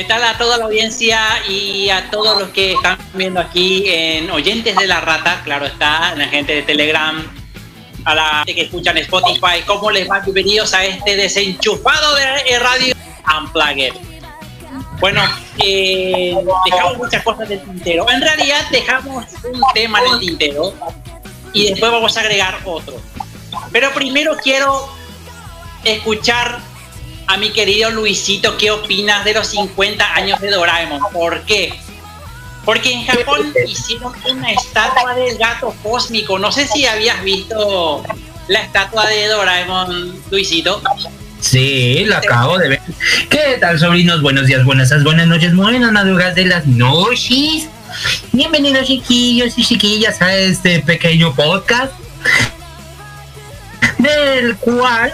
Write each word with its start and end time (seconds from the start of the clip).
¿Qué 0.00 0.06
tal 0.06 0.24
a 0.24 0.38
toda 0.38 0.56
la 0.56 0.64
audiencia 0.64 1.20
y 1.46 1.90
a 1.90 2.10
todos 2.10 2.40
los 2.40 2.48
que 2.52 2.72
están 2.72 2.96
viendo 3.12 3.38
aquí 3.38 3.84
en 3.86 4.30
Oyentes 4.30 4.74
de 4.74 4.86
la 4.86 4.98
Rata? 5.02 5.42
Claro 5.44 5.66
está, 5.66 6.14
la 6.14 6.26
gente 6.28 6.54
de 6.54 6.62
Telegram, 6.62 7.22
a 8.06 8.14
la 8.14 8.28
gente 8.38 8.54
que 8.54 8.62
escuchan 8.62 8.96
Spotify. 8.96 9.60
¿Cómo 9.66 9.90
les 9.90 10.10
va? 10.10 10.20
Bienvenidos 10.20 10.72
a 10.72 10.86
este 10.86 11.16
desenchufado 11.16 12.14
de 12.14 12.58
Radio 12.60 12.94
Unplugged. 13.42 13.92
Bueno, 15.00 15.22
eh, 15.58 16.34
dejamos 16.64 16.96
muchas 16.96 17.22
cosas 17.22 17.46
del 17.50 17.60
tintero. 17.60 18.08
En 18.08 18.22
realidad 18.22 18.70
dejamos 18.70 19.26
un 19.52 19.60
tema 19.74 20.00
en 20.00 20.14
el 20.14 20.20
tintero 20.20 20.72
y 21.52 21.68
después 21.68 21.92
vamos 21.92 22.16
a 22.16 22.20
agregar 22.20 22.58
otro. 22.64 22.98
Pero 23.70 23.92
primero 23.92 24.34
quiero 24.42 24.88
escuchar 25.84 26.69
a 27.30 27.36
mi 27.36 27.50
querido 27.50 27.90
Luisito, 27.90 28.56
¿qué 28.58 28.72
opinas 28.72 29.24
de 29.24 29.34
los 29.34 29.46
50 29.48 30.14
años 30.14 30.40
de 30.40 30.50
Doraemon? 30.50 31.00
¿Por 31.12 31.42
qué? 31.42 31.78
Porque 32.64 32.92
en 32.92 33.06
Japón 33.06 33.54
hicieron 33.68 34.12
una 34.28 34.50
estatua 34.50 35.14
del 35.14 35.38
gato 35.38 35.72
cósmico. 35.80 36.40
No 36.40 36.50
sé 36.50 36.66
si 36.66 36.86
habías 36.86 37.22
visto 37.22 38.02
la 38.48 38.62
estatua 38.62 39.06
de 39.06 39.28
Doraemon, 39.28 40.20
Luisito. 40.30 40.82
Sí, 41.38 42.04
lo 42.04 42.16
acabo 42.16 42.58
de 42.58 42.70
ver. 42.70 42.80
¿Qué 43.28 43.58
tal, 43.60 43.78
sobrinos? 43.78 44.22
Buenos 44.22 44.46
días, 44.46 44.64
buenas 44.64 44.90
buenas 45.04 45.28
noches, 45.28 45.54
buenas 45.54 45.92
madrugadas 45.92 46.34
de 46.34 46.46
las 46.46 46.66
noches. 46.66 47.68
Bienvenidos, 48.32 48.88
chiquillos 48.88 49.56
y 49.56 49.64
chiquillas, 49.64 50.20
a 50.20 50.34
este 50.34 50.80
pequeño 50.80 51.32
podcast 51.34 51.92
del 53.98 54.56
cual 54.56 55.12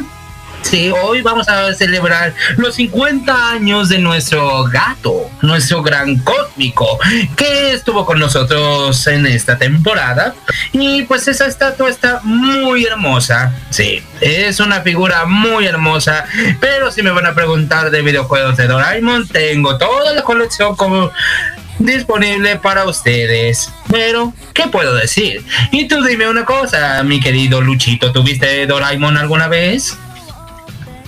Sí, 0.63 0.91
hoy 0.91 1.23
vamos 1.23 1.49
a 1.49 1.73
celebrar 1.75 2.35
los 2.57 2.75
50 2.75 3.51
años 3.51 3.89
de 3.89 3.99
nuestro 3.99 4.65
gato, 4.65 5.31
nuestro 5.41 5.83
gran 5.83 6.17
cósmico, 6.19 6.99
que 7.37 7.73
estuvo 7.73 8.05
con 8.05 8.19
nosotros 8.19 9.07
en 9.07 9.27
esta 9.27 9.57
temporada. 9.59 10.35
Y 10.73 11.03
pues 11.05 11.29
esa 11.29 11.47
estatua 11.47 11.89
está 11.89 12.21
muy 12.25 12.85
hermosa. 12.85 13.55
Sí, 13.71 14.03
es 14.21 14.59
una 14.59 14.81
figura 14.81 15.25
muy 15.25 15.67
hermosa. 15.67 16.25
Pero 16.61 16.91
si 16.91 17.03
me 17.03 17.11
van 17.11 17.27
a 17.27 17.35
preguntar 17.35 17.91
de 17.91 18.03
videojuegos 18.03 18.57
de 18.57 18.67
Doraemon, 18.67 19.29
tengo 19.29 19.79
toda 19.79 20.13
la 20.13 20.23
colección 20.23 20.75
como 20.75 21.13
disponible 21.79 22.57
para 22.57 22.85
ustedes. 22.85 23.71
Pero, 23.91 24.33
¿qué 24.53 24.65
puedo 24.69 24.95
decir? 24.95 25.45
Y 25.71 25.87
tú 25.89 26.03
dime 26.03 26.29
una 26.29 26.45
cosa, 26.45 27.03
mi 27.03 27.21
querido 27.21 27.61
Luchito, 27.61 28.13
¿tuviste 28.13 28.67
Doraemon 28.67 29.17
alguna 29.17 29.49
vez? 29.49 29.97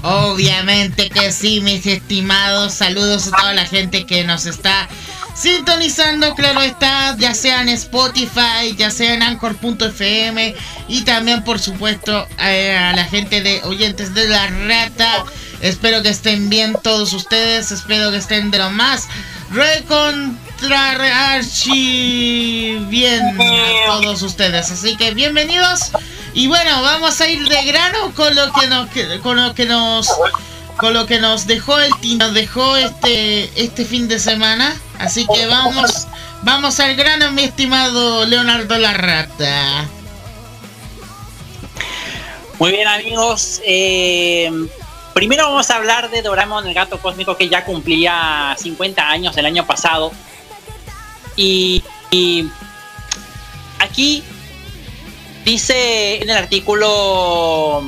Obviamente 0.02 1.10
que 1.10 1.32
sí, 1.32 1.60
mis 1.60 1.86
estimados. 1.86 2.74
Saludos 2.74 3.28
a 3.28 3.36
toda 3.36 3.54
la 3.54 3.66
gente 3.66 4.06
que 4.06 4.24
nos 4.24 4.46
está 4.46 4.88
sintonizando, 5.34 6.34
claro 6.34 6.62
está, 6.62 7.16
ya 7.16 7.32
sea 7.32 7.62
en 7.62 7.68
Spotify, 7.68 8.74
ya 8.76 8.90
sea 8.90 9.14
en 9.14 9.22
Anchor.fm 9.22 10.54
y 10.88 11.02
también, 11.02 11.44
por 11.44 11.60
supuesto, 11.60 12.26
eh, 12.40 12.76
a, 12.76 12.92
la 12.92 13.04
gente 13.04 13.40
de 13.40 13.62
oyentes 13.62 14.14
de 14.14 14.28
la 14.28 14.48
rata. 14.48 15.24
Espero 15.60 16.02
que 16.02 16.08
estén 16.08 16.48
bien 16.48 16.76
todos 16.82 17.12
ustedes, 17.12 17.70
espero 17.70 18.10
que 18.10 18.16
estén 18.16 18.50
de 18.50 18.58
lo 18.58 18.70
más 18.70 19.08
recontra 19.50 21.34
archi 21.34 22.78
bien 22.88 23.22
a 23.40 23.86
todos 23.86 24.22
ustedes. 24.22 24.70
Así 24.70 24.96
que 24.96 25.12
bienvenidos 25.14 25.92
y 26.34 26.46
bueno, 26.46 26.82
vamos 26.82 27.20
a 27.20 27.28
ir 27.28 27.48
de 27.48 27.62
grano 27.64 28.12
con 28.14 28.34
lo 28.34 28.52
que 28.52 28.66
nos 28.66 28.88
con 29.22 29.36
lo 29.36 29.54
que 29.54 29.66
nos 29.66 30.08
con 30.76 30.94
lo 30.94 31.06
que 31.06 31.18
nos 31.18 31.46
dejó 31.46 31.78
el 31.78 31.90
nos 32.18 32.34
dejó 32.34 32.76
este 32.76 33.50
este 33.56 33.84
fin 33.84 34.08
de 34.08 34.18
semana. 34.18 34.76
Así 34.98 35.26
que 35.32 35.46
vamos 35.46 36.06
vamos 36.42 36.80
al 36.80 36.94
grano, 36.96 37.30
mi 37.32 37.44
estimado 37.44 38.24
Leonardo 38.26 38.78
Larrata. 38.78 39.88
Muy 42.58 42.72
bien, 42.72 42.88
amigos. 42.88 43.60
Eh, 43.64 44.50
primero 45.14 45.44
vamos 45.44 45.70
a 45.70 45.76
hablar 45.76 46.10
de 46.10 46.22
Doraemon 46.22 46.66
el 46.66 46.74
gato 46.74 46.98
cósmico 46.98 47.36
que 47.36 47.48
ya 47.48 47.64
cumplía 47.64 48.56
50 48.58 49.08
años 49.08 49.36
el 49.36 49.46
año 49.46 49.66
pasado. 49.66 50.12
y 51.36 51.82
aquí 53.80 54.24
dice 55.48 56.16
en 56.20 56.28
el 56.28 56.36
artículo 56.36 57.82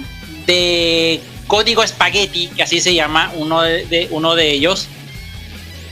de 0.47 1.21
Código 1.47 1.87
Spaghetti, 1.87 2.49
que 2.49 2.63
así 2.63 2.81
se 2.81 2.95
llama 2.95 3.31
uno 3.35 3.61
de, 3.61 4.09
uno 4.11 4.35
de 4.35 4.51
ellos, 4.51 4.89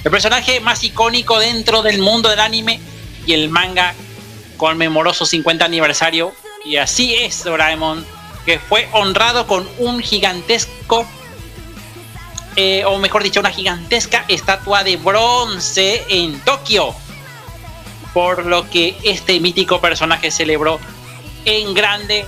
el 0.03 0.11
personaje 0.11 0.61
más 0.61 0.83
icónico 0.83 1.39
dentro 1.39 1.83
del 1.83 1.99
mundo 2.01 2.31
del 2.31 2.41
anime 2.41 2.81
y 3.27 3.34
el 3.34 3.51
manga 3.51 3.95
conmemoró 4.56 5.12
su 5.12 5.27
50 5.27 5.62
aniversario. 5.62 6.33
Y 6.65 6.77
así 6.77 7.15
es 7.15 7.45
Doraemon, 7.45 8.06
que 8.47 8.59
fue 8.59 8.89
honrado 8.93 9.47
con 9.47 9.69
un 9.77 10.00
gigantesco, 10.00 11.06
eh, 12.56 12.83
o 12.87 12.97
mejor 12.97 13.23
dicho, 13.23 13.41
una 13.41 13.50
gigantesca 13.50 14.25
estatua 14.29 14.85
de 14.85 14.97
bronce 14.97 16.03
en 16.09 16.41
Tokio, 16.41 16.95
por 18.15 18.47
lo 18.47 18.71
que 18.71 18.97
este 19.05 19.39
mítico 19.39 19.83
personaje 19.83 20.31
celebró 20.31 20.81
en 21.48 21.72
grande 21.72 22.26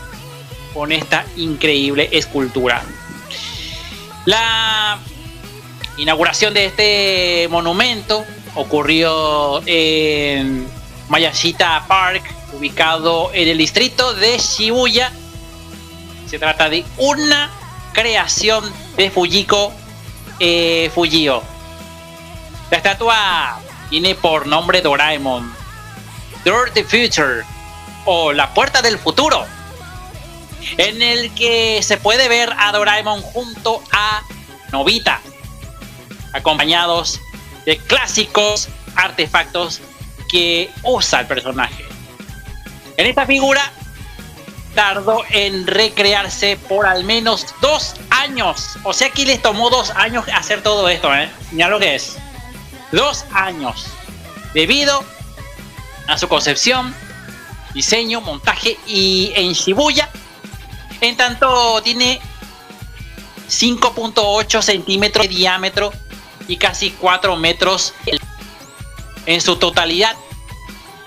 con 0.73 0.93
esta 0.93 1.27
increíble 1.37 2.09
escultura. 2.11 2.83
La 4.25 4.99
inauguración 5.99 6.55
de 6.55 6.65
este 6.65 7.49
monumento 7.51 8.25
ocurrió 8.55 9.63
en 9.67 10.67
Mayashita 11.09 11.85
Park, 11.87 12.23
ubicado 12.55 13.31
en 13.35 13.49
el 13.49 13.59
distrito 13.59 14.15
de 14.15 14.39
Shibuya. 14.39 15.13
Se 16.27 16.39
trata 16.39 16.71
de 16.71 16.85
una 16.97 17.51
creación 17.93 18.65
de 18.97 19.11
Fujiko 19.11 19.73
eh, 20.39 20.91
Fujio. 20.95 21.43
La 22.71 22.79
estatua 22.79 23.61
tiene 23.91 24.15
por 24.15 24.47
nombre 24.47 24.81
Doraemon. 24.81 25.53
The 26.43 26.85
Future 26.85 27.45
o 28.13 28.33
La 28.33 28.53
Puerta 28.55 28.83
del 28.83 28.99
Futuro, 28.99 29.47
en 30.79 31.01
el 31.01 31.33
que 31.33 31.81
se 31.81 31.97
puede 31.97 32.29
ver 32.29 32.53
a 32.59 32.73
Doraemon 32.73 33.23
junto 33.23 33.85
a 33.93 34.23
Novita, 34.73 35.21
acompañados 36.33 37.21
de 37.67 37.77
clásicos 37.77 38.69
artefactos 38.97 39.81
que 40.29 40.73
usa 40.83 41.21
el 41.21 41.29
personaje. 41.29 41.85
En 42.97 43.07
esta 43.07 43.27
figura 43.27 43.63
tardó 44.75 45.23
en 45.31 45.69
recrearse 45.69 46.59
por 46.69 46.87
al 46.87 47.05
menos 47.05 47.47
dos 47.61 47.95
años. 48.11 48.77
O 48.83 48.93
sea 48.93 49.11
que 49.11 49.25
les 49.25 49.41
tomó 49.41 49.71
dos 49.71 49.91
años 49.91 50.25
hacer 50.35 50.65
todo 50.65 50.89
esto, 50.89 51.15
¿eh? 51.15 51.31
Mira 51.53 51.69
lo 51.69 51.79
que 51.79 51.95
es. 51.95 52.17
Dos 52.91 53.25
años. 53.33 53.87
Debido 54.53 55.05
a 56.09 56.19
su 56.19 56.27
concepción, 56.27 56.93
diseño, 57.75 58.21
montaje 58.21 58.79
y 58.87 59.33
en 59.35 59.53
Shibuya. 59.53 60.09
En 61.01 61.17
tanto 61.17 61.81
tiene 61.83 62.21
5.8 63.49 64.63
centímetros 64.63 65.29
de 65.29 65.35
diámetro 65.35 65.93
y 66.47 66.57
casi 66.57 66.91
4 66.91 67.37
metros 67.37 67.95
en 69.27 69.41
su 69.41 69.57
totalidad. 69.57 70.15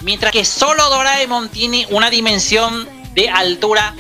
Mientras 0.02 0.32
que 0.32 0.44
solo 0.44 0.90
Doraemon 0.90 1.50
tiene 1.50 1.88
una 1.90 2.10
dimensión 2.10 2.88
de 3.14 3.30
altura 3.30 3.94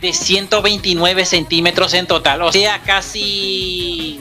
de 0.00 0.12
129 0.12 1.24
centímetros 1.24 1.94
en 1.94 2.06
total. 2.06 2.42
O 2.42 2.52
sea, 2.52 2.82
casi 2.82 4.20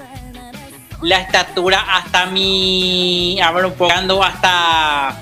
la 1.02 1.20
estatura 1.20 1.82
hasta 1.98 2.28
mi... 2.28 3.42
A 3.42 3.52
ver, 3.52 3.66
un 3.66 3.74
poco, 3.74 4.24
hasta 4.24 5.22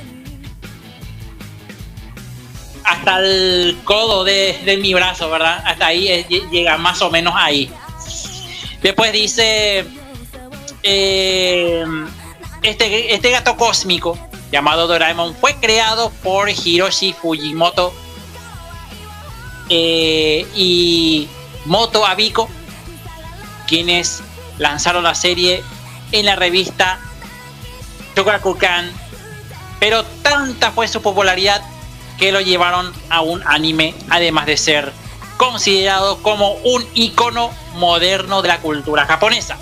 hasta 2.90 3.20
el 3.20 3.78
codo 3.84 4.24
de, 4.24 4.80
mi 4.82 4.96
brazo, 4.96 5.30
¿verdad? 5.30 5.62
Hasta 5.64 5.88
ahí 5.88 6.26
llega 6.52 6.76
más 6.78 7.02
o 7.04 7.12
menos 7.12 7.36
ahí. 7.38 7.72
Después 8.82 9.14
dice, 9.14 9.86
eh, 10.82 11.86
este, 12.64 13.14
este 13.14 13.30
gato 13.30 13.56
cósmico 13.58 14.18
llamado 14.52 14.88
Doraemon 14.88 15.36
fue 15.36 15.56
creado 15.56 16.10
por 16.24 16.50
Hiroshi 16.50 17.14
Fujimoto 17.14 17.94
eh, 19.70 20.48
y 20.56 21.28
Moto 21.66 22.08
Abiko, 22.08 22.50
quienes 23.68 24.24
lanzaron 24.58 25.04
la 25.04 25.14
serie 25.14 25.64
en 26.12 26.26
la 26.26 26.36
revista 26.36 27.00
Shogakukan, 28.16 28.92
pero 29.80 30.04
tanta 30.24 30.72
fue 30.72 30.88
su 30.88 31.04
popularidad 31.04 31.62
que 32.20 32.32
lo 32.32 32.42
llevaron 32.42 32.94
a 33.10 33.22
un 33.22 33.42
anime, 33.48 33.96
además 34.10 34.46
de 34.46 34.58
ser 34.58 34.92
considerado 35.38 36.22
como 36.22 36.52
un 36.52 36.86
icono 36.94 37.52
moderno 37.76 38.42
de 38.42 38.50
la 38.50 38.60
cultura 38.60 39.06
japonesa. 39.06 39.58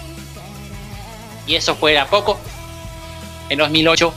Y 1.46 1.56
eso 1.56 1.76
fuera 1.76 2.08
poco, 2.08 2.40
en 3.50 3.60
2008, 3.60 4.14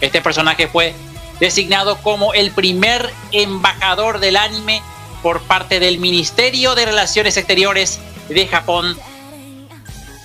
este 0.00 0.20
personaje 0.20 0.66
fue 0.66 0.94
designado 1.40 1.96
como 1.98 2.34
el 2.34 2.50
primer 2.50 3.10
embajador 3.32 4.18
del 4.18 4.36
anime 4.36 4.82
por 5.22 5.40
parte 5.42 5.80
del 5.80 5.98
Ministerio 5.98 6.74
de 6.74 6.86
Relaciones 6.86 7.36
Exteriores 7.36 8.00
de 8.28 8.46
Japón. 8.46 8.98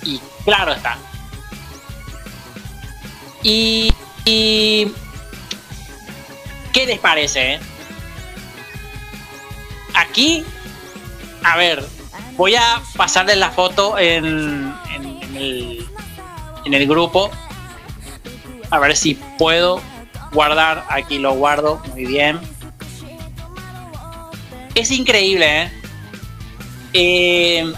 Y 0.04 0.20
claro 0.44 0.72
está. 0.72 0.98
Y, 3.42 3.92
y 4.24 4.92
¿qué 6.72 6.86
les 6.86 6.98
parece? 6.98 7.54
Eh? 7.54 7.60
Aquí, 9.94 10.44
a 11.44 11.56
ver, 11.56 11.84
voy 12.36 12.54
a 12.54 12.82
pasarles 12.96 13.36
la 13.36 13.50
foto 13.50 13.98
en, 13.98 14.74
en, 14.94 16.74
el, 16.74 16.86
grupo. 16.86 17.30
A 18.70 18.78
ver 18.78 18.96
si 18.96 19.14
puedo 19.38 19.82
guardar. 20.32 20.84
Aquí 20.88 21.18
lo 21.18 21.34
guardo. 21.34 21.82
Muy 21.92 22.06
bien. 22.06 22.40
Es 24.74 24.90
increíble, 24.90 25.62
¿eh? 25.64 25.72
eh 26.94 27.72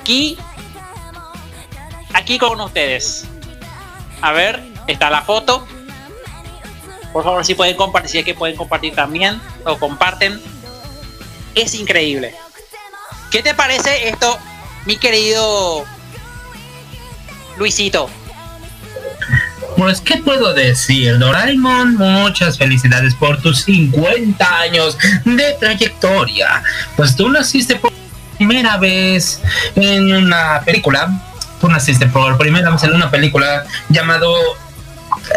aquí, 0.00 0.38
aquí 2.12 2.38
con 2.38 2.60
ustedes. 2.60 3.26
A 4.22 4.30
ver, 4.30 4.62
está 4.86 5.10
la 5.10 5.22
foto. 5.22 5.66
Por 7.16 7.24
favor, 7.24 7.46
si 7.46 7.54
pueden 7.54 7.76
compartir, 7.76 8.10
si 8.10 8.18
es 8.18 8.26
que 8.26 8.34
pueden 8.34 8.56
compartir 8.56 8.94
también 8.94 9.40
o 9.64 9.78
comparten. 9.78 10.38
Es 11.54 11.74
increíble. 11.74 12.34
¿Qué 13.30 13.42
te 13.42 13.54
parece 13.54 14.10
esto, 14.10 14.38
mi 14.84 14.98
querido 14.98 15.86
Luisito? 17.56 18.10
Pues, 19.78 20.02
¿qué 20.02 20.18
puedo 20.18 20.52
decir? 20.52 21.18
Doraemon, 21.18 21.96
muchas 21.96 22.58
felicidades 22.58 23.14
por 23.14 23.40
tus 23.40 23.62
50 23.62 24.60
años 24.60 24.98
de 25.24 25.56
trayectoria. 25.58 26.62
Pues 26.96 27.16
tú 27.16 27.30
naciste 27.30 27.76
por 27.76 27.94
primera 28.36 28.76
vez 28.76 29.40
en 29.74 30.14
una 30.14 30.60
película. 30.66 31.18
Tú 31.62 31.68
naciste 31.68 32.08
por 32.08 32.36
primera 32.36 32.68
vez 32.68 32.82
en 32.82 32.92
una 32.92 33.10
película 33.10 33.64
llamado 33.88 34.36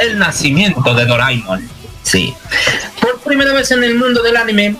El 0.01 0.19
nacimiento 0.19 0.93
de 0.93 1.05
Doraemon. 1.05 1.67
Sí. 2.03 2.33
Por 3.01 3.19
primera 3.21 3.53
vez 3.53 3.71
en 3.71 3.83
el 3.83 3.95
mundo 3.95 4.21
del 4.21 4.37
anime, 4.37 4.75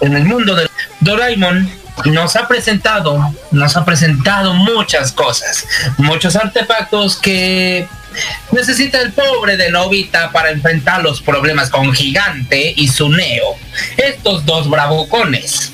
en 0.00 0.14
el 0.14 0.24
mundo 0.24 0.54
de 0.54 0.68
Doraemon, 1.00 1.70
nos 2.06 2.36
ha 2.36 2.48
presentado, 2.48 3.34
nos 3.50 3.76
ha 3.76 3.84
presentado 3.84 4.52
muchas 4.54 5.12
cosas, 5.12 5.66
muchos 5.96 6.36
artefactos 6.36 7.16
que 7.16 7.86
necesita 8.52 9.00
el 9.00 9.12
pobre 9.12 9.56
de 9.56 9.70
Novita 9.70 10.30
para 10.32 10.50
enfrentar 10.50 11.02
los 11.02 11.20
problemas 11.20 11.70
con 11.70 11.92
Gigante 11.92 12.74
y 12.76 12.88
su 12.88 13.08
Neo, 13.08 13.56
estos 13.96 14.44
dos 14.44 14.68
bravucones. 14.68 15.72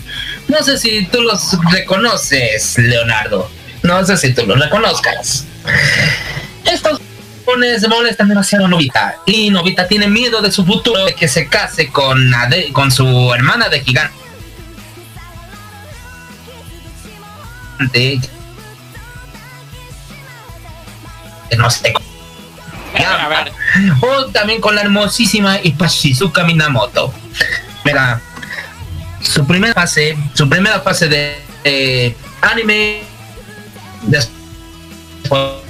No 0.48 0.62
sé 0.62 0.78
si 0.78 1.06
tú 1.06 1.22
los 1.22 1.56
reconoces, 1.70 2.76
Leonardo. 2.76 3.50
No 3.82 4.04
sé 4.04 4.16
si 4.16 4.34
tú 4.34 4.44
los 4.46 4.58
reconozcas. 4.58 5.46
Estos 6.64 7.00
molestan 7.88 8.28
demasiado 8.28 8.66
a 8.66 8.68
Novita 8.68 9.16
y 9.26 9.50
Novita 9.50 9.86
tiene 9.88 10.08
miedo 10.08 10.40
de 10.40 10.52
su 10.52 10.64
futuro 10.64 11.04
de 11.04 11.14
que 11.14 11.28
se 11.28 11.48
case 11.48 11.90
con, 11.90 12.32
con 12.72 12.90
su 12.90 13.32
hermana 13.34 13.68
de 13.68 13.80
Gigante. 13.80 14.20
no 21.56 21.70
sé 21.70 21.92
o 24.00 24.26
también 24.26 24.60
con 24.60 24.74
la 24.74 24.82
hermosísima 24.82 25.58
Ipashizuka 25.62 26.44
Minamoto. 26.44 27.12
Mira, 27.84 28.20
su 29.20 29.46
primera 29.46 29.74
fase, 29.74 30.16
su 30.34 30.48
primera 30.48 30.80
fase 30.80 31.08
de 31.08 32.16
anime 32.42 33.02
después 34.02 35.69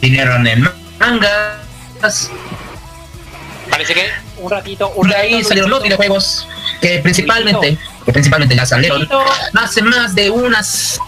vinieron 0.00 0.46
en 0.46 0.68
mangas. 0.98 2.30
Parece 3.70 3.94
que 3.94 4.10
un 4.38 4.50
ratito, 4.50 4.90
un 4.96 5.08
de 5.08 5.16
ahí 5.16 5.44
salieron 5.44 5.70
los 5.70 5.82
videojuegos 5.82 6.48
que 6.80 7.00
principalmente, 7.00 7.76
que 8.04 8.12
principalmente 8.12 8.54
ya 8.54 8.64
salieron 8.64 9.08
hace 9.54 9.82
más 9.82 10.14
de 10.14 10.30
unas 10.30 10.98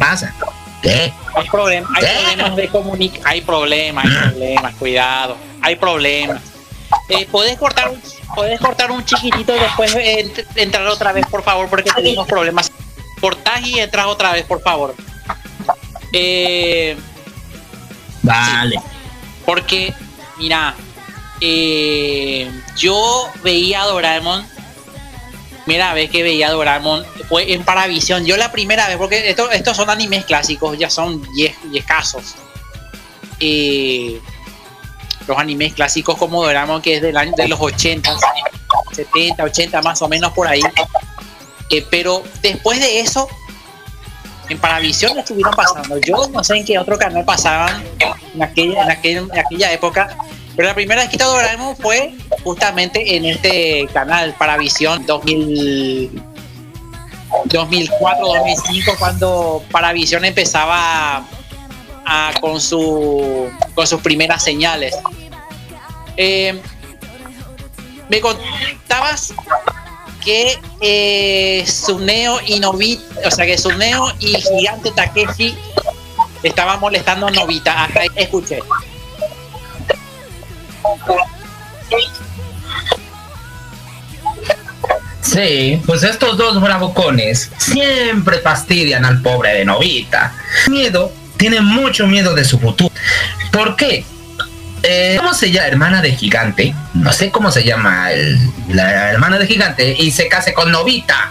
pasa? 0.00 0.34
¿Qué? 0.82 1.12
Hay, 1.34 1.48
problemas 1.48 1.90
hay 1.94 2.02
problemas 2.02 2.56
de 2.56 2.68
comunicación. 2.68 3.26
Hay 3.26 3.40
problemas, 3.42 4.04
hay 4.06 4.30
problemas, 4.30 4.74
cuidado. 4.76 5.36
Hay 5.60 5.76
problemas. 5.76 6.42
Eh, 7.08 7.28
¿puedes, 7.30 7.56
cortar 7.58 7.90
un, 7.90 8.02
¿Puedes 8.34 8.58
cortar 8.58 8.90
un 8.90 9.04
chiquitito 9.04 9.54
y 9.54 9.58
después 9.60 9.94
entrar 10.56 10.86
otra 10.88 11.12
vez, 11.12 11.26
por 11.26 11.44
favor? 11.44 11.68
Porque 11.68 11.90
tenemos 11.94 12.26
problemas. 12.26 12.72
Cortás 13.20 13.60
y 13.62 13.78
entras 13.78 14.06
otra 14.06 14.32
vez, 14.32 14.44
por 14.46 14.62
favor. 14.62 14.94
Eh, 16.12 16.96
vale. 18.22 18.76
porque, 19.46 19.94
mira, 20.38 20.74
eh, 21.40 22.50
yo 22.76 23.30
veía 23.42 23.82
a 23.82 23.86
Doraemon 23.86 24.44
primera 25.70 25.94
vez 25.94 26.10
que 26.10 26.24
veía 26.24 26.50
Doraemon 26.50 27.06
fue 27.28 27.52
en 27.52 27.62
Paravisión. 27.62 28.24
Yo 28.24 28.36
la 28.36 28.50
primera 28.50 28.88
vez, 28.88 28.96
porque 28.96 29.30
esto, 29.30 29.52
estos 29.52 29.76
son 29.76 29.88
animes 29.88 30.24
clásicos, 30.24 30.76
ya 30.76 30.90
son 30.90 31.22
10 31.34 31.84
casos. 31.86 32.34
Eh, 33.38 34.20
los 35.28 35.38
animes 35.38 35.74
clásicos 35.74 36.16
como 36.16 36.42
Doraemon, 36.42 36.82
que 36.82 36.96
es 36.96 37.02
del 37.02 37.16
año 37.16 37.32
de 37.36 37.46
los 37.46 37.60
80, 37.60 38.10
70, 38.92 39.44
80 39.44 39.82
más 39.82 40.02
o 40.02 40.08
menos 40.08 40.32
por 40.32 40.48
ahí. 40.48 40.60
Eh, 41.70 41.86
pero 41.88 42.24
después 42.42 42.80
de 42.80 42.98
eso, 42.98 43.28
en 44.50 44.58
Paravisión 44.58 45.18
estuvieron 45.18 45.54
pasando. 45.54 45.98
Yo 45.98 46.28
no 46.28 46.44
sé 46.44 46.56
en 46.56 46.64
qué 46.64 46.78
otro 46.78 46.98
canal 46.98 47.24
pasaban 47.24 47.82
en 48.34 48.42
aquella, 48.42 49.72
época 49.72 50.16
pero 50.56 50.68
la 50.68 50.74
primera 50.74 51.00
vez 51.02 51.10
que 51.10 51.16
Doraemon 51.16 51.76
fue 51.76 52.12
justamente 52.42 53.16
en 53.16 53.24
este 53.24 53.88
canal 53.94 54.34
para 54.36 54.58
Visión 54.58 55.06
2000, 55.06 56.22
2004, 57.46 58.26
2005, 58.26 58.92
cuando 58.98 59.62
Paravisión 59.70 60.24
empezaba 60.24 61.24
con 62.40 62.60
sus 62.60 64.00
primeras 64.02 64.42
señales. 64.42 64.94
Eh, 66.16 66.60
me 68.08 68.20
contabas 68.20 69.32
que 70.20 70.58
eh, 70.80 71.64
Suneo 71.66 72.40
y 72.46 72.60
Novita, 72.60 73.02
o 73.26 73.30
sea 73.30 73.46
que 73.46 73.58
Suneo 73.58 74.12
y 74.18 74.34
Gigante 74.36 74.90
Takeshi 74.92 75.56
estaban 76.42 76.80
molestando 76.80 77.26
a 77.26 77.30
Novita. 77.30 77.84
Hasta 77.84 78.00
ahí 78.00 78.08
escuché. 78.16 78.60
Sí, 85.20 85.80
pues 85.86 86.02
estos 86.02 86.36
dos 86.36 86.60
bravucones 86.60 87.50
siempre 87.56 88.40
fastidian 88.40 89.04
al 89.04 89.22
pobre 89.22 89.54
de 89.54 89.64
Novita. 89.64 90.34
Miedo, 90.68 91.12
tiene 91.36 91.60
mucho 91.60 92.06
miedo 92.06 92.34
de 92.34 92.44
su 92.44 92.58
futuro. 92.58 92.92
¿Por 93.52 93.76
qué? 93.76 94.04
Eh, 94.82 95.16
¿Cómo 95.18 95.34
se 95.34 95.50
llama? 95.50 95.68
Hermana 95.68 96.02
de 96.02 96.12
gigante. 96.12 96.74
No 96.94 97.12
sé 97.12 97.30
cómo 97.30 97.50
se 97.50 97.64
llama 97.64 98.08
la 98.68 99.10
hermana 99.10 99.38
de 99.38 99.46
gigante. 99.46 99.94
Y 99.98 100.10
se 100.10 100.28
case 100.28 100.52
con 100.52 100.70
Novita. 100.70 101.30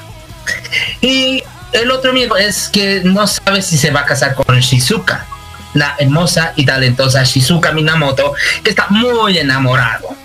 Y 1.01 1.44
el 1.72 1.91
otro 1.91 2.13
miedo 2.13 2.38
es 2.38 2.70
que 2.70 3.01
no 3.03 3.25
sabe 3.27 3.62
si 3.62 3.77
se 3.77 3.91
va 3.91 4.01
a 4.01 4.06
casar 4.06 4.36
con 4.36 4.60
Shizuka 4.60 5.25
la 5.74 5.96
hermosa 6.00 6.53
y 6.56 6.65
talentosa 6.65 7.24
Shizuka 7.24 7.72
Minamoto, 7.72 8.34
que 8.63 8.72
está 8.72 8.88
muy 8.89 9.38
enamorado. 9.38 10.15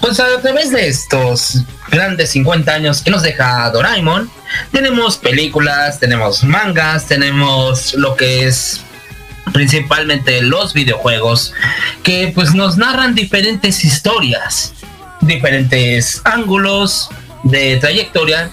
Pues 0.00 0.20
a 0.20 0.40
través 0.40 0.70
de 0.70 0.86
estos 0.86 1.64
grandes 1.90 2.30
50 2.30 2.72
años 2.72 3.02
que 3.02 3.10
nos 3.10 3.22
deja 3.22 3.68
Doraemon, 3.70 4.30
tenemos 4.70 5.16
películas, 5.16 5.98
tenemos 5.98 6.44
mangas, 6.44 7.06
tenemos 7.06 7.94
lo 7.94 8.14
que 8.14 8.46
es 8.46 8.82
principalmente 9.52 10.42
los 10.42 10.74
videojuegos, 10.74 11.52
que 12.02 12.32
pues 12.34 12.54
nos 12.54 12.76
narran 12.76 13.14
diferentes 13.14 13.84
historias, 13.84 14.74
diferentes 15.20 16.22
ángulos, 16.24 17.10
de 17.44 17.76
trayectoria 17.76 18.50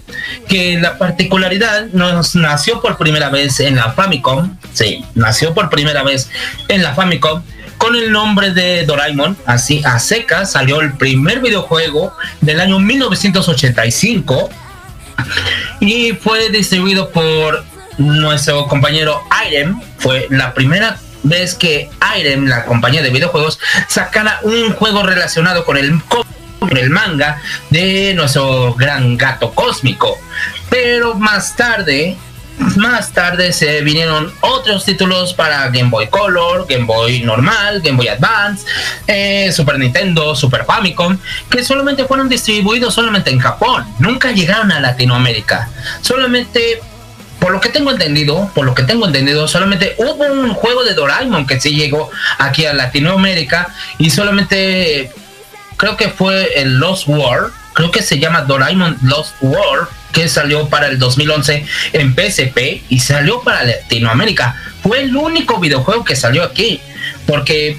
que 0.48 0.78
la 0.80 0.98
particularidad 0.98 1.88
nos 1.88 2.36
nació 2.36 2.82
por 2.82 2.98
primera 2.98 3.30
vez 3.30 3.60
en 3.60 3.76
la 3.76 3.94
Famicom, 3.94 4.58
sí, 4.74 5.04
nació 5.16 5.54
por 5.54 5.70
primera 5.70 6.04
vez 6.04 6.30
en 6.68 6.84
la 6.84 6.94
Famicom 6.94 7.42
con 7.78 7.96
el 7.96 8.12
nombre 8.12 8.52
de 8.52 8.86
Doraemon, 8.86 9.38
así 9.46 9.82
a 9.86 10.00
seca 10.00 10.46
salió 10.46 10.82
el 10.82 10.94
primer 10.94 11.42
videojuego 11.42 12.14
del 12.42 12.62
año 12.62 12.80
1985 12.80 14.50
y 15.82 16.14
fue 16.14 16.50
distribuido 16.50 17.10
por 17.10 17.64
nuestro 17.98 18.68
compañero 18.68 19.24
Irem 19.48 19.80
fue 19.98 20.28
la 20.30 20.54
primera 20.54 20.98
vez 21.24 21.56
que 21.56 21.90
Irem, 22.20 22.46
la 22.46 22.66
compañía 22.66 23.02
de 23.02 23.10
videojuegos, 23.10 23.60
sacara 23.88 24.40
un 24.44 24.74
juego 24.74 25.04
relacionado 25.04 25.66
con 25.66 25.78
el, 25.78 26.02
con 26.04 26.26
el 26.78 26.90
manga 26.90 27.42
de 27.70 28.14
nuestro 28.16 28.74
gran 28.76 29.18
gato 29.18 29.54
cósmico. 29.54 30.18
Pero 30.70 31.16
más 31.16 31.56
tarde, 31.56 32.18
más 32.78 33.12
tarde 33.12 33.54
se 33.54 33.82
vinieron 33.82 34.32
otros 34.42 34.86
títulos 34.86 35.34
para 35.34 35.68
Game 35.70 35.90
Boy 35.90 36.08
Color, 36.08 36.66
Game 36.68 36.86
Boy 36.86 37.22
normal, 37.22 37.82
Game 37.82 37.98
Boy 37.98 38.08
Advance, 38.08 38.66
eh, 39.08 39.52
Super 39.52 39.78
Nintendo, 39.78 40.36
Super 40.36 40.66
Famicom, 40.66 41.18
que 41.50 41.64
solamente 41.64 42.06
fueron 42.06 42.30
distribuidos 42.30 42.94
solamente 42.94 43.32
en 43.32 43.40
Japón, 43.40 43.86
nunca 44.00 44.32
llegaron 44.32 44.72
a 44.72 44.80
Latinoamérica. 44.80 45.70
Solamente 46.02 46.82
por 47.40 47.52
lo 47.52 47.62
que 47.62 47.70
tengo 47.70 47.92
entendido, 47.92 48.50
por 48.56 48.66
lo 48.66 48.74
que 48.74 48.84
tengo 48.84 49.06
entendido, 49.06 49.48
solamente 49.48 49.96
hubo 49.98 50.24
un 50.26 50.54
juego 50.54 50.84
de 50.84 50.94
Doraemon 50.94 51.46
que 51.46 51.60
sí 51.60 51.76
llegó 51.76 52.10
aquí 52.38 52.66
a 52.66 52.74
Latinoamérica 52.74 53.74
y 53.98 54.10
solamente 54.10 55.12
creo 55.78 55.98
que 55.98 56.10
fue 56.10 56.60
el 56.62 56.80
Lost 56.80 57.08
World, 57.08 57.54
creo 57.74 57.92
que 57.92 58.02
se 58.02 58.20
llama 58.20 58.42
Doraemon 58.42 58.98
Lost 59.04 59.36
World, 59.42 59.88
que 60.12 60.30
salió 60.30 60.70
para 60.70 60.88
el 60.88 60.98
2011 60.98 61.66
en 61.94 62.16
PSP 62.16 62.84
y 62.90 63.00
salió 63.00 63.42
para 63.42 63.64
Latinoamérica. 63.64 64.56
Fue 64.82 65.02
el 65.02 65.16
único 65.16 65.60
videojuego 65.60 66.06
que 66.06 66.16
salió 66.16 66.44
aquí, 66.44 66.80
porque 67.28 67.78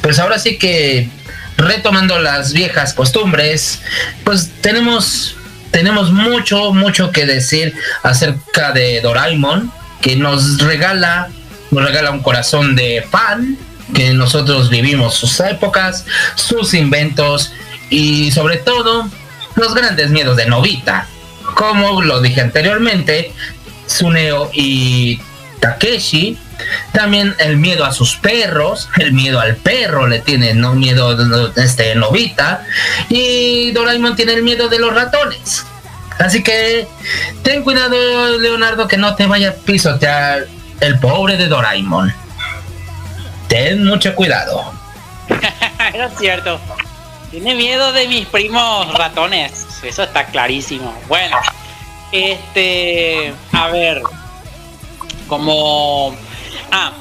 pues 0.00 0.18
ahora 0.20 0.38
sí 0.38 0.58
que 0.58 1.08
retomando 1.56 2.18
las 2.18 2.52
viejas 2.52 2.94
costumbres, 2.94 3.82
pues 4.24 4.50
tenemos 4.60 5.36
tenemos 5.72 6.12
mucho, 6.12 6.72
mucho 6.72 7.10
que 7.10 7.26
decir 7.26 7.74
acerca 8.04 8.70
de 8.72 9.00
Doraemon, 9.00 9.72
que 10.00 10.14
nos 10.14 10.58
regala, 10.58 11.28
nos 11.70 11.84
regala 11.84 12.12
un 12.12 12.22
corazón 12.22 12.76
de 12.76 13.04
fan, 13.10 13.58
que 13.92 14.12
nosotros 14.12 14.70
vivimos 14.70 15.14
sus 15.14 15.40
épocas, 15.40 16.04
sus 16.36 16.74
inventos 16.74 17.52
y 17.90 18.30
sobre 18.30 18.58
todo 18.58 19.08
los 19.56 19.74
grandes 19.74 20.10
miedos 20.10 20.36
de 20.36 20.46
Novita. 20.46 21.06
Como 21.54 22.02
lo 22.02 22.20
dije 22.20 22.40
anteriormente, 22.40 23.32
Suneo 23.86 24.50
y 24.52 25.20
Takeshi 25.60 26.38
también 26.92 27.34
el 27.38 27.56
miedo 27.56 27.84
a 27.84 27.92
sus 27.92 28.16
perros, 28.16 28.88
el 28.98 29.12
miedo 29.12 29.40
al 29.40 29.56
perro 29.56 30.06
le 30.06 30.20
tiene 30.20 30.54
no 30.54 30.74
miedo 30.74 31.16
este 31.56 31.94
Novita 31.94 32.64
y 33.08 33.70
Doraemon 33.72 34.16
tiene 34.16 34.34
el 34.34 34.42
miedo 34.42 34.68
de 34.68 34.78
los 34.78 34.94
ratones. 34.94 35.64
Así 36.18 36.42
que 36.42 36.86
ten 37.42 37.62
cuidado 37.62 38.38
Leonardo 38.38 38.86
que 38.86 38.96
no 38.96 39.14
te 39.14 39.26
vaya 39.26 39.50
a 39.50 39.54
pisotear 39.54 40.46
el 40.80 40.98
pobre 40.98 41.36
de 41.36 41.48
Doraemon. 41.48 42.12
Ten 43.48 43.84
mucho 43.84 44.14
cuidado. 44.14 44.72
es 45.94 46.18
cierto. 46.18 46.60
Tiene 47.30 47.54
miedo 47.54 47.92
de 47.92 48.08
mis 48.08 48.26
primos 48.26 48.92
ratones. 48.94 49.66
Eso 49.82 50.02
está 50.02 50.26
clarísimo. 50.26 50.94
Bueno, 51.08 51.38
este, 52.12 53.32
a 53.52 53.68
ver, 53.68 54.02
como 55.26 56.14
Ah, 56.70 56.92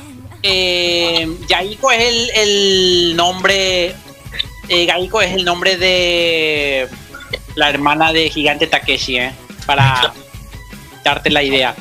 eh, 0.43 1.27
Yaiko 1.47 1.91
es 1.91 2.03
el, 2.03 2.29
el 2.35 3.15
nombre. 3.15 3.95
Eh, 4.69 4.87
es 4.87 5.33
el 5.33 5.43
nombre 5.43 5.77
de 5.77 6.87
la 7.55 7.69
hermana 7.69 8.13
de 8.13 8.29
Gigante 8.29 8.67
Takeshi, 8.67 9.17
¿eh? 9.17 9.33
Para 9.65 10.13
darte 11.03 11.29
la 11.29 11.43
idea. 11.43 11.75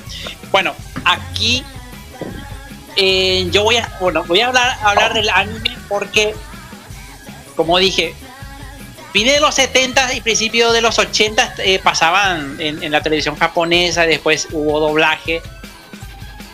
Bueno, 0.50 0.74
aquí 1.04 1.62
eh, 2.96 3.48
yo 3.50 3.64
voy 3.64 3.76
a, 3.76 3.88
bueno, 4.00 4.24
voy 4.24 4.40
a 4.40 4.48
hablar, 4.48 4.78
hablar 4.82 5.14
del 5.14 5.30
anime 5.30 5.76
porque, 5.88 6.34
como 7.56 7.78
dije, 7.78 8.14
fines 9.12 9.34
de 9.34 9.40
los 9.40 9.54
70 9.54 10.14
y 10.14 10.20
principios 10.20 10.72
de 10.72 10.80
los 10.80 10.98
80 10.98 11.54
eh, 11.58 11.78
pasaban 11.78 12.56
en, 12.60 12.90
la 12.90 13.02
televisión 13.02 13.36
japonesa, 13.36 14.02
después 14.02 14.48
hubo 14.52 14.80
doblaje 14.80 15.42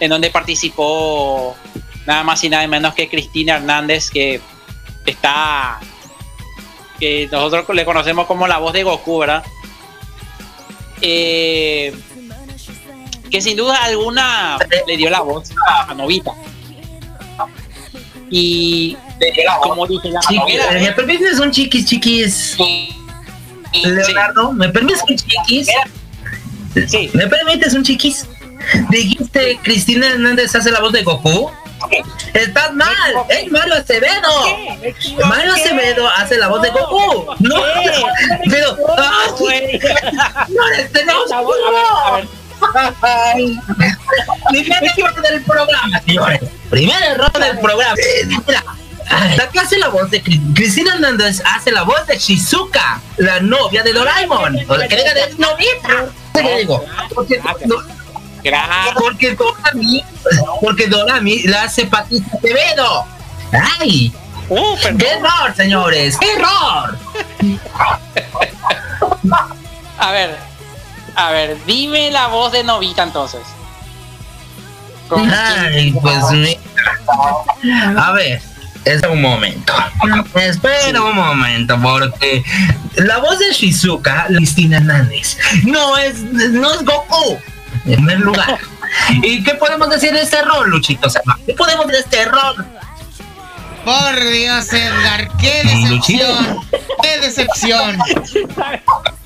en 0.01 0.11
donde 0.11 0.31
participó 0.31 1.57
nada 2.07 2.23
más 2.23 2.43
y 2.45 2.49
nada 2.49 2.67
menos 2.67 2.95
que 2.95 3.09
Cristina 3.09 3.57
Hernández, 3.57 4.11
que 4.11 4.41
está, 5.05 5.81
que 6.99 7.29
nosotros 7.31 7.65
le 7.75 7.85
conocemos 7.85 8.27
como 8.27 8.47
la 8.47 8.59
voz 8.59 8.73
de 8.73 8.83
Goku, 8.83 9.19
¿verdad? 9.19 9.45
Eh, 11.01 11.95
que 13.31 13.41
sin 13.41 13.57
duda 13.57 13.77
alguna 13.85 14.59
le 14.87 14.97
dio 14.97 15.11
la 15.11 15.21
voz 15.21 15.51
a 15.67 15.95
Novita. 15.95 16.33
Y 18.31 18.97
como 19.63 19.87
dije, 19.87 20.11
la 20.11 20.21
primera 20.21 20.73
¿Me 20.73 20.93
permites 20.93 21.39
un 21.39 21.51
chiquis, 21.51 21.87
chiquis? 21.87 22.57
Leonardo, 23.85 24.53
¿me 24.53 24.69
permites 24.69 25.03
un 25.09 25.17
chiquis? 25.17 25.69
Sí. 26.89 27.11
¿Me 27.15 27.27
permites 27.27 27.75
un 27.75 27.83
chiquis? 27.83 28.27
Dijiste 28.91 29.59
Cristina 29.63 30.09
Hernández 30.09 30.55
hace 30.55 30.71
la 30.71 30.81
voz 30.81 30.93
de 30.93 31.03
Goku. 31.03 31.51
Estás 32.33 32.73
mal, 32.73 33.15
es 33.29 33.51
Mario 33.51 33.75
Acevedo. 33.75 34.31
Mario 35.27 35.55
Acevedo 35.55 36.09
hace 36.09 36.37
la 36.39 36.49
voz 36.49 36.63
de 36.63 36.71
Goku. 36.71 37.35
No, 37.41 37.55
pero 38.51 38.77
no 40.49 40.69
este 40.79 41.05
no 41.05 41.13
Primer 44.49 44.85
error 44.85 45.23
del 45.23 45.43
programa, 45.43 46.01
señores. 46.03 46.41
Primer 46.71 47.03
error 47.03 47.33
del 47.33 47.59
programa. 47.59 47.95
Mira, 48.47 48.65
la 49.37 49.49
que 49.51 49.59
hace 49.61 49.79
la 49.79 49.89
voz 49.89 50.11
de 50.11 50.23
Cristina 50.23 50.95
Hernández 50.95 51.43
hace 51.45 51.71
la 51.71 51.83
voz 51.83 52.07
de 52.07 52.19
Shizuka, 52.19 53.01
la 53.19 53.41
novia 53.41 53.83
de 53.83 53.93
Doraemon. 53.93 54.59
O 54.69 54.77
la 54.77 54.89
que 54.89 54.97
diga 54.97 55.15
de 55.15 55.35
novita. 55.37 56.09
¿Qué 56.33 56.59
digo? 56.59 56.85
Porque 57.15 57.41
no, 57.67 57.77
porque 58.99 59.35
Dorami, 59.35 60.05
porque 60.61 60.87
Dorami 60.87 61.43
la 61.45 61.65
hace 61.65 61.87
Patricia 61.87 62.27
Acevedo. 62.37 63.07
¡Ay! 63.81 64.13
Uh, 64.49 64.77
¡Qué 64.99 65.09
error, 65.09 65.55
señores! 65.57 66.17
¡Qué 66.19 66.33
error! 66.33 66.99
a 69.99 70.11
ver, 70.13 70.37
a 71.17 71.31
ver, 71.31 71.57
dime 71.67 72.11
la 72.11 72.29
voz 72.29 72.53
de 72.53 72.63
Novita 72.63 73.03
entonces. 73.03 73.43
Ay, 75.11 75.93
pues 76.01 76.25
A 77.97 78.13
ver, 78.13 78.43
espera 78.85 79.13
un 79.13 79.23
momento. 79.23 79.73
Espera 80.35 81.03
un 81.03 81.17
momento, 81.17 81.79
porque 81.81 82.45
la 82.97 83.19
voz 83.19 83.39
de 83.39 83.53
Shizuka, 83.53 84.27
Cristina 84.29 84.79
Hernández, 84.79 85.39
no 85.65 85.97
es, 85.97 86.21
no 86.23 86.73
es 86.73 86.85
Goku 86.85 87.39
en 87.87 87.97
primer 87.97 88.21
lugar. 88.21 88.59
¿Y 89.23 89.43
qué 89.43 89.55
podemos 89.55 89.89
decir 89.91 90.13
de 90.13 90.23
este 90.23 90.39
error, 90.39 90.69
Luchito? 90.69 91.09
¿Qué 91.45 91.55
podemos 91.55 91.87
decir 91.87 92.05
de 92.05 92.17
este 92.17 92.21
error? 92.23 92.65
Por 93.85 94.31
Dios, 94.31 94.73
Edgar, 94.73 95.29
qué 95.39 95.63
decepción. 95.63 96.61
Qué 97.03 97.21
decepción. 97.21 97.97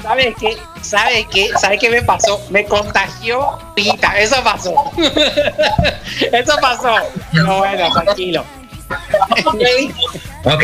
¿Sabe 0.02 0.34
qué? 0.38 0.58
¿Sabe 0.82 1.26
qué? 1.32 1.50
¿Sabe 1.58 1.78
qué 1.78 1.88
me 1.88 2.02
pasó? 2.02 2.38
Me 2.50 2.66
contagió 2.66 3.58
Pita. 3.74 4.18
Eso 4.18 4.36
pasó. 4.44 4.74
Eso 6.32 6.56
pasó. 6.60 6.94
Pero 7.32 7.58
bueno, 7.58 7.90
tranquilo. 7.90 8.44
Ok, 10.44 10.62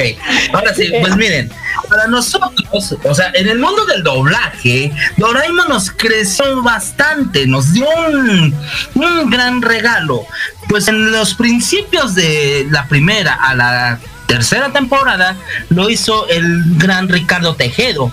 ahora 0.52 0.74
sí, 0.74 0.90
pues 1.00 1.16
miren, 1.16 1.50
para 1.88 2.06
nosotros, 2.06 2.96
o 3.04 3.14
sea, 3.14 3.30
en 3.34 3.48
el 3.48 3.58
mundo 3.58 3.84
del 3.86 4.02
doblaje, 4.02 4.92
Doraemon 5.16 5.68
nos 5.68 5.90
creció 5.90 6.62
bastante, 6.62 7.46
nos 7.46 7.72
dio 7.72 7.86
un, 8.08 8.54
un 8.94 9.30
gran 9.30 9.62
regalo. 9.62 10.26
Pues 10.68 10.88
en 10.88 11.12
los 11.12 11.34
principios 11.34 12.14
de 12.14 12.66
la 12.70 12.88
primera 12.88 13.34
a 13.34 13.54
la 13.54 14.00
tercera 14.26 14.72
temporada 14.72 15.36
lo 15.68 15.88
hizo 15.88 16.28
el 16.28 16.62
gran 16.76 17.08
Ricardo 17.08 17.54
Tejedo. 17.54 18.12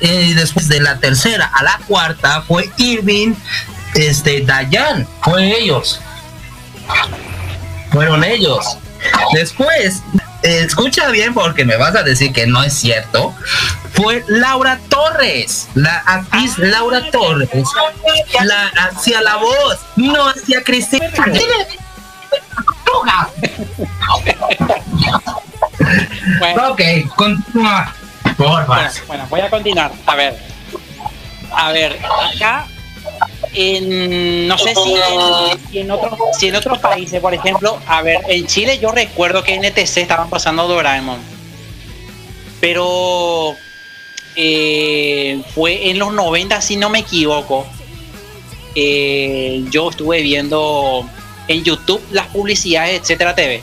Y 0.00 0.34
después 0.34 0.68
de 0.68 0.80
la 0.80 0.98
tercera 0.98 1.50
a 1.54 1.62
la 1.62 1.80
cuarta 1.86 2.42
fue 2.42 2.70
Irving, 2.76 3.32
este, 3.94 4.42
Dayan, 4.42 5.08
fue 5.22 5.58
ellos. 5.58 6.00
Fueron 7.90 8.22
ellos. 8.22 8.78
Después, 9.32 10.02
escucha 10.42 11.08
bien 11.10 11.34
porque 11.34 11.64
me 11.64 11.76
vas 11.76 11.94
a 11.96 12.02
decir 12.02 12.32
que 12.32 12.46
no 12.46 12.62
es 12.62 12.72
cierto. 12.74 13.34
Fue 13.92 14.24
Laura 14.28 14.78
Torres, 14.88 15.68
la 15.74 15.96
actriz 16.06 16.54
ah. 16.58 16.62
Laura 16.62 17.10
Torres, 17.10 17.48
la 18.44 18.70
hacía 18.90 19.22
la 19.22 19.36
voz, 19.36 19.78
no 19.96 20.28
hacía 20.28 20.62
Cristina. 20.62 21.10
bueno. 26.38 26.68
Ok, 26.70 26.80
continúa. 27.14 27.94
Por 28.36 28.66
bueno, 28.66 28.90
bueno, 29.06 29.26
voy 29.30 29.40
a 29.40 29.48
continuar. 29.48 29.92
A 30.04 30.14
ver, 30.14 30.38
a 31.52 31.72
ver, 31.72 31.98
acá 32.34 32.66
en, 33.56 34.46
no 34.46 34.58
sé 34.58 34.74
si 34.74 35.78
en, 35.78 35.90
otros, 35.90 36.78
países, 36.78 37.20
por 37.20 37.32
ejemplo, 37.32 37.80
a 37.86 38.02
ver, 38.02 38.20
en 38.28 38.46
Chile 38.46 38.78
yo 38.78 38.92
recuerdo 38.92 39.42
que 39.42 39.54
en 39.54 39.64
ETC 39.64 39.96
estaban 39.96 40.28
pasando 40.28 40.68
Doraemon. 40.68 41.18
Pero 42.60 43.56
eh, 44.36 45.40
fue 45.54 45.88
en 45.88 45.98
los 45.98 46.12
90, 46.12 46.60
si 46.60 46.76
no 46.76 46.90
me 46.90 46.98
equivoco. 46.98 47.66
Eh, 48.74 49.64
yo 49.70 49.88
estuve 49.88 50.20
viendo 50.20 51.08
en 51.48 51.64
YouTube 51.64 52.02
las 52.10 52.26
publicidades, 52.26 53.00
etcétera 53.00 53.34
TV. 53.34 53.62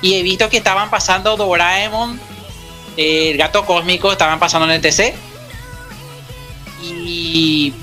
Y 0.00 0.14
he 0.14 0.22
visto 0.22 0.48
que 0.48 0.56
estaban 0.56 0.88
pasando 0.88 1.36
Doraemon, 1.36 2.18
el 2.96 3.36
gato 3.36 3.66
cósmico, 3.66 4.10
estaban 4.12 4.38
pasando 4.38 4.72
en 4.72 4.82
ETC. 4.82 5.14
Y 6.82 7.74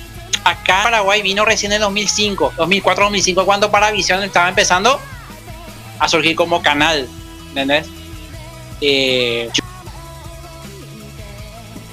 acá 0.50 0.84
Paraguay 0.84 1.22
vino 1.22 1.46
recién 1.46 1.72
en 1.74 1.82
2005, 1.82 2.54
2004, 2.58 3.06
2005, 3.06 3.46
cuando 3.46 3.70
Paravisión 3.70 4.24
estaba 4.24 4.50
empezando 4.50 5.00
a 6.00 6.08
surgir 6.08 6.36
como 6.36 6.62
canal, 6.62 7.08
¿entendés? 7.50 7.88
Eh, 8.82 9.50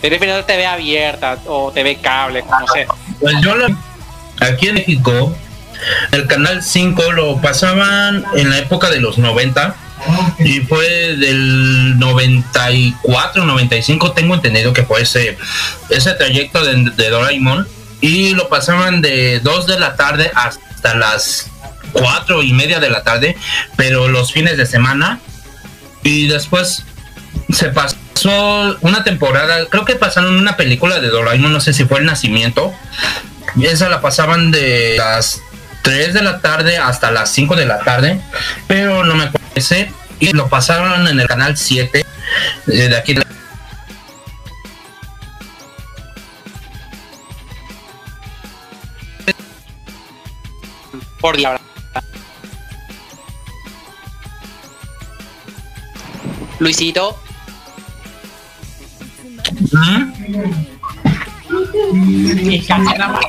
¿Te 0.01 0.11
TV 0.11 0.67
abierta 0.67 1.39
o 1.47 1.73
TV 1.73 1.97
cable, 1.97 2.45
no 2.61 2.67
sé? 2.69 2.87
Pues 3.21 3.35
yo 3.41 3.55
aquí 4.41 4.69
en 4.69 4.75
México, 4.75 5.35
el 6.13 6.27
canal 6.27 6.63
5 6.63 7.13
lo 7.13 7.41
pasaban 7.41 8.25
en 8.35 8.51
la 8.51 8.59
época 8.59 8.91
de 8.91 9.01
los 9.01 9.17
90 9.17 9.75
y 10.41 10.61
fue 10.61 11.17
del 11.17 11.99
94, 11.99 13.47
95, 13.47 14.13
tengo 14.13 14.35
entendido 14.35 14.75
que 14.75 14.83
fue 14.83 15.01
ese, 15.01 15.39
ese 15.89 16.13
trayecto 16.13 16.63
de, 16.63 16.91
de 16.91 17.09
Doraemon 17.09 17.67
y 18.05 18.35
lo 18.35 18.51
pasaban 18.51 19.01
de 19.01 19.41
2 19.41 19.67
de 19.67 19.79
la 19.79 19.97
tarde 19.97 20.31
hasta 20.35 20.95
las 20.95 21.47
4 21.93 22.43
y 22.43 22.53
media 22.53 22.79
de 22.79 22.91
la 22.91 23.03
tarde, 23.03 23.35
pero 23.77 24.09
los 24.09 24.31
fines 24.31 24.59
de 24.59 24.67
semana. 24.67 25.21
Y 26.03 26.29
después 26.29 26.85
se 27.51 27.71
pasó 27.71 28.77
una 28.83 29.05
temporada, 29.05 29.71
creo 29.71 29.87
que 29.87 29.95
pasaron 29.95 30.37
una 30.37 30.55
película 30.59 31.01
de 31.01 31.09
Doraemon, 31.09 31.51
no 31.51 31.63
sé 31.63 31.73
si 31.73 31.87
fue 31.87 32.01
El 32.01 32.05
Nacimiento. 32.05 32.75
Y 33.57 33.65
esa 33.65 33.89
la 33.89 34.03
pasaban 34.03 34.51
de 34.51 34.97
las 34.99 35.41
3 35.81 36.13
de 36.13 36.23
la 36.23 36.41
tarde 36.41 36.77
hasta 36.77 37.11
las 37.11 37.33
5 37.33 37.57
de 37.57 37.65
la 37.65 37.79
tarde, 37.79 38.21
pero 38.69 39.03
no 39.05 39.15
me 39.15 39.29
parece. 39.29 39.91
Y 40.21 40.35
lo 40.35 40.51
pasaron 40.51 41.09
en 41.09 41.19
el 41.19 41.27
canal 41.27 41.57
7 41.57 42.05
eh, 42.67 42.71
de 42.71 42.97
aquí 42.99 43.15
por 51.25 51.39
día. 51.39 51.59
Luisito. 56.59 57.19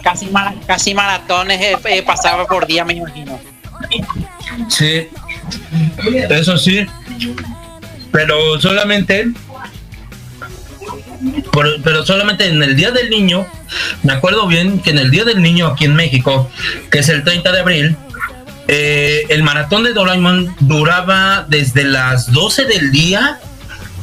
casi, 0.04 0.28
casi, 0.68 0.94
maratones 0.94 1.62
eh, 1.62 1.78
eh, 1.86 2.04
pasaba 2.04 2.46
por 2.46 2.68
día, 2.68 2.84
me 2.84 2.96
imagino. 2.96 3.40
Sí, 4.68 5.08
eso 6.30 6.58
sí. 6.58 6.86
Pero 8.12 8.60
solamente 8.60 9.32
pero 11.82 12.06
solamente 12.06 12.46
en 12.46 12.62
el 12.62 12.76
Día 12.76 12.92
del 12.92 13.10
Niño, 13.10 13.48
me 14.06 14.14
acuerdo 14.14 14.48
bien 14.48 14.80
que 14.80 14.92
en 14.92 15.00
el 15.00 15.12
Día 15.12 15.26
del 15.26 15.42
Niño 15.42 15.68
aquí 15.68 15.84
en 15.86 15.96
México, 15.96 16.50
que 16.92 17.00
es 17.00 17.10
el 17.10 17.24
30 17.24 17.52
de 17.52 17.60
abril, 17.60 17.98
eh, 18.68 19.26
el 19.30 19.44
maratón 19.44 19.84
de 19.84 19.94
Doraemon 19.94 20.56
duraba 20.60 21.46
desde 21.48 21.84
las 21.84 22.32
12 22.32 22.66
del 22.66 22.92
día 22.92 23.40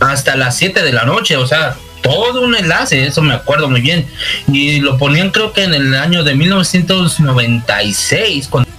hasta 0.00 0.34
las 0.36 0.56
7 0.56 0.82
de 0.82 0.92
la 0.92 1.04
noche, 1.04 1.36
o 1.36 1.46
sea, 1.46 1.76
todo 2.02 2.42
un 2.42 2.56
enlace, 2.56 3.06
eso 3.06 3.22
me 3.22 3.34
acuerdo 3.34 3.70
muy 3.70 3.80
bien. 3.80 4.08
Y 4.48 4.80
lo 4.80 4.98
ponían 4.98 5.30
creo 5.30 5.52
que 5.52 5.62
en 5.64 5.74
el 5.74 5.94
año 5.94 6.24
de 6.24 6.34
1996, 6.34 8.48
cuando 8.48 8.71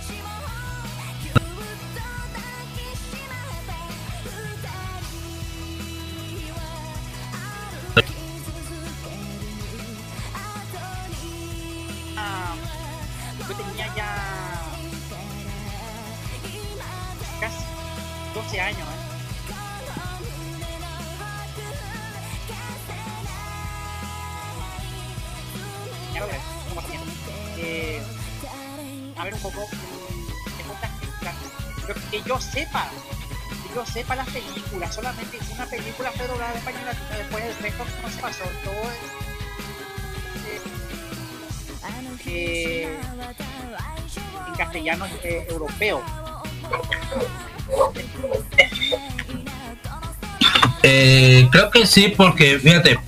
sí, 51.86 52.14
porque 52.16 52.60
fíjate, 52.60 53.00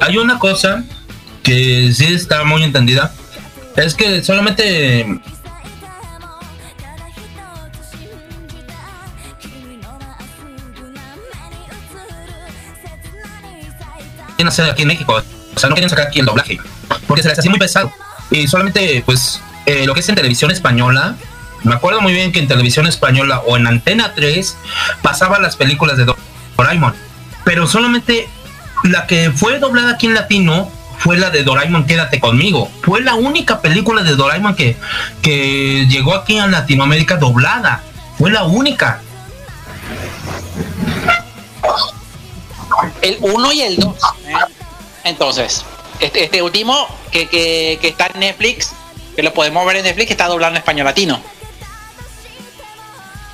hay 0.00 0.16
una 0.16 0.38
cosa 0.38 0.84
que 1.42 1.92
sí 1.92 2.06
está 2.06 2.44
muy 2.44 2.62
entendida. 2.62 3.12
Es 3.76 3.94
que 3.94 4.22
solamente 4.22 5.20
quieren 14.36 14.48
hacer 14.48 14.70
aquí 14.70 14.82
en 14.82 14.88
México. 14.88 15.22
O 15.54 15.58
sea, 15.58 15.68
no 15.68 15.74
quieren 15.74 15.90
sacar 15.90 16.08
aquí 16.08 16.20
el 16.20 16.26
doblaje. 16.26 16.58
Porque 17.06 17.22
se 17.22 17.28
les 17.28 17.38
hacía 17.38 17.50
muy 17.50 17.60
pesado. 17.60 17.92
Y 18.30 18.48
solamente, 18.48 19.02
pues, 19.04 19.40
eh, 19.66 19.86
lo 19.86 19.94
que 19.94 20.00
es 20.00 20.08
en 20.08 20.14
televisión 20.14 20.50
española. 20.50 21.16
Me 21.62 21.74
acuerdo 21.74 22.00
muy 22.00 22.12
bien 22.12 22.30
que 22.30 22.40
en 22.40 22.48
televisión 22.48 22.86
española 22.86 23.40
o 23.40 23.56
en 23.56 23.66
Antena 23.66 24.12
3 24.14 24.56
pasaban 25.00 25.40
las 25.40 25.56
películas 25.56 25.96
de 25.96 26.04
Doraemon 26.56 26.94
pero 27.44 27.66
solamente 27.66 28.28
la 28.84 29.06
que 29.06 29.30
fue 29.30 29.58
doblada 29.58 29.92
aquí 29.92 30.06
en 30.06 30.14
latino 30.14 30.70
fue 30.98 31.18
la 31.18 31.30
de 31.30 31.42
Doraemon 31.42 31.86
Quédate 31.86 32.20
conmigo. 32.20 32.70
Fue 32.82 33.02
la 33.02 33.14
única 33.14 33.60
película 33.60 34.02
de 34.02 34.16
Doraemon 34.16 34.54
que, 34.54 34.76
que 35.22 35.86
llegó 35.88 36.14
aquí 36.14 36.38
a 36.38 36.46
Latinoamérica 36.46 37.16
doblada. 37.16 37.82
Fue 38.18 38.30
la 38.30 38.44
única. 38.44 39.00
El 43.02 43.18
1 43.20 43.52
y 43.52 43.60
el 43.62 43.76
2. 43.76 43.94
¿eh? 44.26 44.32
Entonces, 45.04 45.64
este, 46.00 46.24
este 46.24 46.42
último 46.42 46.88
que, 47.10 47.28
que, 47.28 47.78
que, 47.80 47.88
está 47.88 48.06
en 48.14 48.20
Netflix, 48.20 48.72
que 49.14 49.22
lo 49.22 49.34
podemos 49.34 49.66
ver 49.66 49.76
en 49.76 49.84
Netflix, 49.84 50.10
está 50.10 50.26
doblado 50.26 50.52
en 50.52 50.58
español 50.58 50.86
latino. 50.86 51.22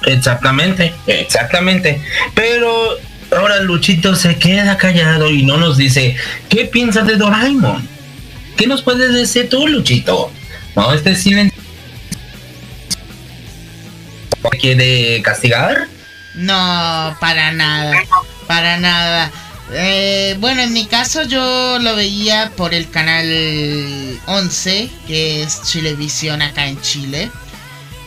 Exactamente, 0.07 0.95
exactamente. 1.07 2.03
Pero 2.35 2.97
Ahora 3.37 3.61
Luchito 3.61 4.17
se 4.17 4.37
queda 4.39 4.77
callado 4.77 5.31
y 5.31 5.45
no 5.45 5.57
nos 5.57 5.77
dice, 5.77 6.17
¿qué 6.49 6.65
piensas 6.65 7.07
de 7.07 7.17
Doraemon? 7.17 7.89
¿Qué 8.57 8.67
nos 8.67 8.83
puedes 8.83 9.13
decir 9.13 9.49
tú, 9.49 9.69
Luchito? 9.69 10.33
No, 10.75 10.93
este 10.93 11.15
silencio. 11.15 11.61
¿Quiere 14.61 15.23
castigar? 15.23 15.89
No, 16.35 17.17
para 17.21 17.53
nada, 17.53 18.03
para 18.47 18.77
nada. 18.79 19.31
Eh, 19.73 20.37
bueno, 20.41 20.63
en 20.63 20.73
mi 20.73 20.87
caso 20.87 21.23
yo 21.23 21.79
lo 21.81 21.95
veía 21.95 22.51
por 22.57 22.75
el 22.75 22.91
canal 22.91 24.21
11, 24.27 24.91
que 25.07 25.43
es 25.43 25.63
Chilevisión 25.63 26.43
acá 26.43 26.67
en 26.67 26.81
Chile. 26.81 27.31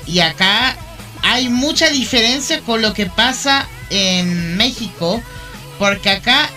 Y 0.05 0.19
acá 0.19 0.75
hay 1.21 1.49
mucha 1.49 1.89
diferencia 1.89 2.59
con 2.59 2.81
lo 2.81 2.93
que 2.93 3.05
pasa 3.05 3.67
en 3.93 4.57
México, 4.57 5.21
porque 5.77 6.09
acá 6.09 6.49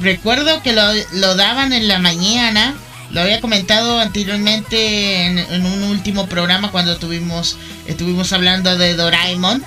recuerdo 0.00 0.62
que 0.62 0.72
lo, 0.72 1.34
daban 1.34 1.72
en 1.72 1.88
la 1.88 1.98
mañana, 1.98 2.74
lo 3.10 3.22
había 3.22 3.40
comentado 3.40 3.98
anteriormente 3.98 5.24
en, 5.26 5.66
un 5.66 5.82
último 5.84 6.26
programa 6.26 6.70
cuando 6.70 6.98
tuvimos, 6.98 7.56
estuvimos 7.86 8.32
hablando 8.32 8.76
de 8.76 8.94
Doraemon, 8.94 9.64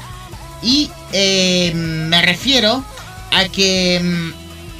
y 0.62 0.92
eh, 1.12 1.74
me 1.74 2.22
refiero 2.22 2.86
a 3.32 3.46
que 3.46 4.00
mm, 4.02 4.32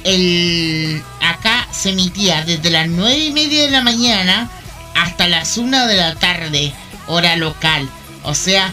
el, 0.04 1.02
acá 1.20 1.68
se 1.72 1.90
emitía 1.90 2.44
desde 2.44 2.70
las 2.70 2.88
9 2.88 3.18
y 3.18 3.32
media 3.32 3.64
de 3.64 3.70
la 3.70 3.82
mañana 3.82 4.50
hasta 4.94 5.26
las 5.26 5.58
1 5.58 5.86
de 5.86 5.96
la 5.96 6.14
tarde, 6.14 6.72
hora 7.06 7.36
local. 7.36 7.88
O 8.22 8.34
sea, 8.34 8.72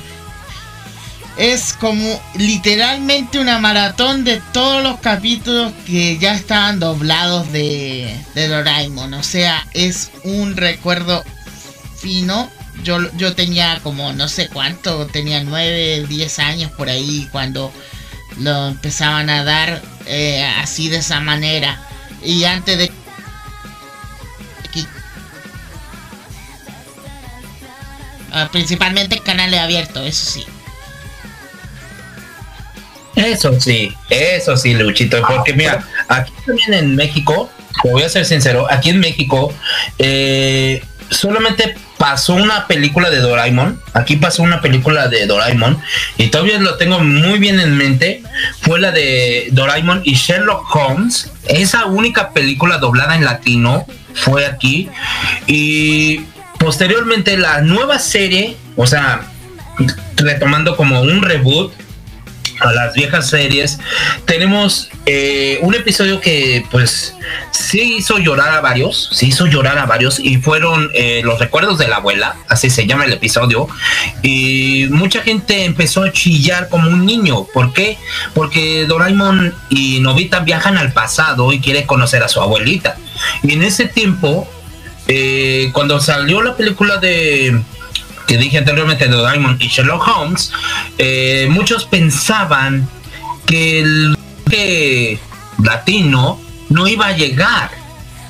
es 1.41 1.73
como 1.73 2.21
literalmente 2.35 3.39
una 3.39 3.57
maratón 3.57 4.23
de 4.23 4.39
todos 4.53 4.83
los 4.83 4.99
capítulos 4.99 5.73
que 5.87 6.19
ya 6.19 6.35
estaban 6.35 6.79
doblados 6.79 7.51
de, 7.51 8.15
de 8.35 8.47
Doraemon. 8.47 9.13
O 9.15 9.23
sea, 9.23 9.67
es 9.73 10.11
un 10.23 10.55
recuerdo 10.55 11.23
fino. 11.97 12.49
Yo, 12.83 12.99
yo 13.17 13.35
tenía 13.35 13.79
como 13.81 14.13
no 14.13 14.27
sé 14.27 14.49
cuánto, 14.49 15.07
tenía 15.07 15.43
9, 15.43 16.05
10 16.07 16.39
años 16.39 16.71
por 16.71 16.89
ahí 16.89 17.27
cuando 17.31 17.71
lo 18.39 18.67
empezaban 18.67 19.29
a 19.29 19.43
dar 19.43 19.81
eh, 20.05 20.43
así 20.59 20.89
de 20.89 20.97
esa 20.97 21.19
manera. 21.21 21.81
Y 22.23 22.43
antes 22.43 22.77
de 22.77 22.91
Ah, 28.33 28.47
principalmente 28.49 29.19
canales 29.19 29.59
abiertos, 29.59 30.05
eso 30.05 30.25
sí. 30.31 30.45
Eso 33.25 33.59
sí, 33.59 33.93
eso 34.09 34.57
sí, 34.57 34.73
Luchito, 34.73 35.21
porque 35.27 35.53
mira, 35.53 35.85
aquí 36.07 36.31
también 36.45 36.73
en 36.73 36.95
México, 36.95 37.49
voy 37.83 38.03
a 38.03 38.09
ser 38.09 38.25
sincero, 38.25 38.65
aquí 38.69 38.89
en 38.89 38.99
México 38.99 39.53
eh, 39.99 40.83
solamente 41.11 41.75
pasó 41.97 42.33
una 42.33 42.65
película 42.67 43.11
de 43.11 43.19
Doraemon, 43.19 43.79
aquí 43.93 44.15
pasó 44.15 44.41
una 44.41 44.59
película 44.59 45.07
de 45.07 45.27
Doraemon 45.27 45.79
y 46.17 46.29
todavía 46.29 46.57
lo 46.57 46.77
tengo 46.77 46.99
muy 46.99 47.37
bien 47.37 47.59
en 47.59 47.77
mente, 47.77 48.23
fue 48.61 48.79
la 48.79 48.91
de 48.91 49.49
Doraemon 49.51 50.01
y 50.03 50.15
Sherlock 50.15 50.75
Holmes, 50.75 51.31
esa 51.47 51.85
única 51.85 52.31
película 52.31 52.79
doblada 52.79 53.15
en 53.15 53.25
latino 53.25 53.85
fue 54.15 54.47
aquí 54.47 54.89
y 55.45 56.21
posteriormente 56.57 57.37
la 57.37 57.61
nueva 57.61 57.99
serie, 57.99 58.57
o 58.75 58.87
sea, 58.87 59.21
retomando 60.15 60.75
como 60.75 61.01
un 61.01 61.21
reboot 61.21 61.71
a 62.61 62.71
las 62.71 62.93
viejas 62.93 63.29
series, 63.29 63.79
tenemos 64.25 64.89
eh, 65.05 65.59
un 65.61 65.73
episodio 65.75 66.21
que 66.21 66.65
pues 66.71 67.15
sí 67.51 67.95
hizo 67.97 68.17
llorar 68.17 68.53
a 68.53 68.61
varios, 68.61 69.09
sí 69.13 69.27
hizo 69.27 69.47
llorar 69.47 69.77
a 69.77 69.85
varios 69.85 70.19
y 70.19 70.37
fueron 70.37 70.89
eh, 70.93 71.21
los 71.23 71.39
recuerdos 71.39 71.77
de 71.77 71.87
la 71.87 71.97
abuela, 71.97 72.35
así 72.47 72.69
se 72.69 72.85
llama 72.85 73.05
el 73.05 73.13
episodio, 73.13 73.67
y 74.21 74.87
mucha 74.89 75.21
gente 75.21 75.65
empezó 75.65 76.03
a 76.03 76.11
chillar 76.11 76.69
como 76.69 76.89
un 76.89 77.05
niño, 77.05 77.45
¿por 77.53 77.73
qué? 77.73 77.97
Porque 78.33 78.85
Doraemon 78.85 79.53
y 79.69 79.99
Novita 79.99 80.39
viajan 80.39 80.77
al 80.77 80.93
pasado 80.93 81.51
y 81.53 81.59
quiere 81.59 81.85
conocer 81.85 82.23
a 82.23 82.27
su 82.27 82.41
abuelita, 82.41 82.97
y 83.43 83.53
en 83.53 83.63
ese 83.63 83.85
tiempo 83.85 84.47
eh, 85.07 85.71
cuando 85.73 85.99
salió 85.99 86.41
la 86.41 86.55
película 86.55 86.97
de 86.97 87.61
que 88.31 88.37
dije 88.37 88.59
anteriormente 88.59 89.09
de 89.09 89.17
Diamond 89.17 89.61
y 89.61 89.67
Sherlock 89.67 90.07
Holmes, 90.07 90.53
eh, 90.97 91.49
muchos 91.49 91.83
pensaban 91.83 92.87
que 93.45 93.81
el 93.81 94.17
latino 95.61 96.39
no 96.69 96.87
iba 96.87 97.07
a 97.07 97.11
llegar, 97.11 97.71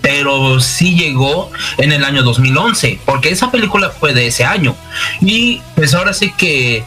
pero 0.02 0.60
sí 0.60 0.96
llegó 0.96 1.52
en 1.78 1.92
el 1.92 2.04
año 2.04 2.24
2011, 2.24 3.00
porque 3.06 3.30
esa 3.30 3.52
película 3.52 3.92
fue 3.92 4.16
de 4.16 4.26
ese 4.26 4.44
año. 4.44 4.76
Y 5.22 5.62
pues 5.76 5.94
ahora 5.94 6.16
sí 6.16 6.34
que 6.36 6.84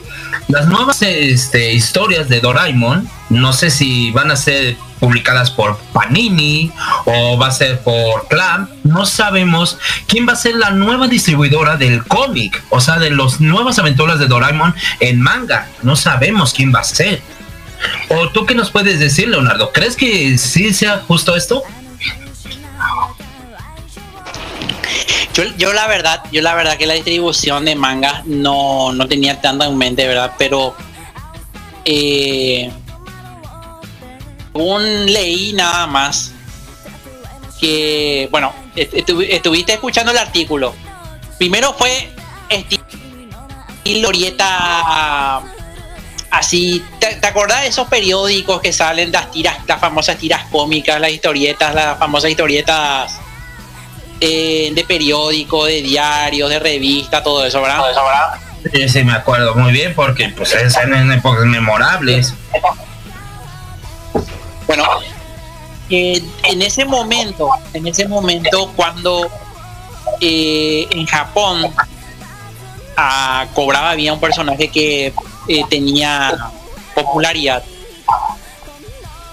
las 0.49 0.67
nuevas 0.67 1.01
este, 1.03 1.73
historias 1.73 2.29
de 2.29 2.41
Doraemon, 2.41 3.09
no 3.31 3.53
sé 3.53 3.71
si 3.71 4.11
van 4.11 4.33
a 4.33 4.37
ser 4.37 4.77
publicadas 5.05 5.51
por 5.51 5.77
Panini 5.93 6.73
o 7.05 7.37
va 7.37 7.49
a 7.49 7.51
ser 7.51 7.81
por 7.81 8.27
Clamp. 8.29 8.71
No 8.85 9.05
sabemos 9.05 9.79
quién 10.07 10.27
va 10.27 10.33
a 10.33 10.37
ser 10.37 10.57
la 10.57 10.71
nueva 10.71 11.09
distribuidora 11.09 11.77
del 11.77 12.05
cómic, 12.05 12.65
o 12.71 12.81
sea, 12.81 12.99
de 12.99 13.11
las 13.11 13.39
nuevas 13.39 13.79
aventuras 13.79 14.19
de 14.19 14.27
Doraemon 14.27 14.75
en 15.01 15.21
manga. 15.21 15.69
No 15.83 15.95
sabemos 15.95 16.55
quién 16.55 16.75
va 16.75 16.81
a 16.81 16.85
ser. 16.85 17.21
¿O 18.09 18.31
tú 18.31 18.47
qué 18.47 18.55
nos 18.55 18.71
puedes 18.71 18.99
decir, 18.99 19.29
Leonardo? 19.29 19.73
¿Crees 19.73 19.95
que 19.95 20.39
sí 20.39 20.73
sea 20.73 21.03
justo 21.07 21.37
esto? 21.37 21.63
Yo, 25.59 25.73
la 25.75 25.87
verdad, 25.87 26.23
yo 26.33 26.41
la 26.41 26.55
verdad 26.55 26.79
que 26.79 26.87
la 26.87 26.95
distribución 26.95 27.67
de 27.67 27.75
manga 27.75 28.23
no, 28.25 28.93
no 28.95 29.07
tenía 29.07 29.43
tanto 29.43 29.65
en 29.65 29.77
mente, 29.77 30.07
¿verdad? 30.07 30.33
Pero 30.39 30.75
eh, 31.85 32.73
un 34.55 35.13
leí 35.13 35.53
nada 35.53 35.87
más 35.87 36.33
que, 37.61 38.29
bueno, 38.31 38.53
estuviste 38.75 39.75
escuchando 39.75 40.13
el 40.13 40.19
artículo. 40.19 40.75
Primero 41.39 41.75
fue 41.75 42.11
estilo 42.49 44.09
Orieta 44.09 45.43
así, 46.31 46.85
¿te, 46.99 47.27
acordás 47.27 47.63
de 47.63 47.69
esos 47.69 47.89
periódicos 47.89 48.61
que 48.61 48.73
salen 48.73 49.13
las 49.13 49.31
tiras, 49.31 49.59
las 49.67 49.81
famosas 49.81 50.17
tiras 50.17 50.45
cómicas, 50.51 51.01
las 51.01 51.11
historietas, 51.11 51.75
las 51.75 51.99
famosas 51.99 52.31
historietas 52.31 53.19
eh, 54.21 54.71
de 54.75 54.85
periódico, 54.85 55.67
de 55.67 55.83
diario, 55.83 56.49
de 56.49 56.59
revista, 56.59 57.23
todo 57.23 57.45
eso, 57.45 57.63
¿verdad? 57.63 57.85
Sí, 58.73 58.89
sí, 58.89 59.05
me 59.05 59.13
acuerdo 59.13 59.55
muy 59.55 59.73
bien 59.73 59.95
porque 59.95 60.31
pues 60.31 60.55
es 60.55 60.77
en 60.77 61.13
épocas 61.13 61.45
memorables. 61.45 62.35
Bueno, 64.67 64.85
eh, 65.91 66.23
en 66.45 66.63
ese 66.63 66.85
momento, 66.85 67.51
en 67.75 67.87
ese 67.87 68.09
momento 68.09 68.73
cuando 68.75 69.29
eh, 70.21 70.87
en 70.91 71.07
Japón 71.07 71.75
cobraba 73.53 73.95
bien 73.95 74.15
un 74.15 74.21
personaje 74.21 74.69
que 74.69 75.13
eh, 75.49 75.65
tenía 75.69 76.53
popularidad. 76.95 77.63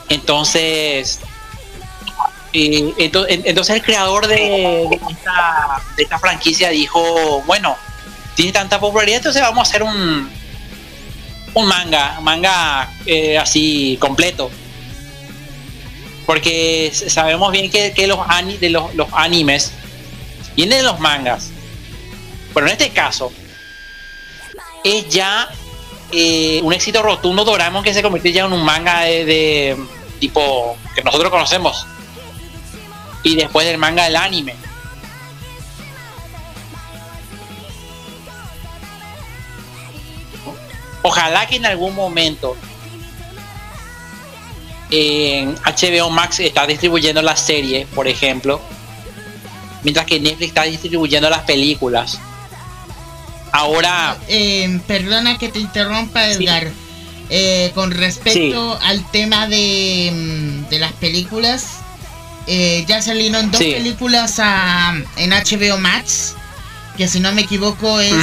Entonces, 0.10 1.20
entonces, 2.54 3.70
el 3.70 3.82
creador 3.82 4.28
de, 4.28 4.84
esta, 5.10 5.82
de, 5.96 6.04
esta, 6.04 6.20
franquicia 6.20 6.70
dijo, 6.70 7.42
bueno, 7.46 7.78
tiene 8.36 8.52
tanta 8.52 8.78
popularidad, 8.78 9.18
entonces 9.18 9.42
vamos 9.42 9.60
a 9.60 9.70
hacer 9.70 9.84
un, 9.84 10.30
un 11.54 11.66
manga, 11.66 12.20
manga 12.20 12.90
así 13.40 13.98
completo 14.02 14.52
porque 16.26 16.92
sabemos 16.94 17.52
bien 17.52 17.70
que, 17.70 18.08
los, 18.08 18.20
de 18.60 18.70
los, 18.70 19.08
animes 19.14 19.72
vienen 20.56 20.80
de 20.80 20.84
los 20.84 21.00
mangas. 21.00 21.50
Pero 22.54 22.68
en 22.68 22.74
este 22.74 22.90
caso, 22.90 23.32
es 24.84 25.10
ya 25.10 25.50
eh, 26.12 26.60
un 26.64 26.74
éxito 26.74 27.02
rotundo 27.02 27.44
Doraemon 27.44 27.84
que 27.84 27.94
se 27.94 28.02
convirtió 28.02 28.32
ya 28.32 28.46
en 28.46 28.54
un 28.54 28.64
manga 28.64 29.02
de, 29.02 29.78
tipo 30.20 30.78
que 30.96 31.04
nosotros 31.04 31.32
conocemos. 31.32 31.88
Y 33.24 33.36
después 33.36 33.68
del 33.68 33.78
manga 33.78 34.04
del 34.04 34.16
anime. 34.16 34.56
Ojalá 41.04 41.48
que 41.48 41.56
en 41.56 41.66
algún 41.66 41.96
momento 41.96 42.56
HBO 44.92 46.10
Max 46.10 46.40
está 46.42 46.68
distribuyendo 46.68 47.22
la 47.22 47.36
serie, 47.36 47.88
por 47.96 48.08
ejemplo, 48.08 48.62
mientras 49.84 50.06
que 50.06 50.20
Netflix 50.20 50.50
está 50.50 50.64
distribuyendo 50.64 51.30
las 51.30 51.44
películas. 51.44 52.20
Ahora... 53.52 54.18
Eh, 54.28 54.80
perdona 54.88 55.38
que 55.38 55.50
te 55.50 55.60
interrumpa, 55.60 56.30
Edgar. 56.30 56.68
Eh, 57.30 57.72
con 57.74 57.92
respecto 57.92 58.78
al 58.82 59.10
tema 59.12 59.48
de, 59.48 60.12
mm, 60.14 60.70
de 60.70 60.80
las 60.80 60.92
películas, 60.94 61.78
eh, 62.46 62.84
ya 62.88 63.02
salieron 63.02 63.52
dos 63.52 63.62
películas 63.62 64.38
en 65.16 65.32
HBO 65.32 65.78
Max, 65.78 66.36
que 66.98 67.08
si 67.08 67.22
no 67.22 67.32
me 67.32 67.44
equivoco 67.44 68.02
es 68.02 68.14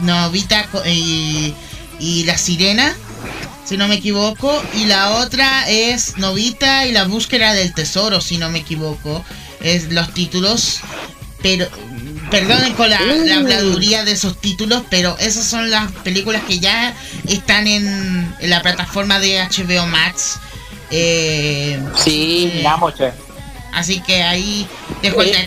Novita 0.00 0.66
y, 0.86 1.54
y 2.00 2.24
La 2.24 2.36
Sirena 2.36 2.96
si 3.64 3.76
no 3.76 3.88
me 3.88 3.96
equivoco. 3.96 4.62
Y 4.74 4.86
la 4.86 5.12
otra 5.12 5.68
es 5.68 6.16
Novita 6.18 6.86
y 6.86 6.92
la 6.92 7.04
búsqueda 7.04 7.54
del 7.54 7.74
tesoro, 7.74 8.20
si 8.20 8.38
no 8.38 8.50
me 8.50 8.60
equivoco. 8.60 9.24
Es 9.60 9.90
los 9.92 10.12
títulos. 10.12 10.80
Pero, 11.42 11.66
perdonen 12.30 12.72
con 12.74 12.88
la, 12.88 13.00
la 13.00 13.36
habladuría 13.36 14.04
de 14.04 14.12
esos 14.12 14.40
títulos, 14.40 14.82
pero 14.88 15.16
esas 15.18 15.44
son 15.44 15.70
las 15.70 15.92
películas 15.92 16.42
que 16.44 16.58
ya 16.58 16.94
están 17.28 17.66
en, 17.66 18.34
la 18.40 18.62
plataforma 18.62 19.18
de 19.18 19.40
HBO 19.42 19.86
Max. 19.86 20.38
Eh, 20.90 21.82
sí, 21.96 22.50
eh, 22.54 23.12
Así 23.72 24.00
que 24.00 24.22
ahí 24.22 24.66
dejo 25.02 25.22
el 25.22 25.30
eh, 25.30 25.46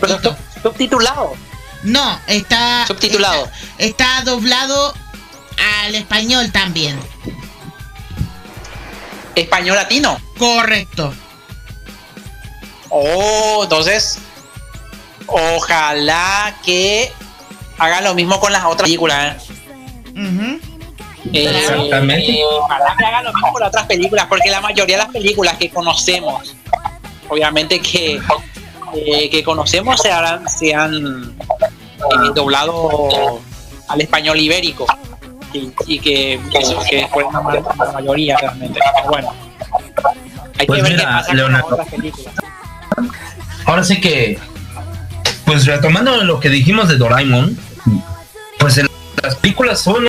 subtitulado. 0.62 1.34
No, 1.82 2.20
está 2.26 2.86
subtitulado. 2.86 3.48
está 3.78 4.22
doblado 4.24 4.94
al 5.84 5.94
español 5.94 6.52
también 6.52 6.98
español 9.40 9.76
latino. 9.76 10.20
Correcto. 10.38 11.12
Oh, 12.90 13.60
entonces. 13.62 14.18
ojalá 15.26 16.56
que 16.64 17.12
hagan 17.78 18.04
lo 18.04 18.14
mismo 18.14 18.40
con 18.40 18.52
las 18.52 18.64
otras 18.64 18.82
películas. 18.82 19.48
¿eh? 20.16 20.58
Exactamente. 21.32 22.42
ojalá 22.44 22.96
que 22.98 23.04
hagan 23.04 23.24
lo 23.24 23.32
mismo 23.32 23.52
con 23.52 23.60
las 23.60 23.68
otras 23.68 23.86
películas, 23.86 24.26
porque 24.26 24.50
la 24.50 24.60
mayoría 24.60 24.96
de 24.96 25.04
las 25.04 25.12
películas 25.12 25.56
que 25.58 25.68
conocemos, 25.68 26.56
obviamente 27.28 27.80
que, 27.80 28.20
que 29.30 29.42
conocemos 29.44 30.00
se, 30.00 30.10
harán, 30.10 30.48
se 30.48 30.74
han 30.74 31.36
doblado 32.34 33.40
al 33.88 34.00
español 34.00 34.40
ibérico 34.40 34.86
y, 35.52 35.98
que 35.98 36.40
eso 36.54 36.78
que 36.88 37.06
fue 37.12 37.24
la, 37.32 37.92
mayoría 37.92 38.36
realmente. 38.36 38.80
Bueno, 39.08 39.34
hay 40.58 40.66
pues 40.66 40.82
que 40.82 40.88
ver 40.88 40.98
qué 40.98 41.04
pasa 41.04 41.34
Leonardo. 41.34 41.68
con 41.68 41.78
las 41.78 41.86
otras 41.86 42.00
películas. 42.00 42.34
Ahora 43.64 43.84
sí 43.84 44.00
que, 44.00 44.38
pues 45.44 45.66
retomando 45.66 46.22
lo 46.24 46.40
que 46.40 46.48
dijimos 46.48 46.88
de 46.88 46.96
Doraemon, 46.96 47.58
pues 48.58 48.78
en 48.78 48.88
las 49.22 49.36
películas 49.36 49.80
son 49.80 50.08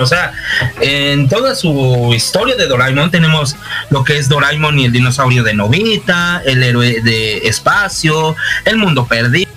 o 0.00 0.06
sea, 0.06 0.32
en 0.80 1.28
toda 1.28 1.54
su 1.54 2.12
historia 2.14 2.56
de 2.56 2.66
Doraemon 2.66 3.10
tenemos 3.10 3.56
lo 3.90 4.02
que 4.02 4.18
es 4.18 4.28
Doraemon 4.28 4.78
y 4.78 4.86
el 4.86 4.92
dinosaurio 4.92 5.42
de 5.42 5.54
Novita, 5.54 6.42
el 6.44 6.62
héroe 6.62 7.00
de 7.02 7.38
espacio, 7.38 8.34
el 8.64 8.76
mundo 8.76 9.06
perdido. 9.06 9.51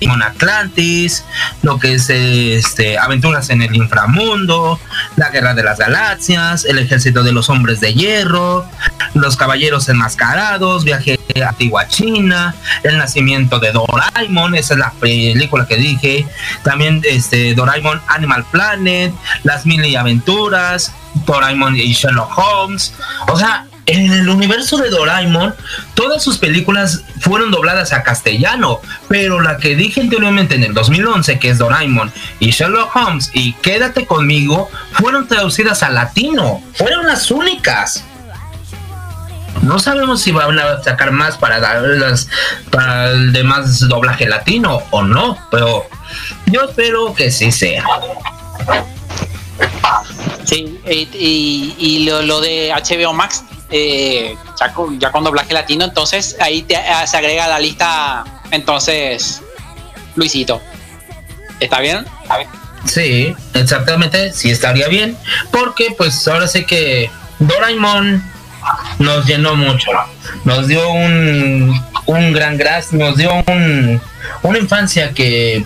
Doraemon 0.00 0.22
Atlantis, 0.22 1.24
lo 1.62 1.78
que 1.78 1.94
es 1.94 2.08
este 2.10 2.98
aventuras 2.98 3.50
en 3.50 3.62
el 3.62 3.74
inframundo, 3.76 4.80
la 5.16 5.30
guerra 5.30 5.54
de 5.54 5.62
las 5.62 5.78
galaxias, 5.78 6.64
el 6.64 6.78
ejército 6.78 7.22
de 7.22 7.32
los 7.32 7.50
hombres 7.50 7.80
de 7.80 7.92
hierro, 7.92 8.66
los 9.14 9.36
caballeros 9.36 9.88
enmascarados, 9.88 10.84
viaje 10.84 11.18
a 11.44 11.50
antigua 11.50 11.86
China, 11.88 12.54
el 12.82 12.98
nacimiento 12.98 13.58
de 13.58 13.72
Doraemon, 13.72 14.54
esa 14.54 14.74
es 14.74 14.80
la 14.80 14.92
película 14.92 15.66
que 15.66 15.76
dije, 15.76 16.26
también 16.62 17.02
este 17.04 17.54
Doraemon 17.54 18.00
Animal 18.08 18.44
Planet, 18.50 19.12
las 19.44 19.66
mil 19.66 19.84
y 19.84 19.96
aventuras, 19.96 20.92
Doraemon 21.26 21.76
y 21.76 21.92
Sherlock 21.92 22.36
Holmes, 22.38 22.94
o 23.28 23.36
sea, 23.36 23.66
en 23.86 24.12
el 24.12 24.28
universo 24.28 24.78
de 24.78 24.90
Doraemon, 24.90 25.54
todas 25.94 26.22
sus 26.22 26.38
películas 26.38 27.02
fueron 27.20 27.50
dobladas 27.50 27.92
a 27.92 28.02
castellano, 28.02 28.80
pero 29.08 29.40
la 29.40 29.56
que 29.58 29.74
dije 29.74 30.00
anteriormente 30.00 30.54
en 30.54 30.64
el 30.64 30.74
2011, 30.74 31.38
que 31.38 31.50
es 31.50 31.58
Doraemon 31.58 32.12
y 32.38 32.50
Sherlock 32.50 32.94
Holmes 32.94 33.30
y 33.34 33.52
Quédate 33.54 34.06
conmigo, 34.06 34.70
fueron 34.92 35.26
traducidas 35.26 35.82
a 35.82 35.90
latino, 35.90 36.62
fueron 36.74 37.06
las 37.06 37.30
únicas. 37.30 38.04
No 39.62 39.78
sabemos 39.78 40.22
si 40.22 40.32
van 40.32 40.58
a 40.58 40.82
sacar 40.82 41.10
más 41.10 41.36
para 41.36 41.60
darlas 41.60 42.28
para 42.70 43.10
el 43.10 43.32
demás 43.32 43.80
doblaje 43.80 44.26
latino 44.26 44.82
o 44.90 45.02
no, 45.02 45.36
pero 45.50 45.86
yo 46.46 46.64
espero 46.64 47.14
que 47.14 47.30
sí 47.30 47.52
sea. 47.52 47.84
Sí, 50.44 50.80
y, 50.88 51.74
y, 51.78 52.04
lo, 52.04 52.40
de 52.40 52.72
HBO 52.74 53.12
Max, 53.12 53.44
eh, 53.70 54.36
ya, 54.58 54.72
con, 54.72 54.98
ya, 54.98 55.10
doblaje 55.10 55.54
latino, 55.54 55.84
entonces 55.84 56.36
ahí 56.40 56.62
te, 56.62 56.76
se 57.06 57.16
agrega 57.16 57.44
a 57.44 57.48
la 57.48 57.58
lista, 57.58 58.24
entonces, 58.50 59.42
Luisito. 60.14 60.60
¿Está 61.60 61.80
bien? 61.80 62.06
Sí, 62.86 63.34
exactamente, 63.54 64.32
sí 64.32 64.50
estaría 64.50 64.88
bien, 64.88 65.16
porque 65.50 65.94
pues 65.96 66.26
ahora 66.26 66.48
sé 66.48 66.64
que 66.64 67.10
Doraemon 67.38 68.22
nos 68.98 69.26
llenó 69.26 69.54
mucho, 69.54 69.90
nos 70.44 70.66
dio 70.66 70.88
un, 70.90 71.80
un 72.06 72.32
gran 72.32 72.56
gracias, 72.56 72.94
nos 72.94 73.16
dio 73.16 73.30
un, 73.46 74.00
una 74.42 74.58
infancia 74.58 75.12
que, 75.12 75.64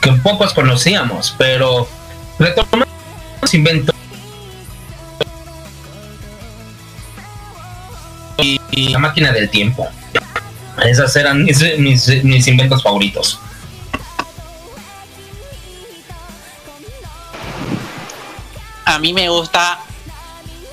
que 0.00 0.12
pocos 0.12 0.52
conocíamos, 0.52 1.34
pero 1.38 1.88
retomamos 2.38 2.88
inventó 3.52 3.93
y, 8.74 8.88
la 8.88 8.98
máquina 8.98 9.32
del 9.32 9.48
tiempo. 9.48 9.88
Esas 10.84 11.14
eran 11.16 11.44
mis, 11.44 11.78
mis, 11.78 12.24
mis 12.24 12.46
inventos 12.46 12.82
favoritos. 12.82 13.38
A 18.84 18.98
mí 18.98 19.12
me 19.12 19.28
gusta 19.28 19.78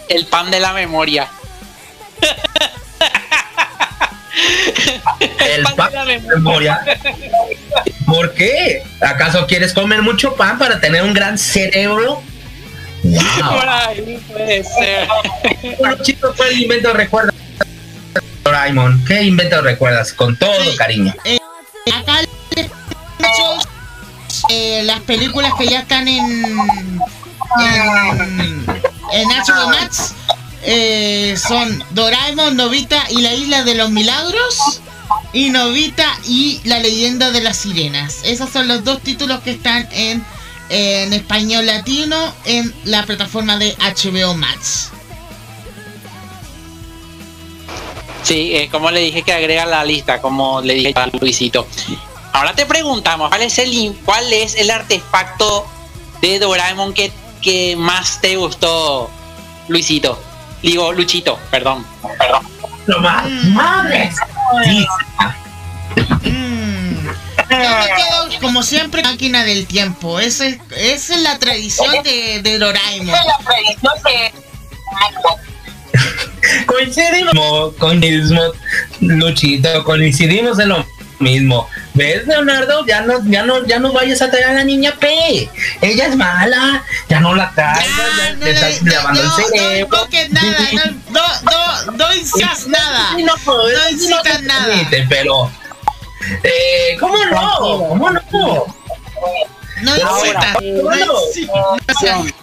el 0.09 0.25
pan 0.25 0.51
de 0.51 0.59
la 0.59 0.73
memoria. 0.73 1.29
el 5.39 5.63
pan, 5.63 5.75
pan 5.75 5.91
de 5.91 6.19
la 6.19 6.35
memoria. 6.35 6.81
¿Por 8.05 8.33
qué? 8.33 8.83
¿Acaso 8.99 9.47
quieres 9.47 9.73
comer 9.73 10.01
mucho 10.01 10.35
pan 10.35 10.57
para 10.57 10.79
tener 10.79 11.03
un 11.03 11.13
gran 11.13 11.37
cerebro? 11.37 12.21
Wow. 13.03 13.21
Por 13.59 13.69
ahí 13.69 14.21
puede 14.31 14.63
ser. 14.63 15.07
bueno, 15.79 15.95
chicos, 16.03 16.35
¿cuál 16.35 16.51
invento 16.59 16.93
recuerdas? 16.93 17.33
Doraemon, 18.43 19.03
¿qué 19.05 19.23
invento 19.23 19.61
recuerdas? 19.61 20.13
Con 20.13 20.35
todo 20.35 20.63
sí, 20.63 20.75
cariño. 20.75 21.13
Eh, 21.25 21.39
acá 21.93 22.19
eh, 24.49 24.81
las 24.83 24.99
películas 25.01 25.53
que 25.57 25.67
ya 25.67 25.79
están 25.79 26.07
en 26.07 26.43
en, 27.59 28.65
en 29.13 29.29
HBO 29.29 29.69
Max 29.69 30.13
eh, 30.63 31.35
son 31.37 31.83
Doraemon, 31.91 32.55
Novita 32.55 33.03
y 33.09 33.21
la 33.21 33.33
Isla 33.33 33.63
de 33.63 33.75
los 33.75 33.89
Milagros 33.89 34.81
y 35.33 35.49
Novita 35.49 36.07
y 36.25 36.61
la 36.63 36.79
leyenda 36.79 37.31
de 37.31 37.41
las 37.41 37.57
sirenas. 37.57 38.19
Esos 38.23 38.49
son 38.49 38.67
los 38.67 38.83
dos 38.83 39.01
títulos 39.01 39.41
que 39.41 39.51
están 39.51 39.87
en, 39.91 40.23
en 40.69 41.13
español 41.13 41.65
latino 41.65 42.33
en 42.45 42.73
la 42.85 43.03
plataforma 43.03 43.57
de 43.57 43.75
HBO 43.77 44.35
Max. 44.35 44.91
Sí, 48.31 48.55
eh, 48.55 48.69
como 48.71 48.89
le 48.91 49.01
dije 49.01 49.23
que 49.23 49.33
agrega 49.33 49.65
la 49.65 49.83
lista, 49.83 50.21
como 50.21 50.61
le 50.61 50.75
dije 50.75 50.93
a 50.95 51.07
Luisito. 51.19 51.67
Ahora 52.31 52.53
te 52.53 52.65
preguntamos, 52.65 53.27
¿cuál 53.27 53.41
es 53.41 53.57
el, 53.57 53.93
cuál 54.05 54.31
es 54.31 54.55
el 54.55 54.71
artefacto 54.71 55.67
de 56.21 56.39
Doraemon 56.39 56.93
que, 56.93 57.11
que 57.41 57.75
más 57.75 58.21
te 58.21 58.37
gustó, 58.37 59.11
Luisito? 59.67 60.17
Digo, 60.63 60.93
Luchito, 60.93 61.37
perdón. 61.49 61.85
Perdón. 62.17 62.47
Lo 62.85 63.01
más, 63.01 63.29
mm. 63.29 63.53
madre. 63.53 64.09
Sí. 64.63 64.87
Mm. 66.29 67.07
Yo 67.49 67.57
me 67.57 67.85
quedo, 67.97 68.39
como 68.39 68.63
siempre, 68.63 69.03
máquina 69.03 69.43
del 69.43 69.67
tiempo. 69.67 70.21
Esa 70.21 70.47
es, 70.47 70.57
esa 70.77 71.15
es 71.15 71.21
la 71.21 71.37
tradición 71.37 72.01
de, 72.01 72.39
de 72.41 72.59
Doraemon. 72.59 73.09
Esa 73.09 73.19
es 73.19 73.27
la 73.27 73.37
tradición 73.43 73.93
de 74.05 74.33
coincidimos 76.65 77.73
con 77.77 77.99
mismo 77.99 78.39
Luchito, 78.99 79.83
coincidimos 79.83 80.59
en 80.59 80.69
lo 80.69 80.85
mismo. 81.21 81.69
¿Ves, 81.93 82.25
Leonardo? 82.27 82.85
Ya 82.85 83.01
no, 83.01 83.23
ya 83.25 83.43
no, 83.43 83.65
ya 83.65 83.79
no 83.79 83.93
vayas 83.93 84.21
a 84.21 84.29
traer 84.29 84.45
a 84.47 84.53
la 84.53 84.63
niña 84.63 84.95
P. 84.99 85.49
Ella 85.81 86.07
es 86.07 86.15
mala, 86.15 86.83
ya 87.09 87.19
no 87.19 87.35
la 87.35 87.51
traigas, 87.51 87.85
ya, 88.17 88.33
no 88.33 88.39
te 88.39 88.51
estás 88.51 88.81
lavando 88.83 89.23
no, 89.23 89.37
el 89.37 89.45
cerebro. 89.45 89.97
No, 89.97 90.03
no, 90.03 90.41
nada, 90.41 90.69
no, 90.73 91.11
no, 91.11 91.85
no, 91.85 91.91
no 91.91 92.13
incitas 92.13 92.67
nada. 92.67 93.11
No, 93.17 93.35
no 93.35 93.89
incitas 93.89 94.41
nada. 94.43 94.89
Pero, 95.09 95.51
eh, 96.43 96.97
¿cómo 96.99 97.17
no? 97.25 97.87
¿Cómo 97.89 98.09
no? 98.09 98.21
No 99.81 99.95
incitas, 99.95 100.55
no 100.61 100.95
incitas. 100.95 102.33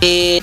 Eh, 0.00 0.40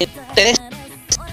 ustedes 0.00 0.60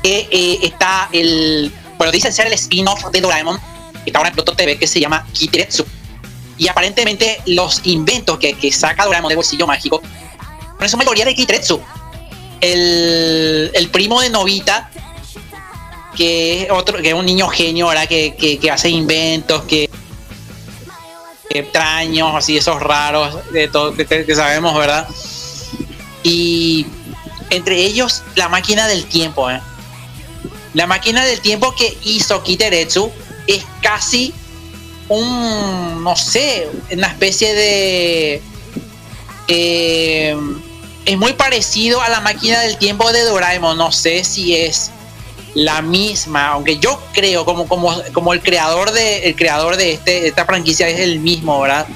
eh, 0.04 0.28
eh, 0.30 0.60
está 0.62 1.10
el 1.12 1.72
bueno 1.98 2.12
dicen 2.12 2.32
ser 2.32 2.46
el 2.46 2.54
spin-off 2.54 3.10
de 3.12 3.22
Doraemon 3.22 3.60
que 4.04 4.12
está 4.12 4.20
ahora 4.20 4.30
en 4.30 4.36
Pluto 4.36 4.54
TV 4.54 4.78
que 4.78 4.86
se 4.86 5.00
llama 5.00 5.26
Kiteretsu 5.34 5.86
y 6.58 6.68
aparentemente 6.68 7.42
los 7.48 7.82
inventos 7.86 8.38
que, 8.38 8.54
que 8.54 8.72
saca 8.72 9.06
Doraemon 9.06 9.30
de 9.30 9.36
bolsillo 9.36 9.66
mágico 9.66 10.02
son 10.02 10.84
en 10.84 10.90
su 10.90 10.98
mayoría 10.98 11.26
de 11.26 11.34
Kiteretsu 11.34 11.82
el, 12.62 13.72
el 13.74 13.90
primo 13.90 14.22
de 14.22 14.30
Novita 14.30 14.92
que 16.20 16.64
es 16.64 16.72
otro 16.72 17.02
que 17.02 17.08
es 17.08 17.14
un 17.14 17.26
niño 17.26 17.48
genio 17.48 17.88
¿verdad? 17.88 18.10
Que, 18.10 18.36
que, 18.36 18.70
hace 18.70 18.90
inventos 18.90 19.64
que, 19.64 19.90
extraños 21.50 22.36
así 22.36 22.58
esos 22.58 22.82
raros 22.82 23.52
de 23.54 23.70
todo 23.70 23.96
que, 23.96 24.06
que, 24.06 24.36
sabemos 24.36 24.78
verdad 24.78 25.08
y 26.24 26.86
entre 27.50 27.78
ellos 27.78 28.22
la 28.36 28.50
máquina 28.50 28.86
del 28.88 29.06
tiempo 29.06 29.50
¿eh? 29.50 29.62
la 30.74 30.88
máquina 30.88 31.26
del 31.26 31.40
tiempo 31.40 31.74
que 31.74 31.98
hizo 32.04 32.44
Kiteretsu 32.44 33.10
es 33.48 33.64
casi 33.82 34.34
un, 35.10 36.04
no 36.04 36.16
sé, 36.16 36.70
una 36.92 37.08
especie 37.08 37.54
de... 37.54 38.42
Eh, 39.48 40.38
es 41.06 41.18
muy 41.18 41.34
parecido 41.34 42.02
a 42.02 42.10
la 42.10 42.22
máquina 42.22 42.62
del 42.62 42.78
tiempo 42.78 43.12
de 43.12 43.24
Doraemon, 43.24 43.78
no 43.78 43.92
sé 43.92 44.24
si 44.24 44.56
es 44.56 44.92
la 45.56 45.82
misma, 45.82 46.50
aunque 46.50 46.78
yo 46.78 47.02
creo 47.14 47.46
como, 47.46 47.68
como, 47.68 47.94
como 48.14 48.34
el 48.34 48.42
creador 48.42 48.92
de 48.92 49.28
el 49.28 49.36
creador 49.36 49.78
de 49.78 49.94
este, 49.94 50.28
esta 50.28 50.46
franquicia 50.46 50.88
es 50.88 51.00
el 51.00 51.20
mismo, 51.20 51.62
¿verdad? 51.62 51.88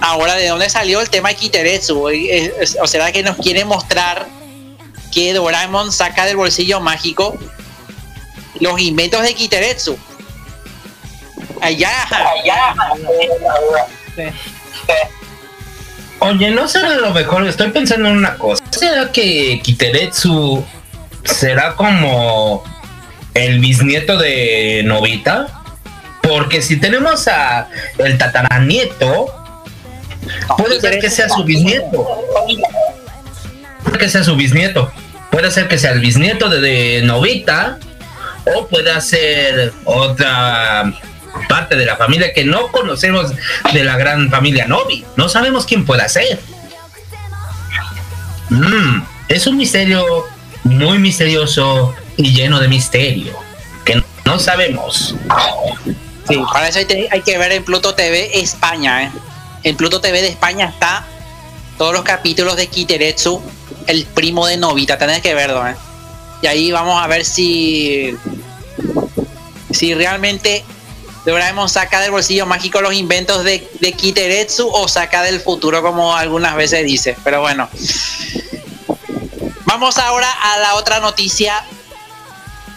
Ahora, 0.00 0.34
¿de 0.34 0.48
dónde 0.48 0.68
salió 0.70 1.00
el 1.00 1.10
tema 1.10 1.30
de 1.30 1.36
Kiteretsu? 1.36 2.08
¿O 2.80 2.86
será 2.86 3.10
que 3.12 3.22
nos 3.22 3.36
quiere 3.36 3.64
mostrar 3.64 4.26
que 5.12 5.32
Doraemon 5.32 5.92
saca 5.92 6.24
del 6.26 6.36
bolsillo 6.36 6.80
mágico 6.80 7.36
los 8.60 8.80
inventos 8.80 9.22
de 9.22 9.34
Kiteretsu? 9.34 9.98
Allá, 11.60 11.90
allá. 12.10 12.74
Oye, 16.20 16.50
no 16.50 16.68
será 16.68 16.94
lo 16.94 17.12
mejor, 17.12 17.46
estoy 17.46 17.70
pensando 17.70 18.08
en 18.08 18.16
una 18.16 18.36
cosa. 18.36 18.62
¿Será 18.70 19.10
que 19.10 19.60
Kiteretsu 19.62 20.64
será 21.28 21.74
como 21.76 22.64
el 23.34 23.60
bisnieto 23.60 24.16
de 24.18 24.82
Novita? 24.84 25.46
Porque 26.22 26.62
si 26.62 26.76
tenemos 26.76 27.28
a 27.28 27.68
el 27.98 28.18
tataranieto, 28.18 29.26
puede 30.56 30.80
ser 30.80 30.98
que 30.98 31.10
sea 31.10 31.28
su 31.28 31.44
bisnieto. 31.44 32.06
Puede 33.84 33.98
que 33.98 34.08
sea 34.08 34.24
su 34.24 34.36
bisnieto. 34.36 34.90
Puede 35.30 35.50
ser 35.50 35.68
que 35.68 35.78
sea 35.78 35.92
el 35.92 36.00
bisnieto 36.00 36.48
de, 36.48 36.60
de 36.60 37.02
Novita. 37.02 37.78
O 38.56 38.66
puede 38.66 39.00
ser 39.00 39.72
otra 39.84 40.92
parte 41.48 41.76
de 41.76 41.86
la 41.86 41.96
familia 41.96 42.32
que 42.32 42.44
no 42.44 42.68
conocemos 42.68 43.32
de 43.72 43.84
la 43.84 43.96
gran 43.96 44.30
familia 44.30 44.66
Novi. 44.66 45.04
No 45.16 45.28
sabemos 45.28 45.66
quién 45.66 45.84
pueda 45.84 46.08
ser. 46.08 46.38
Mm, 48.50 49.02
es 49.28 49.46
un 49.46 49.56
misterio 49.58 50.26
muy 50.64 50.98
misterioso 50.98 51.94
y 52.16 52.32
lleno 52.32 52.60
de 52.60 52.68
misterio 52.68 53.38
que 53.84 54.02
no 54.24 54.38
sabemos. 54.38 55.14
Sí, 56.28 56.36
para 56.52 56.68
eso 56.68 56.78
hay, 56.78 57.22
que 57.22 57.38
ver 57.38 57.52
en 57.52 57.64
Pluto 57.64 57.94
TV 57.94 58.38
España. 58.38 59.04
¿eh? 59.04 59.10
En 59.62 59.76
Pluto 59.76 60.00
TV 60.00 60.20
de 60.20 60.28
España 60.28 60.66
está 60.66 61.06
todos 61.78 61.94
los 61.94 62.02
capítulos 62.02 62.56
de 62.56 62.66
Kiteretsu, 62.66 63.40
el 63.86 64.04
primo 64.04 64.46
de 64.46 64.58
Novita. 64.58 64.98
Tenés 64.98 65.22
que 65.22 65.32
verlo. 65.32 65.66
¿eh? 65.66 65.74
Y 66.42 66.46
ahí 66.46 66.70
vamos 66.70 67.02
a 67.02 67.06
ver 67.06 67.24
si 67.24 68.14
si 69.70 69.94
realmente 69.94 70.64
Doraemon 71.24 71.68
saca 71.68 72.00
del 72.00 72.10
bolsillo 72.10 72.46
mágico 72.46 72.80
los 72.80 72.94
inventos 72.94 73.44
de, 73.44 73.66
de 73.80 73.92
Kiteretsu 73.92 74.68
o 74.68 74.88
saca 74.88 75.22
del 75.22 75.40
futuro, 75.40 75.82
como 75.82 76.14
algunas 76.14 76.56
veces 76.56 76.84
dice. 76.84 77.16
Pero 77.24 77.40
bueno. 77.40 77.68
Vamos 79.68 79.98
ahora 79.98 80.32
a 80.32 80.58
la 80.60 80.76
otra 80.76 80.98
noticia 80.98 81.62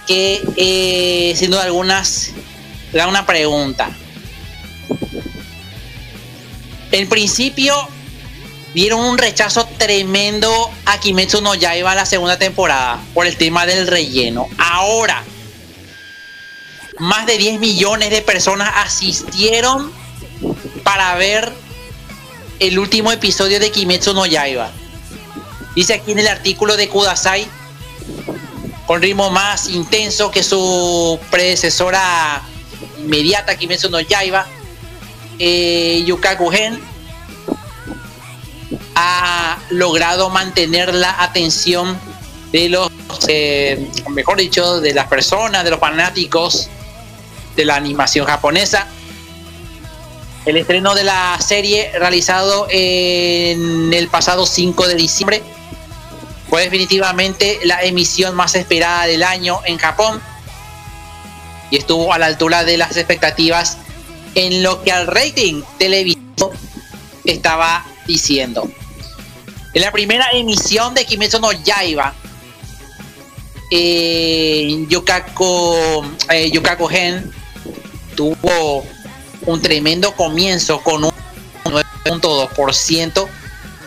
que 0.07 0.41
eh, 0.57 1.33
sin 1.37 1.49
duda 1.49 1.63
algunas 1.63 2.31
da 2.91 3.07
una 3.07 3.25
pregunta. 3.25 3.89
En 6.91 7.07
principio 7.07 7.73
dieron 8.73 8.99
un 8.99 9.17
rechazo 9.17 9.65
tremendo 9.77 10.69
a 10.85 10.99
Kimetsu 10.99 11.39
no 11.39 11.55
Yaiba 11.55 11.95
la 11.95 12.05
segunda 12.05 12.37
temporada 12.37 12.99
por 13.13 13.25
el 13.25 13.37
tema 13.37 13.65
del 13.65 13.87
relleno. 13.87 14.49
Ahora 14.57 15.23
más 16.99 17.25
de 17.25 17.37
10 17.37 17.61
millones 17.61 18.09
de 18.09 18.21
personas 18.21 18.69
asistieron 18.75 19.93
para 20.83 21.15
ver 21.15 21.53
el 22.59 22.77
último 22.77 23.13
episodio 23.13 23.61
de 23.61 23.71
Kimetsu 23.71 24.13
no 24.13 24.25
Yaiba. 24.25 24.73
Dice 25.75 25.93
aquí 25.93 26.11
en 26.11 26.19
el 26.19 26.27
artículo 26.27 26.75
de 26.75 26.89
Kudasai, 26.89 27.47
con 28.85 29.01
ritmo 29.01 29.29
más 29.29 29.69
intenso 29.69 30.31
que 30.31 30.43
su 30.43 31.17
predecesora 31.29 32.41
inmediata 32.99 33.55
Kimetsu 33.57 33.89
no 33.89 34.01
Yaiba, 34.01 34.45
eh, 35.39 36.03
Yukaku 36.05 36.49
Gen 36.49 36.79
ha 38.95 39.57
logrado 39.69 40.29
mantener 40.29 40.93
la 40.93 41.23
atención 41.23 41.97
de 42.51 42.67
los, 42.67 42.89
eh, 43.29 43.89
mejor 44.09 44.37
dicho, 44.37 44.81
de 44.81 44.93
las 44.93 45.07
personas, 45.07 45.63
de 45.63 45.69
los 45.71 45.79
fanáticos 45.79 46.69
de 47.55 47.63
la 47.63 47.75
animación 47.75 48.25
japonesa. 48.25 48.87
El 50.45 50.57
estreno 50.57 50.95
de 50.95 51.05
la 51.05 51.37
serie 51.39 51.91
realizado 51.97 52.67
en 52.69 53.93
el 53.93 54.09
pasado 54.09 54.45
5 54.45 54.87
de 54.87 54.95
diciembre 54.95 55.43
fue 56.51 56.63
definitivamente 56.63 57.61
la 57.63 57.81
emisión 57.81 58.35
más 58.35 58.55
esperada 58.55 59.05
del 59.05 59.23
año 59.23 59.61
en 59.63 59.77
Japón 59.77 60.21
y 61.69 61.77
estuvo 61.77 62.11
a 62.11 62.19
la 62.19 62.25
altura 62.25 62.65
de 62.65 62.75
las 62.75 62.97
expectativas 62.97 63.77
en 64.35 64.61
lo 64.61 64.83
que 64.83 64.91
al 64.91 65.07
rating 65.07 65.63
televisivo 65.79 66.51
estaba 67.23 67.85
diciendo. 68.05 68.69
En 69.73 69.81
la 69.81 69.93
primera 69.93 70.27
emisión 70.33 70.93
de 70.93 71.05
Kimetsu 71.05 71.39
no 71.39 71.53
Yaiba, 71.53 72.13
eh, 73.71 74.85
Yukako, 74.89 76.05
eh, 76.31 76.51
Yukako 76.51 76.89
Gen 76.89 77.31
tuvo 78.17 78.85
un 79.45 79.61
tremendo 79.61 80.13
comienzo 80.17 80.81
con 80.81 81.05
un 81.05 81.13
9.2% 81.63 83.29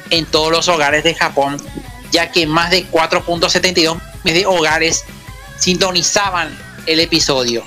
en 0.08 0.24
todos 0.24 0.50
los 0.50 0.66
hogares 0.68 1.04
de 1.04 1.14
Japón, 1.14 1.58
ya 2.14 2.30
que 2.30 2.46
más 2.46 2.70
de 2.70 2.86
4.72 2.90 4.00
de 4.22 4.46
hogares 4.46 5.04
sintonizaban 5.58 6.56
el 6.86 7.00
episodio. 7.00 7.66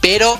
Pero 0.00 0.38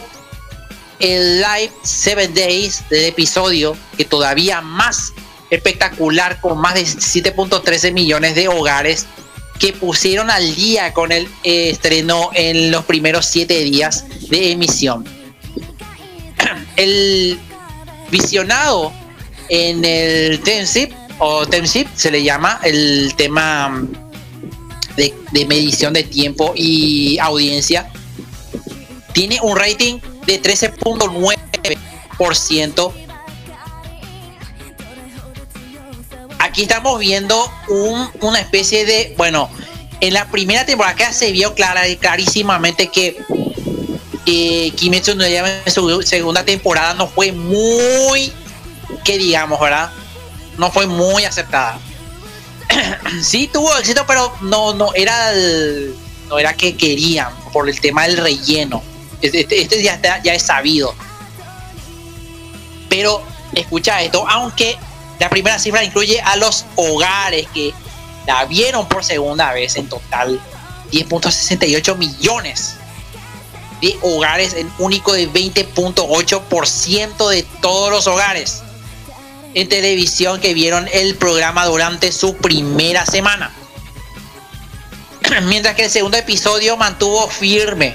el 0.98 1.42
live 1.42 1.70
7 1.82 2.28
days 2.28 2.82
del 2.88 3.04
episodio, 3.04 3.76
que 3.98 4.06
todavía 4.06 4.62
más 4.62 5.12
espectacular, 5.50 6.40
con 6.40 6.58
más 6.58 6.74
de 6.74 6.82
7.13 6.82 7.92
millones 7.92 8.34
de 8.34 8.48
hogares 8.48 9.06
que 9.58 9.74
pusieron 9.74 10.30
al 10.30 10.54
día 10.54 10.94
con 10.94 11.12
el 11.12 11.28
estreno 11.42 12.30
en 12.32 12.70
los 12.70 12.86
primeros 12.86 13.26
7 13.26 13.64
días 13.64 14.06
de 14.30 14.52
emisión 14.52 15.04
el 16.76 17.38
visionado 18.10 18.90
en 19.50 19.84
el 19.84 20.40
Temsip 20.40 20.90
o 21.20 21.46
Temsip 21.46 21.86
se 21.94 22.10
le 22.10 22.24
llama 22.24 22.58
el 22.64 23.14
tema 23.16 23.86
de, 24.96 25.14
medición 25.46 25.92
de 25.92 26.02
tiempo 26.02 26.52
y 26.56 27.18
audiencia 27.18 27.88
tiene 29.12 29.38
un 29.42 29.56
rating 29.56 30.00
de 30.26 30.42
13.9% 30.42 32.92
aquí 36.38 36.62
estamos 36.62 36.98
viendo 36.98 37.48
una 38.20 38.40
especie 38.40 38.84
de 38.84 39.14
bueno 39.16 39.48
en 40.00 40.14
la 40.14 40.28
primera 40.30 40.66
temporada 40.66 41.12
se 41.12 41.30
vio 41.32 41.54
clara, 41.54 41.82
clarísimamente 42.00 42.88
que 42.88 43.16
eh, 44.26 44.72
Kimetsu 44.76 45.14
no 45.14 45.24
en 45.24 45.70
su 45.70 46.02
segunda 46.02 46.44
temporada 46.44 46.94
no 46.94 47.06
fue 47.06 47.32
muy, 47.32 48.32
que 49.04 49.18
digamos, 49.18 49.60
¿verdad? 49.60 49.90
No 50.60 50.70
fue 50.70 50.86
muy 50.86 51.24
aceptada. 51.24 51.80
sí 53.22 53.48
tuvo 53.50 53.74
éxito, 53.78 54.04
pero 54.06 54.30
no, 54.42 54.74
no 54.74 54.92
era 54.94 55.32
no 56.28 56.38
era 56.38 56.52
que 56.52 56.76
querían 56.76 57.34
por 57.50 57.66
el 57.66 57.80
tema 57.80 58.02
del 58.02 58.18
relleno. 58.18 58.82
Este, 59.22 59.40
este, 59.40 59.82
ya, 59.82 59.98
ya 60.22 60.34
es 60.34 60.42
sabido. 60.42 60.94
Pero 62.90 63.22
escucha 63.54 64.02
esto, 64.02 64.28
aunque 64.28 64.76
la 65.18 65.30
primera 65.30 65.58
cifra 65.58 65.82
incluye 65.82 66.20
a 66.20 66.36
los 66.36 66.66
hogares 66.76 67.46
que 67.54 67.72
la 68.26 68.44
vieron 68.44 68.86
por 68.86 69.02
segunda 69.02 69.54
vez 69.54 69.76
en 69.76 69.88
total 69.88 70.38
10.68 70.92 71.96
millones 71.96 72.74
de 73.80 73.98
hogares, 74.02 74.52
el 74.52 74.70
único 74.78 75.14
de 75.14 75.26
20.8% 75.26 77.28
de 77.30 77.44
todos 77.62 77.90
los 77.90 78.06
hogares 78.06 78.62
en 79.54 79.68
televisión 79.68 80.40
que 80.40 80.54
vieron 80.54 80.88
el 80.92 81.16
programa 81.16 81.66
durante 81.66 82.12
su 82.12 82.36
primera 82.36 83.06
semana. 83.06 83.52
Mientras 85.44 85.74
que 85.74 85.84
el 85.84 85.90
segundo 85.90 86.16
episodio 86.16 86.76
mantuvo 86.76 87.28
firme 87.28 87.94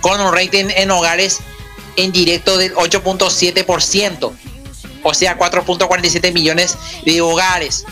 con 0.00 0.20
un 0.20 0.32
rating 0.32 0.66
en 0.68 0.90
hogares 0.90 1.40
en 1.96 2.12
directo 2.12 2.56
del 2.56 2.74
8.7%, 2.74 4.32
o 5.02 5.14
sea, 5.14 5.38
4.47 5.38 6.32
millones 6.32 6.76
de 7.04 7.20
hogares 7.20 7.84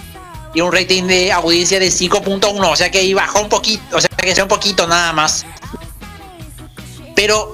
y 0.55 0.61
un 0.61 0.73
rating 0.73 1.05
de 1.05 1.33
audiencia 1.33 1.79
de 1.79 1.89
5.1, 1.89 2.71
o 2.71 2.77
sea 2.77 2.91
que 2.91 3.15
bajó 3.15 3.41
un 3.41 3.49
poquito, 3.49 3.97
o 3.97 4.01
sea 4.01 4.11
que 4.11 4.35
sea 4.35 4.45
un 4.45 4.49
poquito 4.49 4.87
nada 4.87 5.13
más 5.13 5.47
pero 7.15 7.53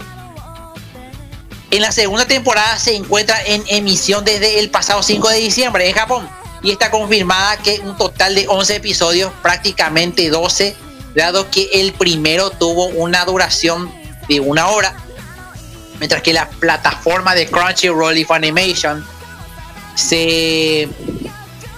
En 1.70 1.82
la 1.82 1.92
segunda 1.92 2.26
temporada 2.26 2.78
se 2.78 2.96
encuentra 2.96 3.42
en 3.44 3.62
emisión 3.68 4.24
desde 4.24 4.58
el 4.58 4.70
pasado 4.70 5.02
5 5.02 5.28
de 5.28 5.36
diciembre 5.36 5.86
en 5.86 5.94
Japón 5.94 6.28
y 6.62 6.70
está 6.70 6.90
confirmada 6.90 7.58
que 7.58 7.80
un 7.80 7.96
total 7.96 8.34
de 8.34 8.46
11 8.48 8.76
episodios, 8.76 9.32
prácticamente 9.42 10.30
12, 10.30 10.74
dado 11.14 11.50
que 11.50 11.68
el 11.74 11.92
primero 11.92 12.50
tuvo 12.50 12.86
una 12.86 13.24
duración 13.26 13.92
de 14.28 14.40
una 14.40 14.68
hora, 14.68 14.96
mientras 15.98 16.22
que 16.22 16.32
la 16.32 16.48
plataforma 16.48 17.34
de 17.34 17.46
Crunchyroll 17.46 18.16
y 18.16 18.24
Funimation 18.24 19.04
se 19.94 20.88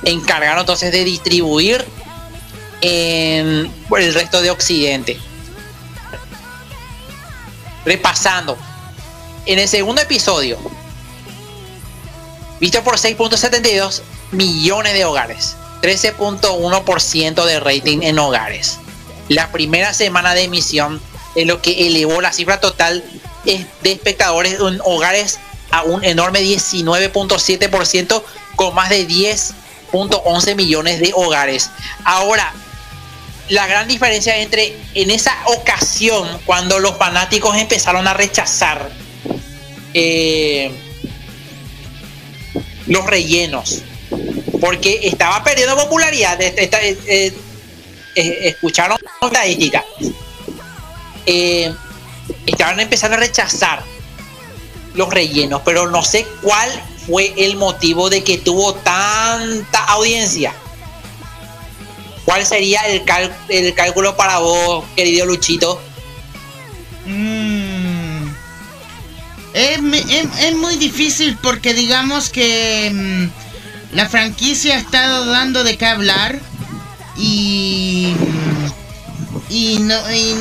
encargaron 0.05 0.61
entonces 0.61 0.93
de 0.93 1.03
distribuir 1.03 1.85
en 2.81 3.73
el 3.97 4.15
resto 4.15 4.41
de 4.41 4.51
Occidente. 4.51 5.19
Repasando, 7.85 8.57
en 9.53 9.59
el 9.59 9.67
segundo 9.67 10.01
episodio, 10.01 10.59
visto 12.61 12.85
por 12.85 12.99
6.72 12.99 14.03
millones 14.31 14.95
de 14.95 15.05
hogares, 15.05 15.57
13.1% 15.83 17.45
de 17.45 17.59
rating 17.59 18.03
en 18.03 18.21
hogares. 18.21 18.79
La 19.29 19.51
primera 19.51 19.93
semana 19.93 20.35
de 20.35 20.45
emisión 20.45 21.01
es 21.35 21.49
lo 21.49 21.61
que 21.61 21.89
elevó 21.89 22.21
la 22.21 22.33
cifra 22.33 22.61
total 22.61 23.03
de 23.45 23.67
espectadores 23.91 24.55
en 24.61 24.81
hogares 24.85 25.41
a 25.73 25.83
un 25.83 26.05
enorme 26.05 26.43
19.7% 26.43 28.23
con 28.55 28.73
más 28.75 28.89
de 28.89 29.09
10.11 29.09 30.55
millones 30.55 31.01
de 31.01 31.13
hogares. 31.13 31.71
Ahora, 32.05 32.53
la 33.49 33.67
gran 33.67 33.89
diferencia 33.89 34.37
entre 34.37 34.77
en 34.95 35.11
esa 35.11 35.37
ocasión, 35.47 36.29
cuando 36.47 36.79
los 36.79 36.97
fanáticos 36.99 37.57
empezaron 37.57 38.07
a 38.07 38.15
rechazar 38.15 39.10
eh, 39.95 40.71
los 42.87 43.07
rellenos, 43.07 43.83
porque 44.61 45.01
estaba 45.05 45.43
perdiendo 45.43 45.77
popularidad. 45.77 46.41
Eh, 46.41 47.33
eh, 48.17 48.39
escucharon 48.43 48.99
estadística. 49.23 49.85
estaban 52.47 52.81
empezando 52.81 53.17
a 53.17 53.21
rechazar 53.21 53.85
los 54.95 55.09
rellenos, 55.13 55.63
pero 55.65 55.89
no 55.89 56.03
sé 56.03 56.27
cuál 56.43 56.69
fue 57.07 57.33
el 57.37 57.57
motivo 57.57 58.11
de 58.11 58.23
que 58.23 58.39
tuvo 58.39 58.75
tanta 58.75 59.85
audiencia. 59.87 60.53
¿Cuál 62.25 62.47
sería 62.47 62.83
el, 62.87 63.03
el 63.49 63.75
cálculo 63.75 64.17
para 64.17 64.39
vos, 64.39 64.85
querido 64.95 65.27
Luchito? 65.27 65.81
Mm. 67.07 67.60
Es, 69.53 69.81
muy 70.55 70.77
difícil 70.77 71.37
porque 71.43 71.75
digamos 71.75 72.29
que 72.29 72.91
mm, 72.93 73.97
la 73.97 74.09
franquicia 74.09 74.77
ha 74.77 74.79
estado 74.79 75.27
dando 75.27 75.65
de 75.65 75.77
qué 75.77 75.87
hablar 75.87 76.39
y, 77.17 78.15
y, 79.49 79.79
no, 79.81 79.97
y, 80.15 80.35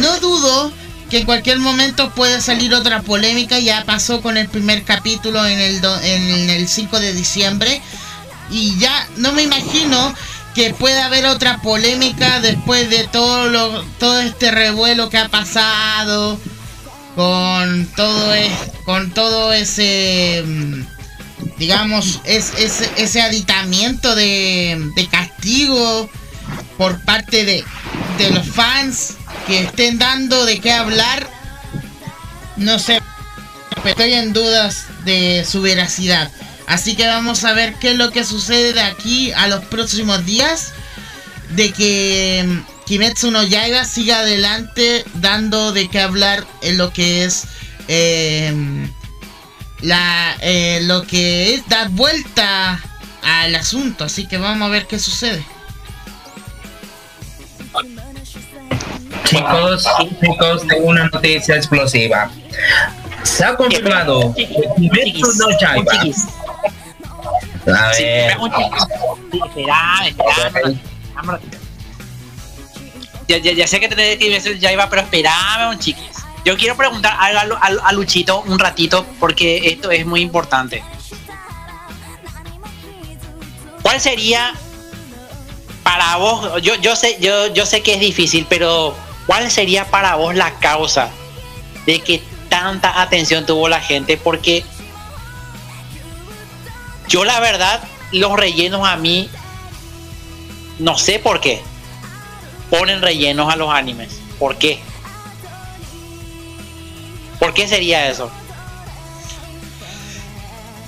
no 0.00 0.18
dudo 0.18 0.72
que 1.10 1.18
en 1.18 1.26
cualquier 1.26 1.60
momento 1.60 2.10
pueda 2.10 2.40
salir 2.40 2.74
otra 2.74 3.02
polémica. 3.02 3.60
Ya 3.60 3.84
pasó 3.84 4.20
con 4.20 4.36
el 4.36 4.48
primer 4.48 4.82
capítulo 4.82 5.46
en 5.46 5.60
el, 5.60 5.80
en 6.02 6.50
el 6.50 6.68
5 6.68 6.98
de 6.98 7.12
diciembre. 7.12 7.80
Y 8.50 8.76
ya 8.78 9.08
no 9.16 9.32
me 9.32 9.42
imagino 9.42 10.14
que 10.54 10.72
puede 10.72 10.98
haber 11.00 11.26
otra 11.26 11.58
polémica 11.58 12.40
después 12.40 12.88
de 12.90 13.06
todo 13.08 13.48
lo, 13.48 13.82
todo 13.98 14.20
este 14.20 14.50
revuelo 14.50 15.10
que 15.10 15.18
ha 15.18 15.28
pasado 15.28 16.38
con 17.16 17.86
todo 17.96 18.34
con 18.84 19.10
todo 19.10 19.52
ese 19.52 20.44
mm, 20.46 20.82
digamos 21.58 22.20
es, 22.24 22.52
ese 22.96 23.20
aditamiento 23.20 24.14
de, 24.14 24.92
de, 24.94 25.08
castigo 25.08 26.08
por 26.78 27.00
parte 27.04 27.44
de, 27.44 27.64
de 28.18 28.30
los 28.30 28.46
fans 28.46 29.14
que 29.48 29.60
estén 29.62 29.98
dando 29.98 30.44
de 30.44 30.60
qué 30.60 30.70
hablar 30.72 31.28
no 32.56 32.78
sé 32.78 33.00
estoy 33.84 34.12
en 34.12 34.32
dudas 34.32 34.84
de 35.04 35.44
su 35.44 35.62
veracidad 35.62 36.30
Así 36.66 36.96
que 36.96 37.06
vamos 37.06 37.44
a 37.44 37.52
ver 37.52 37.74
qué 37.74 37.92
es 37.92 37.96
lo 37.96 38.10
que 38.10 38.24
sucede 38.24 38.72
de 38.72 38.80
aquí 38.80 39.32
a 39.32 39.46
los 39.46 39.64
próximos 39.66 40.24
días. 40.26 40.72
De 41.50 41.72
que 41.72 42.44
mm, 42.44 42.75
Kimetsu 42.86 43.32
no 43.32 43.42
Yaiba 43.42 43.84
siga 43.84 44.20
adelante 44.20 45.04
dando 45.14 45.72
de 45.72 45.88
qué 45.88 46.00
hablar 46.00 46.44
en 46.62 46.78
lo 46.78 46.92
que 46.92 47.24
es 47.24 47.48
em, 47.88 48.88
la 49.80 50.36
eh, 50.40 50.80
lo 50.82 51.02
que 51.04 51.54
es 51.54 51.68
dar 51.68 51.88
vuelta 51.90 52.80
al 53.22 53.54
asunto. 53.56 54.04
Así 54.04 54.26
que 54.28 54.38
vamos 54.38 54.68
a 54.68 54.70
ver 54.70 54.86
qué 54.86 55.00
sucede. 55.00 55.44
Chicos, 59.24 59.84
chicos, 60.20 60.66
tengo 60.68 60.86
una 60.86 61.08
noticia 61.08 61.56
explosiva. 61.56 62.30
Se 63.24 63.44
ha 63.44 63.56
confirmado 63.56 64.32
que 64.34 64.46
Kimetsu 64.76 65.26
no 65.38 65.58
Yaiba 65.58 65.92
a 67.74 67.90
ver. 67.90 68.36
Ya, 73.28 73.38
ya, 73.38 73.52
ya, 73.52 73.66
sé 73.66 73.80
que 73.80 73.88
tenés 73.88 74.18
que 74.18 74.58
ya 74.58 74.72
iba, 74.72 74.88
pero 74.88 75.02
espérame 75.02 75.70
un 75.70 75.78
chiquis. 75.78 76.26
Yo 76.44 76.56
quiero 76.56 76.76
preguntar 76.76 77.16
algo 77.18 77.58
a, 77.60 77.92
Luchito 77.92 78.42
un 78.42 78.60
ratito 78.60 79.04
porque 79.18 79.68
esto 79.68 79.90
es 79.90 80.06
muy 80.06 80.20
importante. 80.20 80.84
¿Cuál 83.82 84.00
sería 84.00 84.54
para 85.82 86.16
vos? 86.18 86.62
Yo, 86.62 86.76
yo 86.76 86.94
sé, 86.94 87.16
yo, 87.20 87.52
yo 87.52 87.66
sé 87.66 87.82
que 87.82 87.94
es 87.94 88.00
difícil, 88.00 88.46
pero 88.48 88.94
¿cuál 89.26 89.50
sería 89.50 89.90
para 89.90 90.14
vos 90.14 90.36
la 90.36 90.52
causa 90.60 91.10
de 91.84 91.98
que 91.98 92.22
tanta 92.48 93.02
atención 93.02 93.44
tuvo 93.44 93.68
la 93.68 93.80
gente? 93.80 94.16
Porque 94.16 94.64
yo 97.08 97.24
la 97.24 97.40
verdad, 97.40 97.82
los 98.12 98.38
rellenos 98.38 98.86
a 98.86 98.96
mí, 98.96 99.28
no 100.78 100.96
sé 100.96 101.18
por 101.18 101.40
qué. 101.40 101.60
Ponen 102.70 103.02
rellenos 103.02 103.52
a 103.52 103.56
los 103.56 103.72
animes. 103.72 104.18
¿Por 104.38 104.56
qué? 104.56 104.80
¿Por 107.38 107.54
qué 107.54 107.68
sería 107.68 108.08
eso? 108.08 108.30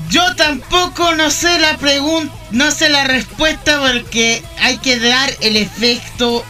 Yo 0.09 0.35
tampoco 0.37 1.15
no 1.15 1.31
sé 1.31 1.59
la 1.59 1.77
pregunta, 1.77 2.35
no 2.51 2.71
sé 2.71 2.89
la 2.89 3.05
respuesta 3.05 3.79
porque 3.79 4.43
hay 4.59 4.79
que 4.79 4.99
dar 4.99 5.31
el 5.41 5.57
efecto 5.57 6.45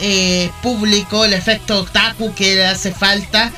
eh, 0.00 0.50
público, 0.60 1.24
el 1.24 1.32
efecto 1.32 1.80
otaku 1.80 2.34
que 2.34 2.64
hace 2.64 2.92
falta 2.92 3.52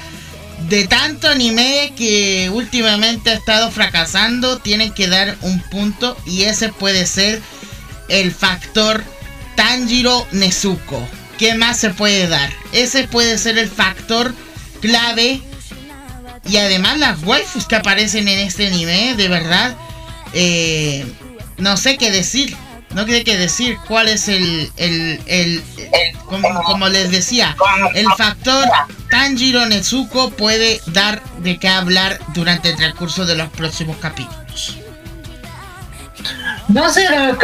de 0.68 0.86
tanto 0.86 1.28
anime 1.28 1.92
que 1.96 2.50
últimamente 2.52 3.30
ha 3.30 3.34
estado 3.34 3.70
fracasando, 3.70 4.58
tienen 4.58 4.92
que 4.92 5.08
dar 5.08 5.36
un 5.42 5.60
punto 5.60 6.16
y 6.26 6.42
ese 6.42 6.68
puede 6.68 7.06
ser 7.06 7.40
el 8.08 8.32
factor 8.32 9.02
Tanjiro 9.54 10.26
Nezuko. 10.32 11.06
¿Qué 11.38 11.54
más 11.54 11.78
se 11.78 11.90
puede 11.90 12.28
dar? 12.28 12.50
Ese 12.72 13.08
puede 13.08 13.38
ser 13.38 13.58
el 13.58 13.68
factor 13.68 14.34
clave. 14.80 15.42
Y 16.44 16.56
además 16.56 16.98
las 16.98 17.22
waifus 17.22 17.66
que 17.66 17.76
aparecen 17.76 18.28
en 18.28 18.40
este 18.40 18.66
anime, 18.66 19.14
de 19.16 19.28
verdad, 19.28 19.76
eh, 20.32 21.06
no 21.58 21.76
sé 21.76 21.96
qué 21.96 22.10
decir. 22.10 22.56
No 22.94 23.06
sé 23.06 23.24
qué 23.24 23.38
decir 23.38 23.78
cuál 23.88 24.08
es 24.08 24.28
el, 24.28 24.70
el, 24.76 25.18
el, 25.26 25.62
como, 26.26 26.88
les 26.88 27.10
decía, 27.10 27.56
el 27.94 28.06
factor 28.18 28.68
Tanjiro 29.10 29.64
Nezuko 29.64 30.30
puede 30.30 30.80
dar 30.88 31.22
de 31.38 31.58
qué 31.58 31.68
hablar 31.68 32.18
durante 32.34 32.68
el 32.68 32.76
transcurso 32.76 33.24
de 33.24 33.36
los 33.36 33.48
próximos 33.50 33.96
capítulos. 33.96 34.76
¿No 36.68 36.90
será 36.90 37.36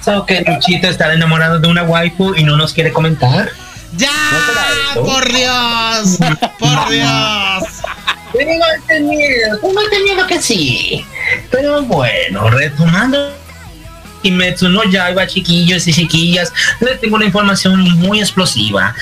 acaso 0.00 0.26
que 0.26 0.42
Luchito 0.46 0.88
está 0.88 1.12
enamorado 1.12 1.58
de 1.58 1.68
una 1.68 1.82
waifu 1.82 2.34
y 2.34 2.44
no 2.44 2.56
nos 2.56 2.72
quiere 2.72 2.92
comentar? 2.92 3.50
¡Ya! 3.96 4.10
¡Por 4.94 5.32
Dios! 5.32 6.18
¡Por 6.58 6.88
Dios! 6.90 7.64
Tengo 8.32 8.64
entendido, 8.76 9.58
tengo 9.60 9.82
entendido 9.82 10.26
que 10.26 10.40
sí. 10.40 11.04
Pero 11.50 11.82
bueno, 11.82 12.48
retomando 12.48 13.32
Kimetsu 14.22 14.68
no 14.68 14.84
Yaiba, 14.84 15.26
chiquillos 15.26 15.88
y 15.88 15.92
chiquillas, 15.92 16.52
les 16.80 17.00
tengo 17.00 17.16
una 17.16 17.24
información 17.24 17.80
muy 17.98 18.20
explosiva. 18.20 18.94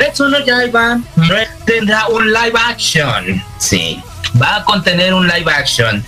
Kimetsu 0.00 0.28
no 0.28 0.38
Yaiba 0.38 0.98
tendrá 1.66 2.08
un 2.08 2.32
live 2.32 2.58
action. 2.58 3.42
Sí, 3.58 4.02
va 4.40 4.56
a 4.56 4.64
contener 4.64 5.12
un 5.12 5.26
live 5.26 5.52
action. 5.52 6.02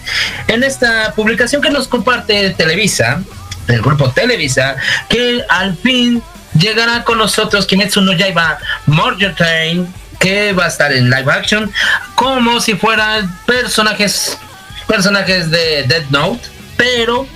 En 0.49 0.63
esta 0.63 1.13
publicación 1.15 1.61
que 1.61 1.69
nos 1.69 1.87
comparte 1.89 2.51
Televisa, 2.51 3.23
del 3.67 3.83
grupo 3.83 4.11
Televisa, 4.11 4.77
que 5.11 5.45
al 5.49 5.77
fin 5.77 6.23
llegará 6.55 7.05
con 7.05 7.19
nosotros 7.19 7.67
Kimetsu 7.67 8.01
no 8.01 8.13
Yaiba 8.13 8.59
Murder 8.87 9.35
Train 9.35 9.93
que 10.19 10.53
va 10.53 10.67
a 10.67 10.69
estar 10.69 10.93
en 10.93 11.11
live 11.11 11.31
action 11.31 11.71
como 12.15 12.61
si 12.61 12.75
fueran 12.75 13.31
personajes 13.45 14.39
personajes 14.87 15.51
de 15.51 15.85
Dead 15.85 16.05
Note, 16.11 16.49
pero 16.77 17.27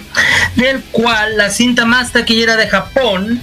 del 0.55 0.83
cual 0.93 1.37
la 1.37 1.51
cinta 1.51 1.85
más 1.85 2.13
taquillera 2.13 2.57
de 2.57 2.69
Japón 2.69 3.43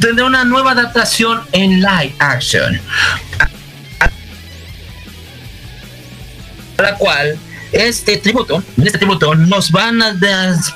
tendrá 0.00 0.24
una 0.26 0.44
nueva 0.44 0.72
adaptación 0.72 1.42
en 1.52 1.80
live 1.80 2.14
action. 2.18 2.80
La 6.78 6.94
cual 6.96 7.38
este 7.72 8.18
tributo, 8.18 8.62
este 8.84 8.98
tributo 8.98 9.34
nos 9.34 9.70
van 9.70 10.02
a 10.02 10.14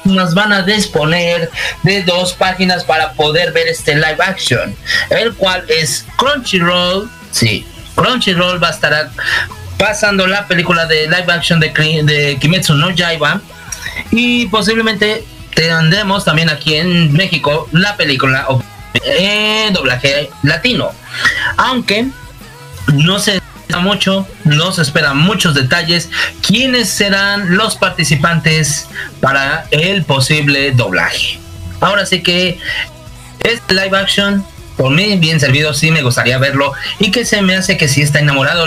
nos 0.04 0.34
van 0.34 0.52
a 0.52 0.62
disponer 0.62 1.50
de 1.82 2.02
dos 2.02 2.32
páginas 2.32 2.84
para 2.84 3.12
poder 3.12 3.52
ver 3.52 3.68
este 3.68 3.94
live 3.94 4.16
action, 4.18 4.74
el 5.10 5.34
cual 5.34 5.64
es 5.68 6.06
Crunchyroll, 6.16 7.10
sí, 7.30 7.66
Crunchyroll 7.94 8.62
va 8.62 8.68
a 8.68 8.72
estar 8.72 9.10
pasando 9.76 10.26
la 10.26 10.46
película 10.46 10.86
de 10.86 11.02
live 11.06 11.30
action 11.30 11.60
de, 11.60 11.68
de 12.04 12.38
Kimetsu 12.40 12.74
no 12.74 12.90
Yaiba 12.90 13.42
y 14.10 14.46
posiblemente 14.46 15.24
tendremos 15.54 16.24
también 16.24 16.50
aquí 16.50 16.74
en 16.74 17.12
México 17.12 17.68
la 17.72 17.96
película 17.96 18.46
en 19.04 19.72
doblaje 19.72 20.30
latino. 20.42 20.90
Aunque 21.56 22.06
no 22.92 23.18
se 23.18 23.40
mucho, 23.80 24.26
no 24.44 24.72
se 24.72 24.82
esperan 24.82 25.18
muchos 25.18 25.54
detalles. 25.54 26.08
¿Quiénes 26.40 26.88
serán 26.88 27.56
los 27.56 27.76
participantes 27.76 28.88
para 29.20 29.66
el 29.70 30.04
posible 30.04 30.72
doblaje? 30.72 31.38
Ahora 31.80 32.06
sí 32.06 32.22
que 32.22 32.58
este 33.40 33.74
live 33.74 33.96
action 33.98 34.44
por 34.76 34.90
mí 34.90 35.16
bien 35.16 35.40
servido, 35.40 35.72
sí 35.72 35.90
me 35.90 36.02
gustaría 36.02 36.38
verlo. 36.38 36.72
Y 36.98 37.10
que 37.10 37.24
se 37.24 37.40
me 37.42 37.56
hace 37.56 37.76
que 37.76 37.88
sí 37.88 38.02
está 38.02 38.18
enamorado 38.20 38.66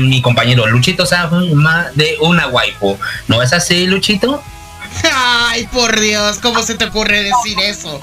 mi 0.00 0.22
compañero 0.22 0.66
Luchito 0.66 1.04
Sama 1.04 1.86
de 1.94 2.16
una 2.20 2.48
waifu. 2.48 2.98
¿No 3.28 3.42
es 3.42 3.52
así, 3.52 3.86
Luchito? 3.86 4.42
Ay, 5.14 5.66
por 5.66 5.98
Dios, 6.00 6.38
¿cómo 6.38 6.62
se 6.62 6.74
te 6.74 6.86
ocurre 6.86 7.22
decir 7.22 7.58
eso? 7.60 8.00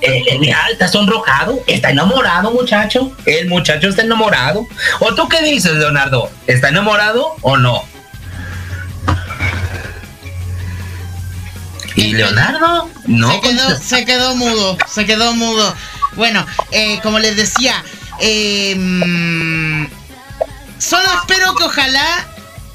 Eh, 0.00 0.22
eh 0.28 0.54
está 0.70 0.88
sonrojado, 0.88 1.62
está 1.66 1.90
enamorado, 1.90 2.50
muchacho. 2.52 3.12
El 3.26 3.48
muchacho 3.48 3.88
está 3.88 4.02
enamorado. 4.02 4.66
¿O 5.00 5.14
tú 5.14 5.28
qué 5.28 5.42
dices, 5.42 5.74
Leonardo? 5.74 6.30
¿Está 6.46 6.68
enamorado 6.68 7.36
o 7.42 7.56
no? 7.56 7.84
¿Y 11.94 12.14
Leonardo? 12.14 12.90
No. 13.06 13.32
Se 13.32 13.40
quedó, 13.40 13.76
se 13.76 14.04
quedó 14.04 14.34
mudo, 14.34 14.78
se 14.92 15.04
quedó 15.04 15.34
mudo. 15.34 15.74
Bueno, 16.14 16.46
eh, 16.70 17.00
como 17.02 17.18
les 17.18 17.36
decía, 17.36 17.82
eh, 18.20 18.74
solo 20.78 21.08
espero 21.20 21.54
que 21.54 21.64
ojalá 21.64 22.31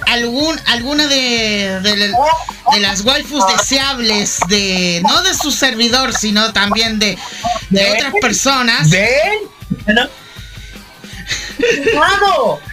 algún, 0.07 0.59
alguna 0.65 1.07
de, 1.07 1.79
de, 1.81 2.79
las 2.79 3.01
waifus 3.01 3.43
deseables 3.57 4.39
de 4.47 5.01
no 5.03 5.21
de 5.23 5.33
su 5.33 5.51
servidor, 5.51 6.13
sino 6.13 6.53
también 6.53 6.99
de, 6.99 7.17
de 7.69 7.91
otras 7.91 8.13
personas. 8.21 8.89
¿Ven? 8.89 9.39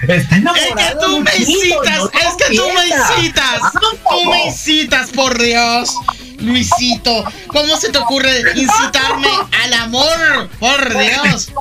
Está 0.08 0.36
enamorado. 0.36 0.66
Es 0.68 0.74
que 0.76 0.96
tú 1.00 1.20
me 1.20 1.36
incitas, 1.36 2.02
es 2.12 2.46
que 2.46 2.56
tú 2.56 2.64
me 2.74 2.86
incitas, 2.86 3.60
tú 4.08 4.24
me 4.30 4.44
incitas, 4.46 5.10
por 5.10 5.40
Dios. 5.42 5.94
Luisito, 6.38 7.24
¿cómo 7.46 7.76
se 7.76 7.90
te 7.90 7.98
ocurre 7.98 8.42
incitarme 8.54 9.28
al 9.62 9.72
amor? 9.74 10.50
Por 10.58 10.98
Dios. 10.98 11.52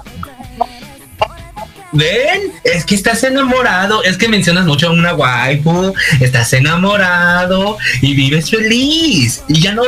Ven, 1.93 2.51
es 2.63 2.85
que 2.85 2.95
estás 2.95 3.23
enamorado, 3.23 4.03
es 4.03 4.17
que 4.17 4.27
mencionas 4.27 4.65
mucho 4.65 4.87
a 4.87 4.91
una 4.91 5.13
waifu, 5.13 5.93
estás 6.19 6.51
enamorado 6.53 7.77
y 8.01 8.15
vives 8.15 8.49
feliz 8.49 9.43
y 9.47 9.61
ya 9.61 9.73
no 9.73 9.83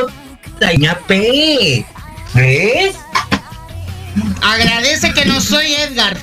daña 0.60 0.98
P. 1.06 1.84
¿Ves? 2.34 2.94
Agradece 4.40 5.12
que 5.12 5.24
no 5.26 5.40
soy 5.40 5.74
Edgar. 5.74 6.16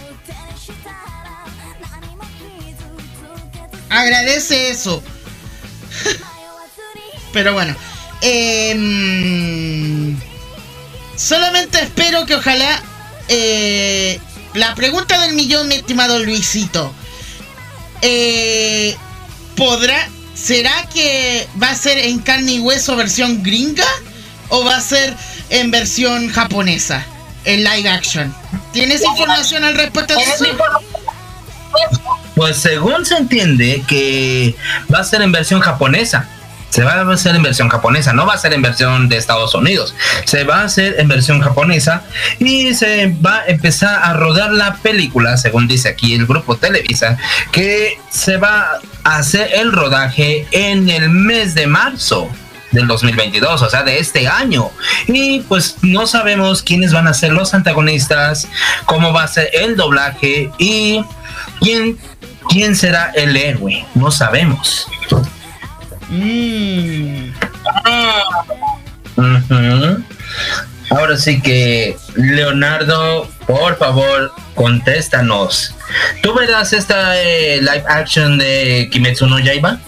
Agradece 3.89 4.69
eso. 4.69 5.03
Pero 7.33 7.53
bueno. 7.53 7.75
Em, 8.21 10.17
solamente 11.17 11.81
espero 11.81 12.25
que 12.25 12.35
ojalá... 12.35 12.81
Eh, 13.27 14.19
la 14.53 14.75
pregunta 14.75 15.19
del 15.21 15.33
millón, 15.33 15.67
mi 15.67 15.75
estimado 15.75 16.19
Luisito. 16.19 16.93
Eh, 18.01 18.95
¿Podrá... 19.55 20.09
¿Será 20.35 20.89
que 20.91 21.47
va 21.61 21.69
a 21.69 21.75
ser 21.75 21.99
en 21.99 22.19
carne 22.19 22.53
y 22.53 22.59
hueso 22.59 22.95
versión 22.95 23.43
gringa? 23.43 23.87
¿O 24.49 24.65
va 24.65 24.77
a 24.77 24.81
ser 24.81 25.15
en 25.49 25.69
versión 25.69 26.29
japonesa? 26.29 27.05
En 27.45 27.63
live 27.63 27.87
action. 27.87 28.35
¿Tienes 28.73 29.03
información 29.03 29.63
al 29.63 29.75
respecto 29.75 30.15
de 30.15 30.23
eso? 30.23 30.45
Pues 32.35 32.57
según 32.57 33.05
se 33.05 33.15
entiende 33.15 33.83
que 33.87 34.55
va 34.93 34.99
a 34.99 35.03
ser 35.03 35.21
en 35.21 35.31
versión 35.31 35.61
japonesa 35.61 36.27
se 36.73 36.83
va 36.83 36.93
a 36.93 37.13
hacer 37.13 37.35
en 37.35 37.43
versión 37.43 37.69
japonesa, 37.69 38.13
no 38.13 38.25
va 38.25 38.33
a 38.33 38.37
ser 38.39 38.51
en 38.51 38.63
versión 38.63 39.07
de 39.07 39.17
Estados 39.17 39.53
Unidos, 39.53 39.93
se 40.25 40.43
va 40.43 40.61
a 40.61 40.63
hacer 40.63 40.95
en 40.97 41.07
versión 41.07 41.39
japonesa 41.39 42.01
y 42.39 42.73
se 42.73 43.15
va 43.23 43.41
a 43.41 43.45
empezar 43.45 43.99
a 44.01 44.13
rodar 44.13 44.51
la 44.51 44.77
película, 44.77 45.37
según 45.37 45.67
dice 45.67 45.89
aquí 45.89 46.15
el 46.15 46.25
grupo 46.25 46.57
Televisa, 46.57 47.15
que 47.51 47.99
se 48.09 48.37
va 48.37 48.79
a 49.03 49.17
hacer 49.17 49.51
el 49.53 49.71
rodaje 49.71 50.47
en 50.49 50.89
el 50.89 51.11
mes 51.11 51.53
de 51.53 51.67
marzo 51.67 52.27
del 52.71 52.87
2022, 52.87 53.61
o 53.61 53.69
sea, 53.69 53.83
de 53.83 53.99
este 53.99 54.27
año. 54.27 54.71
Y 55.05 55.41
pues 55.41 55.75
no 55.83 56.07
sabemos 56.07 56.63
quiénes 56.63 56.91
van 56.91 57.07
a 57.07 57.13
ser 57.13 57.33
los 57.33 57.53
antagonistas, 57.53 58.47
cómo 58.85 59.13
va 59.13 59.25
a 59.25 59.27
ser 59.27 59.51
el 59.53 59.75
doblaje 59.75 60.49
y 60.57 61.05
quién, 61.59 61.99
quién 62.49 62.75
será 62.75 63.11
el 63.13 63.37
héroe, 63.37 63.85
no 63.93 64.09
sabemos. 64.09 64.87
Mm. 66.13 67.33
Ahora 70.91 71.17
sí 71.17 71.41
que, 71.41 71.97
Leonardo, 72.15 73.27
por 73.47 73.77
favor, 73.77 74.33
contéstanos. 74.53 75.73
¿Tú 76.21 76.33
verás 76.33 76.71
esta 76.73 77.19
eh, 77.19 77.59
live 77.61 77.83
action 77.87 78.37
de 78.37 78.89
Kimetsu 78.91 79.25
no 79.25 79.39
Yaiba? 79.39 79.79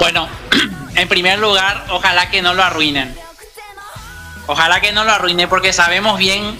Bueno, 0.00 0.28
en 0.96 1.08
primer 1.08 1.38
lugar, 1.38 1.84
ojalá 1.90 2.30
que 2.30 2.42
no 2.42 2.54
lo 2.54 2.64
arruinen. 2.64 3.14
Ojalá 4.46 4.80
que 4.80 4.92
no 4.92 5.04
lo 5.04 5.12
arruinen 5.12 5.48
porque 5.48 5.72
sabemos 5.72 6.18
bien 6.18 6.58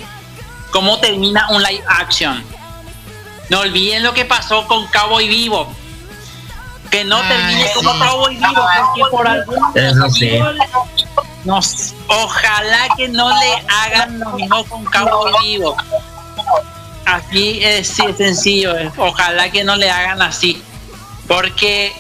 cómo 0.71 1.01
termina 1.01 1.49
un 1.51 1.63
live 1.63 1.85
action. 1.89 2.43
No 3.51 3.61
olviden 3.61 4.03
lo 4.05 4.15
que 4.15 4.25
pasó 4.25 4.67
con 4.67 4.87
Cowboy 4.87 5.29
Vivo 5.29 5.75
que 6.95 7.05
no 7.05 7.21
termine 7.27 7.67
como 7.75 7.91
Cowboy 7.99 8.37
Vivo, 8.37 8.63
porque 8.79 9.03
por 9.11 9.27
algún 9.27 9.59
ojalá 12.07 12.89
que 12.97 13.09
no 13.09 13.29
le 13.41 13.65
hagan 13.69 14.21
lo 14.21 14.31
mismo 14.31 14.65
con 14.67 14.85
Cowboy 14.85 15.33
Vivo. 15.43 15.77
Así 17.05 17.59
es, 17.65 17.89
sencillo, 17.89 18.79
eh. 18.79 18.93
ojalá 18.97 19.51
que 19.51 19.65
no 19.65 19.75
le 19.75 19.91
hagan 19.91 20.23
así. 20.23 20.63
Porque 21.27 21.93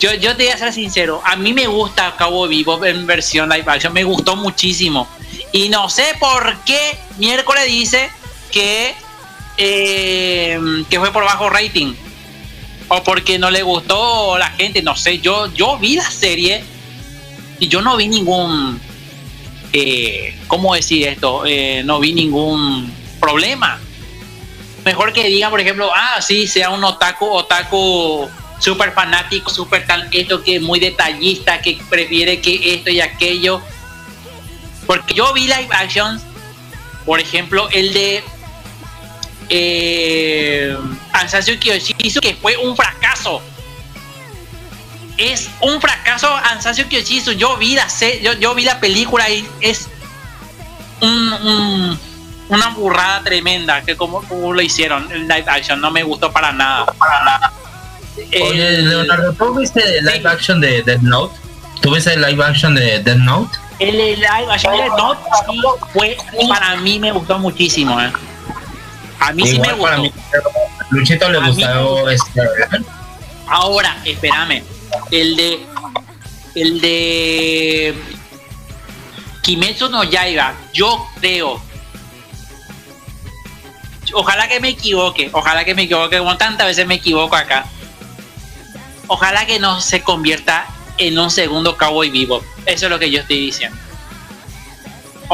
yo, 0.00 0.12
yo 0.14 0.36
te 0.36 0.46
voy 0.46 0.52
a 0.52 0.58
ser 0.58 0.72
sincero, 0.72 1.22
a 1.24 1.36
mí 1.36 1.52
me 1.52 1.68
gusta 1.68 2.16
Cowboy 2.18 2.48
Vivo 2.48 2.84
en 2.84 3.06
versión 3.06 3.50
live 3.50 3.70
action, 3.70 3.92
me 3.92 4.02
gustó 4.02 4.34
muchísimo. 4.34 5.06
Y 5.52 5.68
no 5.68 5.88
sé 5.88 6.16
por 6.18 6.56
qué 6.64 6.98
miércoles 7.18 7.66
dice 7.66 8.10
que, 8.50 8.96
eh, 9.58 10.58
que 10.90 10.98
fue 10.98 11.12
por 11.12 11.22
bajo 11.22 11.48
rating 11.48 11.94
o 12.94 13.02
porque 13.02 13.38
no 13.38 13.50
le 13.50 13.62
gustó 13.62 14.36
la 14.36 14.50
gente, 14.50 14.82
no 14.82 14.94
sé, 14.94 15.18
yo, 15.18 15.50
yo 15.54 15.78
vi 15.78 15.96
la 15.96 16.10
serie 16.10 16.62
y 17.58 17.66
yo 17.68 17.80
no 17.80 17.96
vi 17.96 18.06
ningún, 18.06 18.78
eh, 19.72 20.36
¿cómo 20.46 20.74
decir 20.74 21.08
esto? 21.08 21.44
Eh, 21.46 21.82
no 21.86 22.00
vi 22.00 22.12
ningún 22.12 22.92
problema. 23.18 23.80
Mejor 24.84 25.14
que 25.14 25.26
digan, 25.26 25.50
por 25.50 25.60
ejemplo, 25.60 25.90
ah, 25.94 26.20
sí, 26.20 26.46
sea 26.46 26.68
un 26.68 26.84
otaku, 26.84 27.24
otaku 27.30 28.28
súper 28.58 28.92
fanático, 28.92 29.50
súper 29.50 29.86
tal, 29.86 30.10
esto 30.12 30.42
que 30.42 30.60
muy 30.60 30.78
detallista, 30.78 31.62
que 31.62 31.80
prefiere 31.88 32.42
que 32.42 32.74
esto 32.74 32.90
y 32.90 33.00
aquello. 33.00 33.62
Porque 34.86 35.14
yo 35.14 35.32
vi 35.32 35.44
live 35.44 35.68
actions, 35.70 36.20
por 37.06 37.20
ejemplo, 37.20 37.70
el 37.70 37.94
de 37.94 38.22
eh, 39.54 40.74
Ansasio 41.12 41.58
Kyoshitsu, 41.60 42.20
que 42.20 42.34
fue 42.34 42.56
un 42.56 42.74
fracaso. 42.74 43.42
Es 45.18 45.50
un 45.60 45.78
fracaso 45.78 46.34
Ansasio 46.34 46.88
Kyoshitsu. 46.88 47.32
Yo 47.32 47.58
vi 47.58 47.74
la, 47.74 47.86
yo, 48.22 48.32
yo 48.32 48.54
vi 48.54 48.64
la 48.64 48.80
película 48.80 49.28
y 49.28 49.46
es 49.60 49.88
un, 51.02 51.98
una 52.48 52.68
burrada 52.68 53.22
tremenda 53.22 53.82
que 53.82 53.94
como, 53.94 54.22
como, 54.22 54.54
lo 54.54 54.62
hicieron 54.62 55.10
el 55.12 55.22
live 55.22 55.44
action 55.46 55.80
no 55.80 55.90
me 55.90 56.02
gustó 56.04 56.30
para 56.30 56.52
nada 56.52 56.86
para 56.86 57.24
nada 57.24 57.52
Oye, 58.16 58.82
Leonardo, 58.82 59.32
¿tú 59.32 59.54
viste 59.58 59.82
el 59.98 60.04
live 60.04 60.28
action 60.28 60.60
de 60.60 60.82
Death 60.82 61.00
Note? 61.00 61.34
¿Tú 61.80 61.94
viste 61.94 62.12
el 62.12 62.20
live 62.20 62.44
action 62.44 62.74
de 62.74 63.00
Death 63.00 63.16
Note? 63.16 63.58
El, 63.78 63.96
live 63.96 64.46
action 64.50 64.72
de 64.76 64.82
Death 64.82 64.98
Note 64.98 65.20
sí 65.50 65.60
fue, 65.92 66.16
para 66.48 66.76
mí 66.76 66.98
me 66.98 67.10
gustó 67.10 67.38
muchísimo, 67.38 67.98
¿eh? 68.00 68.12
A 69.22 69.32
mí 69.32 69.46
sí 69.46 69.60
me 69.60 69.72
gustó. 69.72 70.02
Mí, 70.02 70.12
Luchito 70.90 71.30
le 71.30 71.38
gustó 71.38 72.10
este. 72.10 72.40
Ahora, 73.46 73.96
espérame. 74.04 74.64
El 75.12 75.36
de. 75.36 75.66
El 76.56 76.80
de. 76.80 77.94
Kimetsu 79.42 79.88
no 79.90 80.02
Yaiba. 80.02 80.54
Yo 80.72 81.06
creo. 81.20 81.62
Ojalá 84.12 84.48
que 84.48 84.58
me 84.58 84.70
equivoque. 84.70 85.30
Ojalá 85.32 85.64
que 85.64 85.76
me 85.76 85.82
equivoque. 85.82 86.18
Como 86.18 86.36
tantas 86.36 86.66
veces 86.66 86.84
me 86.88 86.96
equivoco 86.96 87.36
acá. 87.36 87.66
Ojalá 89.06 89.46
que 89.46 89.60
no 89.60 89.80
se 89.80 90.02
convierta 90.02 90.66
en 90.98 91.16
un 91.16 91.30
segundo 91.30 91.76
Cowboy 91.76 92.10
Vivo. 92.10 92.42
Eso 92.66 92.86
es 92.86 92.90
lo 92.90 92.98
que 92.98 93.08
yo 93.10 93.20
estoy 93.20 93.38
diciendo. 93.38 93.78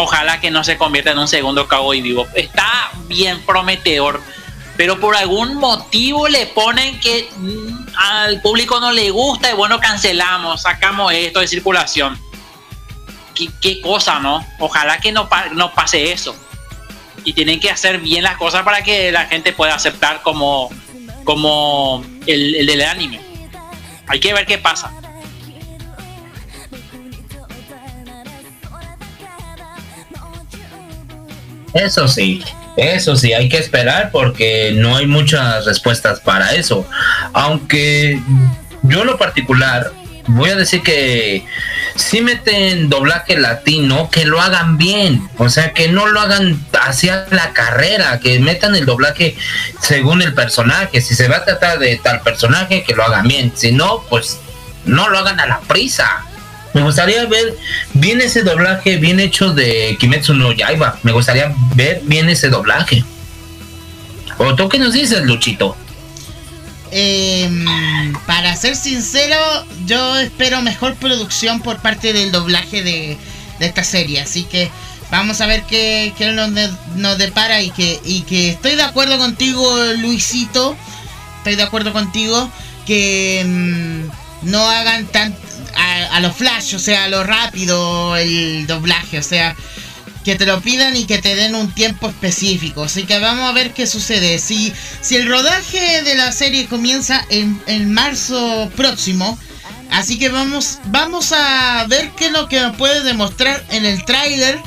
Ojalá 0.01 0.41
que 0.41 0.51
no 0.53 0.63
se 0.63 0.79
convierta 0.79 1.11
en 1.11 1.19
un 1.19 1.27
segundo 1.27 1.67
Cowboy 1.67 2.01
Vivo. 2.01 2.27
Está 2.35 2.91
bien 3.09 3.41
prometedor 3.45 4.23
pero 4.79 5.01
por 5.01 5.17
algún 5.17 5.57
motivo 5.57 6.29
le 6.29 6.47
ponen 6.47 7.01
que 7.01 7.29
mm, 7.37 7.97
al 7.97 8.41
público 8.41 8.79
no 8.79 8.93
le 8.93 9.11
gusta 9.11 9.51
y 9.51 9.55
bueno, 9.55 9.81
cancelamos, 9.81 10.63
sacamos 10.63 11.13
esto 11.13 11.41
de 11.41 11.49
circulación. 11.49 12.17
¿Qué, 13.61 13.81
cosa, 13.81 14.21
no? 14.21 14.47
Ojalá 14.61 15.01
que 15.01 15.11
no, 15.11 15.29
no 15.55 15.75
pase 15.75 16.13
eso. 16.13 16.37
Y 17.25 17.33
tienen 17.33 17.59
que 17.59 17.71
hacer 17.71 17.99
bien 17.99 18.23
las 18.23 18.37
cosas 18.37 18.63
para 18.63 18.83
que 18.85 19.11
la 19.11 19.27
gente 19.27 19.53
pueda 19.53 19.75
aceptar 19.75 20.23
como, 20.23 20.71
como 21.25 22.05
el, 22.27 22.55
el 22.55 22.67
del 22.67 22.83
anime. 22.83 23.21
Hay 24.07 24.21
que 24.21 24.33
ver 24.33 24.47
qué 24.47 24.59
pasa. 24.59 24.93
Eso 31.75 32.09
sí, 32.09 32.43
eso 32.77 33.17
sí, 33.17 33.33
hay 33.33 33.49
que 33.49 33.59
esperar 33.59 34.11
porque 34.11 34.73
no 34.75 34.97
hay 34.97 35.07
muchas 35.07 35.65
respuestas 35.65 36.21
para 36.21 36.55
eso. 36.55 36.87
Aunque 37.33 38.21
yo 38.83 39.01
en 39.01 39.07
lo 39.07 39.19
particular 39.19 39.93
voy 40.29 40.51
a 40.51 40.57
decir 40.57 40.83
que 40.83 41.45
si 41.97 42.21
meten 42.21 42.89
doblaje 42.89 43.37
latino, 43.37 44.09
que 44.11 44.25
lo 44.25 44.41
hagan 44.41 44.79
bien. 44.79 45.29
O 45.39 45.49
sea, 45.49 45.73
que 45.73 45.89
no 45.89 46.07
lo 46.07 46.21
hagan 46.21 46.65
hacia 46.81 47.27
la 47.31 47.53
carrera, 47.53 48.21
que 48.21 48.39
metan 48.39 48.77
el 48.77 48.87
doblaje 48.87 49.37
según 49.81 50.23
el 50.23 50.35
personaje. 50.35 51.01
Si 51.01 51.15
se 51.15 51.29
va 51.29 51.39
a 51.39 51.45
tratar 51.45 51.79
de 51.79 51.97
tal 51.97 52.21
personaje, 52.21 52.85
que 52.85 52.95
lo 52.95 53.03
hagan 53.03 53.27
bien. 53.27 53.53
Si 53.57 53.73
no, 53.73 54.05
pues 54.09 54.39
no 54.85 55.09
lo 55.09 55.19
hagan 55.19 55.41
a 55.41 55.47
la 55.47 55.61
prisa. 55.61 56.25
Me 56.79 56.85
gustaría 56.85 57.27
ver 57.27 57.59
bien 57.95 58.21
ese 58.21 58.45
doblaje 58.45 58.99
bien 58.99 59.19
hecho 59.19 59.53
de 59.53 59.97
Kimetsu 59.99 60.35
no 60.35 60.53
Yaiba. 60.53 60.97
Me 61.03 61.11
gustaría 61.11 61.53
ver 61.75 62.03
bien 62.05 62.29
ese 62.29 62.51
doblaje. 62.51 63.03
¿O 64.39 64.55
tú 64.55 64.69
qué 64.69 64.79
nos 64.79 64.93
dices, 64.93 65.23
Luchito? 65.25 65.77
Em, 66.93 67.65
para 68.27 68.55
ser 68.55 68.77
sincero, 68.77 69.37
yo 69.87 70.19
espero 70.19 70.63
mejor 70.63 70.95
producción 70.95 71.61
por 71.63 71.79
parte 71.79 72.13
del 72.13 72.31
doblaje 72.31 72.85
de, 72.85 73.19
esta 73.59 73.83
serie. 73.83 74.21
Así 74.21 74.45
que 74.45 74.71
vamos 75.11 75.41
a 75.41 75.47
ver 75.47 75.65
qué, 75.65 76.13
nos, 76.95 77.19
depara 77.19 77.61
y 77.61 77.71
que, 77.71 77.99
y 78.05 78.21
que 78.21 78.51
estoy 78.51 78.77
de 78.77 78.85
acuerdo 78.85 79.19
contigo, 79.19 79.69
Luisito. 80.01 80.77
Estoy 81.39 81.57
de 81.57 81.65
acuerdo 81.65 81.93
contigo 81.93 82.49
que 82.87 83.41
em, 83.41 84.09
no 84.43 84.61
hagan 84.69 85.07
tan, 85.07 85.35
a, 85.79 86.21
lo 86.21 86.33
flash, 86.33 86.75
o 86.75 86.79
sea, 86.79 87.05
a 87.05 87.09
lo 87.09 87.25
rápido 87.25 88.17
el 88.17 88.67
doblaje, 88.67 89.19
o 89.19 89.23
sea, 89.23 89.55
que 90.25 90.35
te 90.35 90.47
lo 90.47 90.61
pidan 90.61 90.97
y 90.97 91.05
que 91.05 91.19
te 91.19 91.35
den 91.35 91.55
un 91.55 91.73
tiempo 91.73 92.09
específico. 92.09 92.85
Así 92.85 93.05
que 93.05 93.19
vamos 93.19 93.49
a 93.49 93.53
ver 93.53 93.73
qué 93.73 93.87
sucede. 93.87 94.39
Si, 94.39 94.73
si 95.01 95.17
el 95.17 95.29
rodaje 95.29 96.03
de 96.03 96.15
la 96.17 96.33
serie 96.33 96.67
comienza 96.67 97.25
en, 97.31 97.61
en 97.67 97.93
marzo 97.93 98.71
próximo, 98.77 99.39
así 99.91 100.19
que 100.19 100.29
vamos, 100.29 100.79
vamos 100.87 101.33
a 101.33 101.87
ver 101.89 102.11
qué 102.17 102.27
es 102.27 102.33
lo 102.33 102.49
que 102.49 102.61
puede 102.77 103.03
demostrar 103.03 103.65
en 103.71 103.87
el 103.87 104.05
tráiler. 104.05 104.59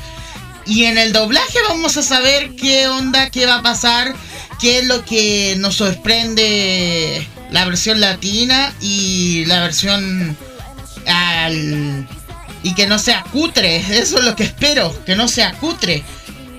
Y 0.64 0.84
en 0.84 0.96
el 0.96 1.12
doblaje 1.12 1.58
vamos 1.68 1.96
a 1.96 2.02
saber 2.02 2.54
qué 2.54 2.86
onda, 2.86 3.30
qué 3.30 3.46
va 3.46 3.56
a 3.56 3.62
pasar, 3.62 4.14
qué 4.60 4.78
es 4.78 4.84
lo 4.84 5.04
que 5.04 5.56
nos 5.58 5.74
sorprende 5.74 7.26
la 7.50 7.64
versión 7.64 8.00
latina 8.00 8.72
y 8.80 9.44
la 9.46 9.60
versión 9.60 10.36
al 11.06 12.06
y 12.62 12.74
que 12.74 12.86
no 12.86 12.98
sea 12.98 13.24
cutre, 13.32 13.76
eso 13.98 14.18
es 14.18 14.24
lo 14.24 14.36
que 14.36 14.44
espero, 14.44 14.94
que 15.04 15.16
no 15.16 15.28
sea 15.28 15.52
cutre, 15.54 16.04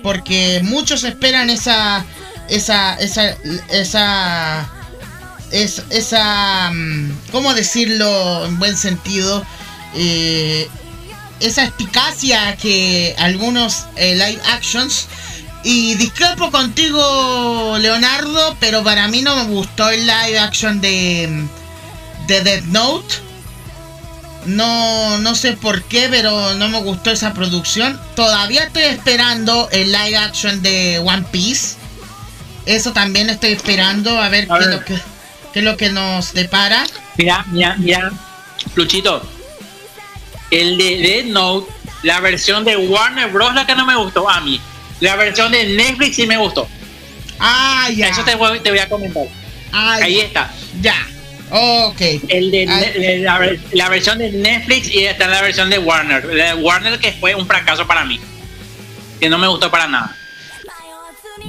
porque 0.02 0.60
muchos 0.64 1.04
esperan 1.04 1.50
esa 1.50 2.04
esa 2.48 2.94
esa 2.96 3.36
esa 3.70 4.68
esa, 5.50 6.70
mm, 6.72 7.12
¿cómo 7.30 7.54
decirlo 7.54 8.44
en 8.44 8.58
buen 8.58 8.76
sentido? 8.76 9.44
Eh, 9.94 10.68
esa 11.40 11.64
eficacia 11.64 12.56
que 12.56 13.14
algunos 13.18 13.84
eh, 13.96 14.14
live 14.14 14.40
actions 14.52 15.06
y 15.62 15.94
discrepo 15.94 16.50
contigo 16.50 17.76
Leonardo, 17.78 18.56
pero 18.60 18.82
para 18.82 19.08
mí 19.08 19.22
no 19.22 19.36
me 19.36 19.44
gustó 19.44 19.88
el 19.90 20.06
live 20.06 20.38
action 20.38 20.80
de 20.80 21.46
de 22.26 22.40
Dead 22.40 22.62
Note 22.64 23.14
no, 24.46 25.18
no 25.18 25.34
sé 25.34 25.52
por 25.52 25.82
qué, 25.84 26.08
pero 26.10 26.54
no 26.54 26.68
me 26.68 26.80
gustó 26.80 27.10
esa 27.10 27.34
producción. 27.34 28.00
Todavía 28.14 28.64
estoy 28.64 28.84
esperando 28.84 29.68
el 29.72 29.92
live 29.92 30.16
action 30.16 30.62
de 30.62 30.98
One 30.98 31.24
Piece. 31.30 31.76
Eso 32.66 32.92
también 32.92 33.30
estoy 33.30 33.52
esperando 33.52 34.18
a 34.18 34.28
ver, 34.28 34.46
qué, 34.46 34.54
Es 34.58 34.66
lo 34.66 34.84
que, 34.84 34.94
qué 35.52 35.58
es 35.58 35.64
lo 35.64 35.76
que 35.76 35.90
nos 35.90 36.32
depara. 36.32 36.84
Mira, 37.16 37.44
mira, 37.48 37.76
mira, 37.78 38.12
Luchito. 38.74 39.22
El 40.50 40.78
de 40.78 40.98
Dead 40.98 41.24
Note, 41.24 41.70
la 42.02 42.20
versión 42.20 42.64
de 42.64 42.76
Warner 42.76 43.30
Bros. 43.30 43.54
la 43.54 43.66
que 43.66 43.74
no 43.74 43.84
me 43.84 43.96
gustó 43.96 44.28
a 44.28 44.40
mí. 44.40 44.60
La 45.00 45.16
versión 45.16 45.50
de 45.50 45.64
Netflix 45.66 46.16
sí 46.16 46.26
me 46.26 46.36
gustó. 46.36 46.68
Ah, 47.38 47.88
ya. 47.94 48.08
Eso 48.08 48.24
te 48.24 48.34
voy, 48.36 48.60
te 48.60 48.70
voy 48.70 48.78
a 48.78 48.88
comentar. 48.88 49.24
Ahí 49.72 50.20
está. 50.20 50.52
Ya. 50.80 50.94
Ok. 51.56 52.00
El 52.28 52.50
de, 52.50 52.66
la, 53.72 53.88
versión 53.88 54.18
de 54.18 54.32
Netflix 54.32 54.88
y 54.88 55.04
está 55.04 55.28
la 55.28 55.40
versión 55.40 55.70
de 55.70 55.78
Warner. 55.78 56.26
de 56.26 56.54
Warner 56.54 56.98
que 56.98 57.12
fue 57.12 57.36
un 57.36 57.46
fracaso 57.46 57.86
para 57.86 58.04
mí. 58.04 58.20
Que 59.20 59.28
no 59.28 59.38
me 59.38 59.46
gustó 59.46 59.70
para 59.70 59.86
nada. 59.86 60.16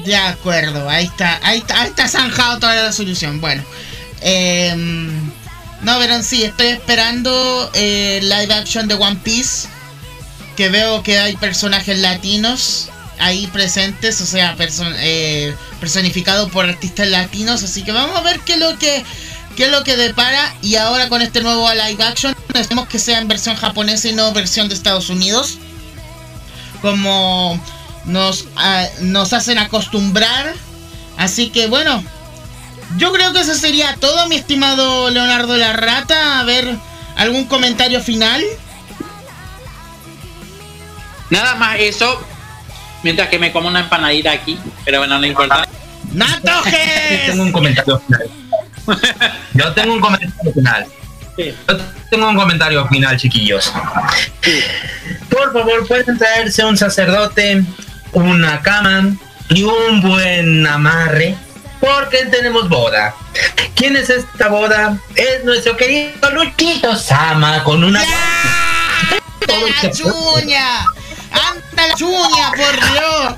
De 0.06 0.16
acuerdo, 0.16 0.88
ahí 0.88 1.06
está, 1.06 1.39
ahí 1.41 1.58
está, 1.58 1.82
ahí 1.82 1.89
está 1.89 2.08
zanjado 2.08 2.60
toda 2.60 2.76
la 2.76 2.91
solución. 2.91 3.41
Bueno. 3.41 3.64
Em, 4.22 5.26
no, 5.82 5.97
pero 5.97 6.22
sí, 6.22 6.43
estoy 6.43 6.68
esperando 6.68 7.72
eh, 7.74 8.20
live 8.22 8.53
action 8.53 8.88
de 8.88 8.93
One 8.93 9.20
Piece. 9.24 9.68
Que 10.56 10.70
veo 10.70 11.01
que 11.01 11.18
hay 11.18 11.36
personajes 11.36 11.97
latinos 11.97 12.91
ahí 13.18 13.47
presentes, 13.47 14.22
o 14.22 14.26
sea, 14.26 14.56
eh, 14.99 15.56
personificados 15.80 16.51
por 16.51 16.66
artistas 16.66 17.08
latinos. 17.08 17.64
Así 17.64 17.84
que 17.84 17.91
vamos 17.91 18.16
a 18.16 18.22
ver 18.22 18.39
qué 18.41 18.53
es 18.53 18.60
lo 18.60 18.78
que 18.78 19.03
qué 19.56 19.66
es 19.66 19.72
lo 19.72 19.84
que 19.84 19.95
depara 19.95 20.53
y 20.62 20.76
ahora 20.76 21.10
con 21.10 21.22
este 21.22 21.41
nuevo 21.41 21.68
live 21.72 22.03
action 22.03 22.36
esperemos 22.53 22.88
que 22.88 22.99
sea 22.99 23.20
en 23.20 23.28
versión 23.28 23.56
japonesa 23.56 24.10
y 24.10 24.14
no 24.14 24.32
versión 24.34 24.68
de 24.68 24.76
Estados 24.76 25.10
Unidos. 25.10 25.58
Como 26.82 27.60
nos, 28.06 28.47
ah, 28.58 28.86
nos 29.01 29.34
hacen 29.34 29.58
acostumbrar. 29.58 30.53
Así 31.18 31.49
que 31.49 31.68
bueno 31.68 32.03
yo 32.97 33.12
creo 33.12 33.34
que 33.34 33.39
eso 33.39 33.56
sería 33.56 33.95
todo 33.95 34.28
mi 34.28 34.36
estimado 34.36 35.10
Leonardo 35.10 35.58
La 35.58 35.74
Rata 35.74 36.39
a 36.39 36.43
ver 36.43 36.76
algún 37.16 37.45
comentario 37.45 37.99
final 37.99 38.43
nada 41.32 41.56
más 41.56 41.78
eso 41.80 42.22
mientras 43.01 43.30
que 43.30 43.39
me 43.39 43.51
como 43.51 43.70
una 43.70 43.80
empanadita 43.80 44.32
aquí 44.32 44.60
pero 44.84 44.99
bueno 44.99 45.18
no 45.18 45.26
importa. 45.26 45.68
¡Natojes! 46.12 47.26
tengo 47.26 47.43
un 47.43 47.51
comentario 47.51 47.99
final 48.08 48.30
yo 49.53 49.73
tengo 49.73 49.93
un 49.93 49.99
comentario 49.99 50.53
final. 50.53 50.86
Yo 51.38 51.77
tengo 52.09 52.29
un 52.29 52.36
comentario 52.36 52.88
final, 52.88 53.17
chiquillos. 53.17 53.71
Por 55.29 55.51
favor, 55.51 55.88
pueden 55.88 56.17
traerse 56.17 56.63
un 56.63 56.77
sacerdote, 56.77 57.63
una 58.13 58.61
cama 58.61 59.15
y 59.49 59.63
un 59.63 60.01
buen 60.01 60.65
amarre, 60.65 61.36
porque 61.81 62.25
tenemos 62.27 62.69
boda. 62.69 63.13
¿Quién 63.75 63.97
es 63.97 64.09
esta 64.09 64.47
boda? 64.47 64.97
Es 65.15 65.43
nuestro 65.43 65.75
querido 65.75 66.31
Luchito 66.31 66.95
Sama 66.95 67.63
con 67.63 67.83
una. 67.83 68.01
¡Anda 68.01 69.53
la 69.83 69.91
chuña! 69.91 70.86
¡Anda 71.31 71.88
la 71.88 71.95
chuña, 71.95 72.51
por 72.51 72.75
Dios! 72.91 73.36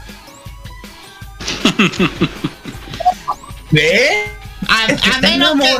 ¿Ve? 3.71 4.36
A, 4.69 5.15
a 5.15 5.21
menos 5.21 5.53
que, 5.53 5.77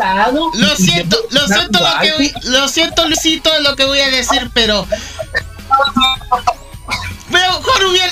lo 0.57 0.75
siento, 0.75 1.17
lo 1.31 1.47
siento 1.47 1.79
lo 1.79 1.99
que 2.01 2.33
lo 2.43 2.67
siento 2.67 3.07
Luisito 3.07 3.49
lo 3.59 3.75
que 3.75 3.85
voy 3.85 3.99
a 3.99 4.09
decir, 4.09 4.49
pero 4.53 4.87
pero 7.31 7.51
Jorubiel 7.61 8.11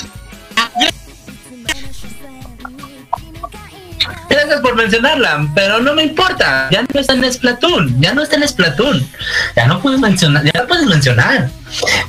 Gracias 4.30 4.60
por 4.60 4.76
mencionarla, 4.76 5.48
pero 5.56 5.80
no 5.80 5.94
me 5.94 6.04
importa. 6.04 6.68
Ya 6.70 6.82
no 6.82 7.00
está 7.00 7.14
en 7.14 7.32
Splatoon, 7.32 8.02
ya 8.02 8.14
no 8.14 8.22
está 8.22 8.36
en 8.36 8.48
Splatoon. 8.48 9.08
Ya 9.56 9.66
no 9.66 9.82
puedes 9.82 10.00
mencionar, 10.00 10.44
ya 10.44 10.52
no 10.62 10.68
puedes 10.68 10.86
mencionar. 10.86 11.50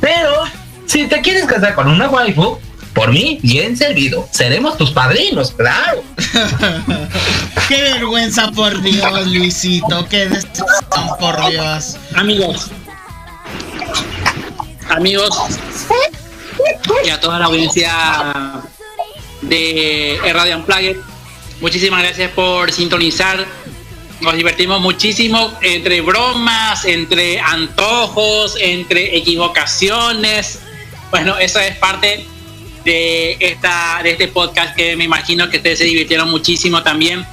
Pero 0.01 0.45
si 0.87 1.07
te 1.07 1.21
quieres 1.21 1.47
casar 1.47 1.75
con 1.75 1.89
una 1.89 2.09
waifu, 2.09 2.59
por 2.97 3.13
mí, 3.13 3.39
bien 3.43 3.77
servido. 3.77 4.27
Seremos 4.33 4.79
tus 4.79 4.91
padrinos, 4.91 5.53
claro. 5.53 6.03
qué 7.69 7.83
vergüenza, 7.83 8.51
por 8.53 8.81
Dios, 8.81 9.27
Luisito. 9.27 10.09
Qué 10.09 10.27
destrucción, 10.27 11.09
por 11.21 11.51
Dios. 11.51 11.99
Amigos. 12.15 12.71
Amigos. 14.89 15.37
Y 17.05 17.11
a 17.11 17.21
toda 17.21 17.39
la 17.39 17.45
audiencia 17.45 17.93
de 19.43 20.19
Radio 20.33 20.57
Unplugged 20.57 20.97
Muchísimas 21.61 22.03
gracias 22.03 22.31
por 22.33 22.73
sintonizar. 22.73 23.47
Nos 24.21 24.35
divertimos 24.35 24.81
muchísimo 24.81 25.53
entre 25.61 26.01
bromas, 26.01 26.87
entre 26.87 27.41
antojos, 27.41 28.57
entre 28.59 29.17
equivocaciones. 29.17 30.61
Bueno, 31.11 31.39
eso 31.39 31.61
es 31.61 31.77
parte 31.77 32.27
de 32.87 33.37
esta 33.41 34.01
de 34.05 34.13
este 34.13 34.29
podcast 34.29 34.77
que 34.77 34.95
me 34.95 35.05
imagino 35.05 35.51
que 35.51 35.57
ustedes 35.57 35.81
se 35.81 35.85
divirtieron 35.85 36.31
muchísimo 36.31 36.85
también. 36.85 37.27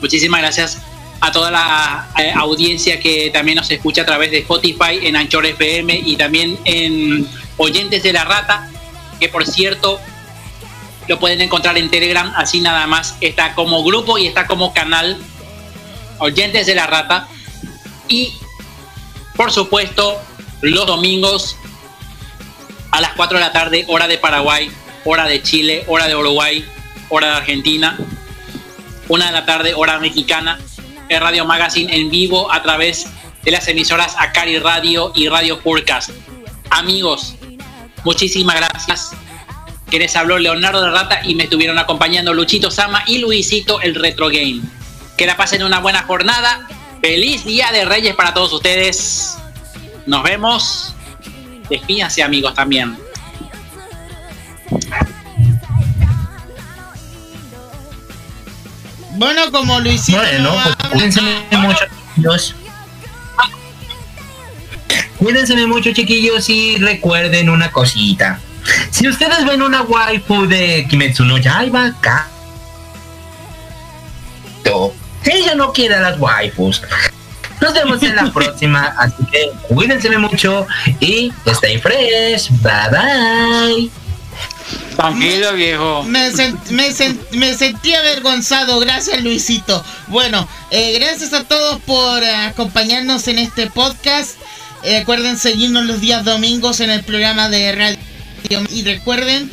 Muchísimas 0.00 0.40
gracias 0.40 0.78
a 1.20 1.32
toda 1.32 1.50
la 1.50 2.08
eh, 2.16 2.32
audiencia 2.34 3.00
que 3.00 3.30
también 3.30 3.56
nos 3.56 3.70
escucha 3.70 4.02
a 4.02 4.06
través 4.06 4.30
de 4.30 4.38
Spotify, 4.38 5.00
en 5.02 5.16
Anchor 5.16 5.44
FM 5.44 6.02
y 6.06 6.16
también 6.16 6.56
en 6.64 7.28
Oyentes 7.56 8.04
de 8.04 8.12
la 8.12 8.24
Rata, 8.24 8.70
que 9.18 9.28
por 9.28 9.44
cierto 9.44 10.00
lo 11.08 11.18
pueden 11.18 11.40
encontrar 11.40 11.76
en 11.76 11.90
Telegram, 11.90 12.32
así 12.36 12.60
nada 12.60 12.86
más. 12.86 13.16
Está 13.20 13.56
como 13.56 13.82
grupo 13.82 14.18
y 14.18 14.28
está 14.28 14.46
como 14.46 14.72
canal 14.72 15.18
Oyentes 16.20 16.66
de 16.66 16.76
la 16.76 16.86
Rata. 16.86 17.26
Y, 18.08 18.34
por 19.34 19.50
supuesto, 19.50 20.16
los 20.60 20.86
domingos 20.86 21.56
a 22.90 23.00
las 23.00 23.12
4 23.12 23.38
de 23.38 23.44
la 23.44 23.52
tarde, 23.52 23.84
hora 23.88 24.06
de 24.08 24.18
Paraguay, 24.18 24.70
hora 25.04 25.26
de 25.26 25.42
Chile, 25.42 25.84
hora 25.86 26.08
de 26.08 26.16
Uruguay, 26.16 26.64
hora 27.08 27.28
de 27.28 27.36
Argentina. 27.36 27.98
Una 29.08 29.26
de 29.26 29.32
la 29.32 29.44
tarde, 29.44 29.74
hora 29.74 29.98
mexicana, 29.98 30.58
el 31.08 31.20
Radio 31.20 31.44
Magazine 31.44 31.94
en 31.94 32.10
vivo 32.10 32.52
a 32.52 32.62
través 32.62 33.06
de 33.42 33.50
las 33.50 33.66
emisoras 33.68 34.14
Acari 34.18 34.58
Radio 34.58 35.12
y 35.14 35.28
Radio 35.28 35.60
Purcast. 35.60 36.10
Amigos, 36.70 37.34
muchísimas 38.04 38.56
gracias 38.56 39.12
quienes 39.90 40.14
habló 40.16 40.38
Leonardo 40.38 40.82
de 40.82 40.90
Rata 40.90 41.20
y 41.24 41.34
me 41.34 41.44
estuvieron 41.44 41.78
acompañando 41.78 42.32
Luchito 42.32 42.70
Sama 42.70 43.02
y 43.06 43.18
Luisito 43.18 43.80
el 43.80 43.96
Retro 43.96 44.28
Game. 44.28 44.60
Que 45.18 45.26
la 45.26 45.36
pasen 45.36 45.64
una 45.64 45.80
buena 45.80 46.04
jornada. 46.04 46.68
Feliz 47.02 47.44
Día 47.44 47.72
de 47.72 47.84
Reyes 47.84 48.14
para 48.14 48.32
todos 48.32 48.52
ustedes. 48.52 49.36
Nos 50.06 50.22
vemos. 50.22 50.94
Despídense 51.70 52.22
amigos 52.22 52.54
también. 52.54 52.98
Bueno, 59.12 59.50
como 59.52 59.80
Luisito. 59.80 60.18
Bueno, 60.18 60.54
pues, 60.64 60.90
cuídense 60.90 61.20
mucho, 61.52 61.84
chiquillos. 61.86 62.54
Cuídense 65.18 65.66
mucho, 65.66 65.92
chiquillos, 65.92 66.48
y 66.48 66.76
recuerden 66.78 67.50
una 67.50 67.70
cosita. 67.70 68.40
Si 68.90 69.08
ustedes 69.08 69.44
ven 69.44 69.62
una 69.62 69.82
waifu 69.82 70.46
de 70.46 70.86
Kimetsu 70.88 71.24
no 71.24 71.38
Yaiba 71.38 71.86
acá, 71.86 72.28
ella 75.24 75.54
no 75.54 75.72
quiere 75.72 75.94
a 75.94 76.00
las 76.00 76.18
waifus. 76.18 76.82
Nos 77.60 77.74
vemos 77.74 78.02
en 78.02 78.16
la 78.16 78.32
próxima, 78.32 78.94
así 78.98 79.24
que 79.30 79.50
cuídense 79.68 80.16
mucho 80.18 80.66
y 81.00 81.32
stay 81.46 81.78
fresh. 81.78 82.50
Bye 82.62 82.90
bye. 82.90 83.90
Tranquilo, 84.96 85.54
viejo. 85.54 86.02
Me, 86.04 86.30
me, 86.70 87.54
sentí 87.54 87.94
avergonzado. 87.94 88.78
Gracias, 88.80 89.22
Luisito. 89.22 89.82
Bueno, 90.08 90.46
eh, 90.70 90.98
gracias 90.98 91.32
a 91.32 91.44
todos 91.44 91.80
por 91.82 92.22
eh, 92.22 92.34
acompañarnos 92.34 93.26
en 93.28 93.38
este 93.38 93.68
podcast. 93.70 94.36
Eh, 94.82 95.00
recuerden 95.00 95.38
seguirnos 95.38 95.86
los 95.86 96.00
días 96.00 96.24
domingos 96.24 96.80
en 96.80 96.90
el 96.90 97.02
programa 97.02 97.48
de 97.48 97.72
radio 97.72 97.98
y 98.70 98.82
recuerden 98.82 99.50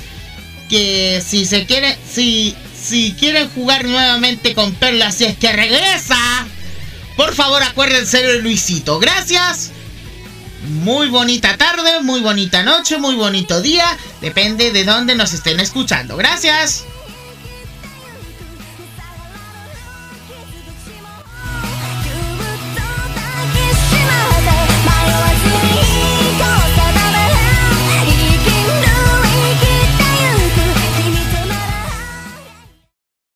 que 0.69 1.21
si 1.25 1.45
se 1.45 1.65
quiere, 1.65 1.97
si, 2.09 2.55
si 2.77 3.13
quieren 3.13 3.49
jugar 3.49 3.85
nuevamente 3.85 4.53
con 4.53 4.73
Perla, 4.73 5.11
si 5.11 5.25
es 5.25 5.37
que 5.37 5.51
regresa, 5.51 6.17
por 7.17 7.33
favor 7.35 7.61
acuérdense 7.61 8.21
de 8.21 8.41
Luisito. 8.41 8.99
Gracias. 8.99 9.71
Muy 10.69 11.09
bonita 11.09 11.57
tarde, 11.57 12.01
muy 12.01 12.21
bonita 12.21 12.63
noche, 12.63 12.97
muy 12.97 13.15
bonito 13.15 13.61
día. 13.61 13.85
Depende 14.21 14.71
de 14.71 14.85
dónde 14.85 15.15
nos 15.15 15.33
estén 15.33 15.59
escuchando. 15.59 16.15
Gracias. 16.15 16.85